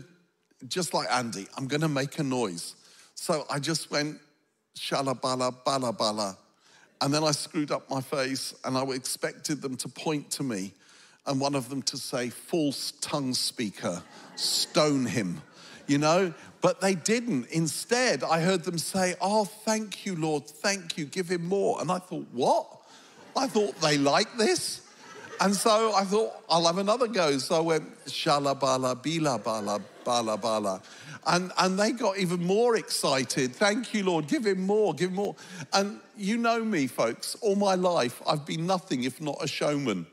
just 0.66 0.94
like 0.94 1.08
Andy, 1.10 1.46
I'm 1.56 1.68
gonna 1.68 1.88
make 1.88 2.18
a 2.18 2.22
noise. 2.24 2.74
So 3.14 3.46
I 3.50 3.58
just 3.58 3.90
went, 3.90 4.18
shalabala, 4.76 5.64
bala, 5.64 5.92
bala. 5.92 6.36
And 7.00 7.14
then 7.14 7.22
I 7.22 7.30
screwed 7.30 7.70
up 7.70 7.88
my 7.90 8.00
face 8.00 8.54
and 8.64 8.76
I 8.76 8.82
expected 8.82 9.62
them 9.62 9.76
to 9.76 9.88
point 9.88 10.30
to 10.32 10.42
me 10.42 10.72
and 11.26 11.40
one 11.40 11.54
of 11.54 11.68
them 11.68 11.82
to 11.82 11.96
say, 11.96 12.30
false 12.30 12.92
tongue 13.00 13.34
speaker, 13.34 14.02
stone 14.34 15.04
him, 15.04 15.42
you 15.86 15.98
know? 15.98 16.32
But 16.60 16.80
they 16.80 16.94
didn't. 16.94 17.48
Instead, 17.50 18.24
I 18.24 18.40
heard 18.40 18.64
them 18.64 18.78
say, 18.78 19.14
oh, 19.20 19.44
thank 19.44 20.06
you, 20.06 20.16
Lord, 20.16 20.46
thank 20.46 20.96
you, 20.96 21.04
give 21.04 21.28
him 21.28 21.46
more. 21.46 21.80
And 21.80 21.90
I 21.90 21.98
thought, 21.98 22.26
what? 22.32 22.66
I 23.36 23.46
thought 23.46 23.76
they 23.80 23.98
like 23.98 24.36
this. 24.38 24.87
And 25.40 25.54
so 25.54 25.94
I 25.94 26.04
thought, 26.04 26.32
I'll 26.50 26.66
have 26.66 26.78
another 26.78 27.06
go. 27.06 27.38
So 27.38 27.56
I 27.56 27.60
went, 27.60 28.04
shalabala, 28.06 28.96
bila 28.96 29.42
bala, 29.42 29.80
bala 30.04 30.36
bala. 30.36 30.82
And, 31.26 31.52
and 31.58 31.78
they 31.78 31.92
got 31.92 32.18
even 32.18 32.42
more 32.44 32.76
excited. 32.76 33.54
Thank 33.54 33.94
you, 33.94 34.04
Lord. 34.04 34.26
Give 34.26 34.46
him 34.46 34.62
more, 34.66 34.94
give 34.94 35.10
him 35.10 35.16
more. 35.16 35.36
And 35.72 36.00
you 36.16 36.38
know 36.38 36.64
me, 36.64 36.86
folks. 36.86 37.36
All 37.40 37.54
my 37.54 37.74
life, 37.74 38.20
I've 38.26 38.46
been 38.46 38.66
nothing 38.66 39.04
if 39.04 39.20
not 39.20 39.36
a 39.40 39.46
showman. 39.46 40.06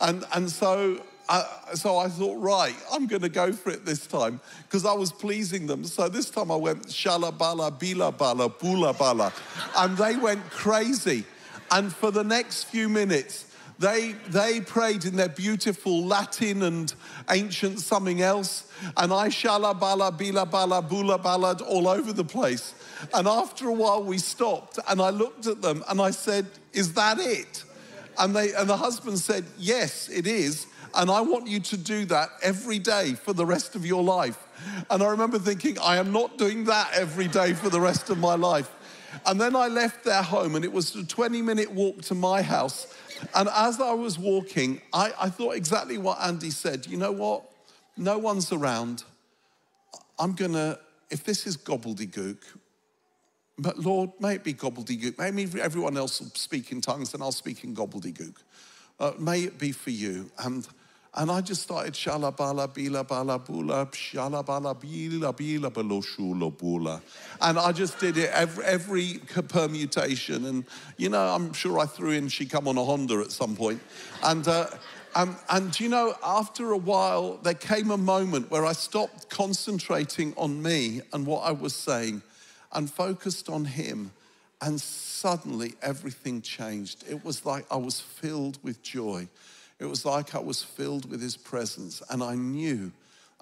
And, 0.00 0.24
and 0.34 0.50
so, 0.50 1.00
uh, 1.28 1.44
so 1.74 1.96
I 1.98 2.08
thought, 2.08 2.38
right, 2.38 2.74
I'm 2.92 3.06
going 3.06 3.22
to 3.22 3.28
go 3.28 3.52
for 3.52 3.70
it 3.70 3.86
this 3.86 4.06
time 4.06 4.40
because 4.64 4.84
I 4.84 4.92
was 4.92 5.12
pleasing 5.12 5.66
them. 5.66 5.84
So 5.84 6.08
this 6.08 6.28
time 6.28 6.50
I 6.50 6.56
went 6.56 6.88
shalabala, 6.88 7.78
bila 7.78 8.16
bala, 8.16 8.48
bula 8.48 8.92
bala. 8.92 9.32
And 9.76 9.96
they 9.96 10.16
went 10.16 10.50
crazy. 10.50 11.24
And 11.70 11.92
for 11.92 12.10
the 12.10 12.24
next 12.24 12.64
few 12.64 12.88
minutes, 12.88 13.46
they, 13.78 14.12
they 14.28 14.60
prayed 14.60 15.04
in 15.04 15.16
their 15.16 15.28
beautiful 15.28 16.04
Latin 16.04 16.62
and 16.62 16.94
ancient 17.30 17.80
something 17.80 18.22
else, 18.22 18.70
and 18.96 19.12
I 19.12 19.28
shala 19.28 19.78
bala 19.78 20.10
bila 20.10 20.50
bala 20.50 20.80
bula 20.80 21.18
ballad 21.18 21.60
all 21.60 21.86
over 21.86 22.12
the 22.12 22.24
place. 22.24 22.74
And 23.12 23.28
after 23.28 23.68
a 23.68 23.72
while, 23.72 24.02
we 24.02 24.16
stopped, 24.16 24.78
and 24.88 25.00
I 25.00 25.10
looked 25.10 25.46
at 25.46 25.60
them 25.60 25.84
and 25.88 26.00
I 26.00 26.10
said, 26.10 26.46
Is 26.72 26.94
that 26.94 27.18
it? 27.18 27.64
And, 28.18 28.34
they, 28.34 28.54
and 28.54 28.68
the 28.68 28.78
husband 28.78 29.18
said, 29.18 29.44
Yes, 29.58 30.08
it 30.08 30.26
is. 30.26 30.66
And 30.94 31.10
I 31.10 31.20
want 31.20 31.46
you 31.46 31.60
to 31.60 31.76
do 31.76 32.06
that 32.06 32.30
every 32.42 32.78
day 32.78 33.12
for 33.12 33.34
the 33.34 33.44
rest 33.44 33.74
of 33.74 33.84
your 33.84 34.02
life. 34.02 34.38
And 34.88 35.02
I 35.02 35.08
remember 35.08 35.38
thinking, 35.38 35.78
I 35.78 35.96
am 35.96 36.10
not 36.10 36.38
doing 36.38 36.64
that 36.64 36.90
every 36.94 37.28
day 37.28 37.52
for 37.52 37.68
the 37.68 37.80
rest 37.80 38.08
of 38.08 38.16
my 38.16 38.34
life. 38.34 38.70
And 39.26 39.40
then 39.40 39.54
I 39.54 39.68
left 39.68 40.04
their 40.04 40.22
home, 40.22 40.54
and 40.54 40.64
it 40.64 40.72
was 40.72 40.94
a 40.94 41.04
20 41.04 41.42
minute 41.42 41.70
walk 41.70 42.02
to 42.02 42.14
my 42.14 42.42
house. 42.42 42.94
And 43.34 43.48
as 43.48 43.80
I 43.80 43.92
was 43.92 44.18
walking, 44.18 44.80
I, 44.92 45.12
I 45.18 45.28
thought 45.30 45.52
exactly 45.52 45.98
what 45.98 46.18
Andy 46.20 46.50
said. 46.50 46.86
You 46.86 46.96
know 46.96 47.12
what? 47.12 47.44
No 47.96 48.18
one's 48.18 48.52
around. 48.52 49.04
I'm 50.18 50.32
going 50.32 50.52
to, 50.52 50.78
if 51.10 51.24
this 51.24 51.46
is 51.46 51.56
gobbledygook, 51.56 52.38
but 53.58 53.78
Lord, 53.78 54.10
may 54.20 54.34
it 54.34 54.44
be 54.44 54.52
gobbledygook. 54.52 55.18
Maybe 55.18 55.60
everyone 55.60 55.96
else 55.96 56.20
will 56.20 56.28
speak 56.28 56.72
in 56.72 56.80
tongues 56.80 57.14
and 57.14 57.22
I'll 57.22 57.32
speak 57.32 57.64
in 57.64 57.74
gobbledygook. 57.74 58.36
Uh, 59.00 59.12
may 59.18 59.40
it 59.40 59.58
be 59.58 59.72
for 59.72 59.90
you. 59.90 60.30
And 60.38 60.66
and 61.16 61.30
I 61.30 61.40
just 61.40 61.62
started 61.62 61.94
shalabala 61.94 62.68
bila 62.68 63.06
bala 63.06 63.38
bula 63.38 63.86
shalabala 63.86 64.74
bila 64.76 65.32
bila 65.32 66.02
shula 66.04 66.56
bula. 66.56 67.00
And 67.40 67.58
I 67.58 67.72
just 67.72 67.98
did 67.98 68.18
it 68.18 68.30
every, 68.32 68.64
every 68.64 69.20
permutation. 69.48 70.44
And, 70.44 70.64
you 70.98 71.08
know, 71.08 71.34
I'm 71.34 71.54
sure 71.54 71.78
I 71.78 71.86
threw 71.86 72.10
in 72.10 72.28
She 72.28 72.44
Come 72.44 72.68
on 72.68 72.76
a 72.76 72.84
Honda 72.84 73.20
at 73.20 73.32
some 73.32 73.56
point. 73.56 73.80
And, 74.22 74.46
uh, 74.46 74.66
um, 75.14 75.36
and 75.48 75.78
you 75.80 75.88
know, 75.88 76.14
after 76.22 76.72
a 76.72 76.76
while, 76.76 77.38
there 77.38 77.54
came 77.54 77.90
a 77.90 77.96
moment 77.96 78.50
where 78.50 78.66
I 78.66 78.72
stopped 78.72 79.30
concentrating 79.30 80.34
on 80.36 80.62
me 80.62 81.00
and 81.14 81.26
what 81.26 81.44
I 81.44 81.52
was 81.52 81.74
saying 81.74 82.20
and 82.72 82.90
focused 82.90 83.48
on 83.48 83.64
him. 83.64 84.10
And 84.60 84.78
suddenly 84.78 85.74
everything 85.80 86.42
changed. 86.42 87.04
It 87.08 87.24
was 87.24 87.46
like 87.46 87.64
I 87.70 87.76
was 87.76 88.00
filled 88.00 88.58
with 88.62 88.82
joy. 88.82 89.28
It 89.78 89.86
was 89.86 90.04
like 90.04 90.34
I 90.34 90.38
was 90.38 90.62
filled 90.62 91.10
with 91.10 91.20
his 91.20 91.36
presence 91.36 92.02
and 92.10 92.22
I 92.22 92.34
knew. 92.34 92.92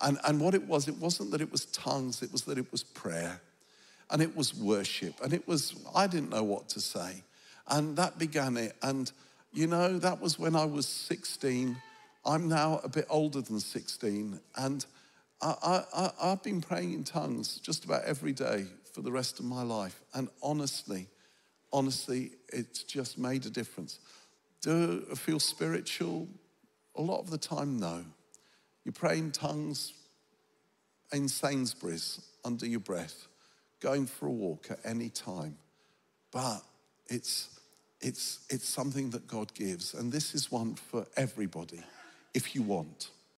And, 0.00 0.18
and 0.24 0.40
what 0.40 0.54
it 0.54 0.66
was, 0.66 0.88
it 0.88 0.96
wasn't 0.96 1.30
that 1.30 1.40
it 1.40 1.52
was 1.52 1.66
tongues, 1.66 2.22
it 2.22 2.32
was 2.32 2.42
that 2.42 2.58
it 2.58 2.70
was 2.72 2.82
prayer 2.82 3.40
and 4.10 4.20
it 4.20 4.36
was 4.36 4.54
worship. 4.54 5.14
And 5.22 5.32
it 5.32 5.46
was, 5.46 5.74
I 5.94 6.06
didn't 6.06 6.30
know 6.30 6.42
what 6.42 6.68
to 6.70 6.80
say. 6.80 7.22
And 7.68 7.96
that 7.96 8.18
began 8.18 8.56
it. 8.56 8.76
And, 8.82 9.10
you 9.52 9.66
know, 9.66 9.98
that 9.98 10.20
was 10.20 10.38
when 10.38 10.56
I 10.56 10.64
was 10.64 10.86
16. 10.86 11.76
I'm 12.26 12.48
now 12.48 12.80
a 12.82 12.88
bit 12.88 13.06
older 13.08 13.40
than 13.40 13.60
16. 13.60 14.40
And 14.56 14.84
I, 15.40 15.84
I, 15.94 16.10
I've 16.20 16.42
been 16.42 16.60
praying 16.60 16.92
in 16.92 17.04
tongues 17.04 17.58
just 17.58 17.84
about 17.84 18.04
every 18.04 18.32
day 18.32 18.66
for 18.92 19.02
the 19.02 19.12
rest 19.12 19.38
of 19.38 19.44
my 19.44 19.62
life. 19.62 20.00
And 20.14 20.28
honestly, 20.42 21.08
honestly, 21.72 22.32
it's 22.52 22.84
just 22.84 23.18
made 23.18 23.46
a 23.46 23.50
difference. 23.50 23.98
Do 24.64 25.04
I 25.12 25.14
feel 25.14 25.38
spiritual? 25.38 26.26
A 26.96 27.02
lot 27.02 27.20
of 27.20 27.28
the 27.28 27.36
time, 27.36 27.78
no. 27.78 28.02
You 28.86 28.92
pray 28.92 29.18
in 29.18 29.30
tongues 29.30 29.92
in 31.12 31.28
Sainsbury's 31.28 32.18
under 32.46 32.64
your 32.64 32.80
breath, 32.80 33.26
going 33.80 34.06
for 34.06 34.26
a 34.26 34.30
walk 34.30 34.68
at 34.70 34.78
any 34.82 35.10
time. 35.10 35.58
But 36.32 36.62
it's, 37.08 37.60
it's, 38.00 38.46
it's 38.48 38.66
something 38.66 39.10
that 39.10 39.26
God 39.26 39.52
gives. 39.52 39.92
And 39.92 40.10
this 40.10 40.34
is 40.34 40.50
one 40.50 40.76
for 40.76 41.06
everybody 41.14 41.82
if 42.32 42.54
you 42.54 42.62
want. 42.62 43.10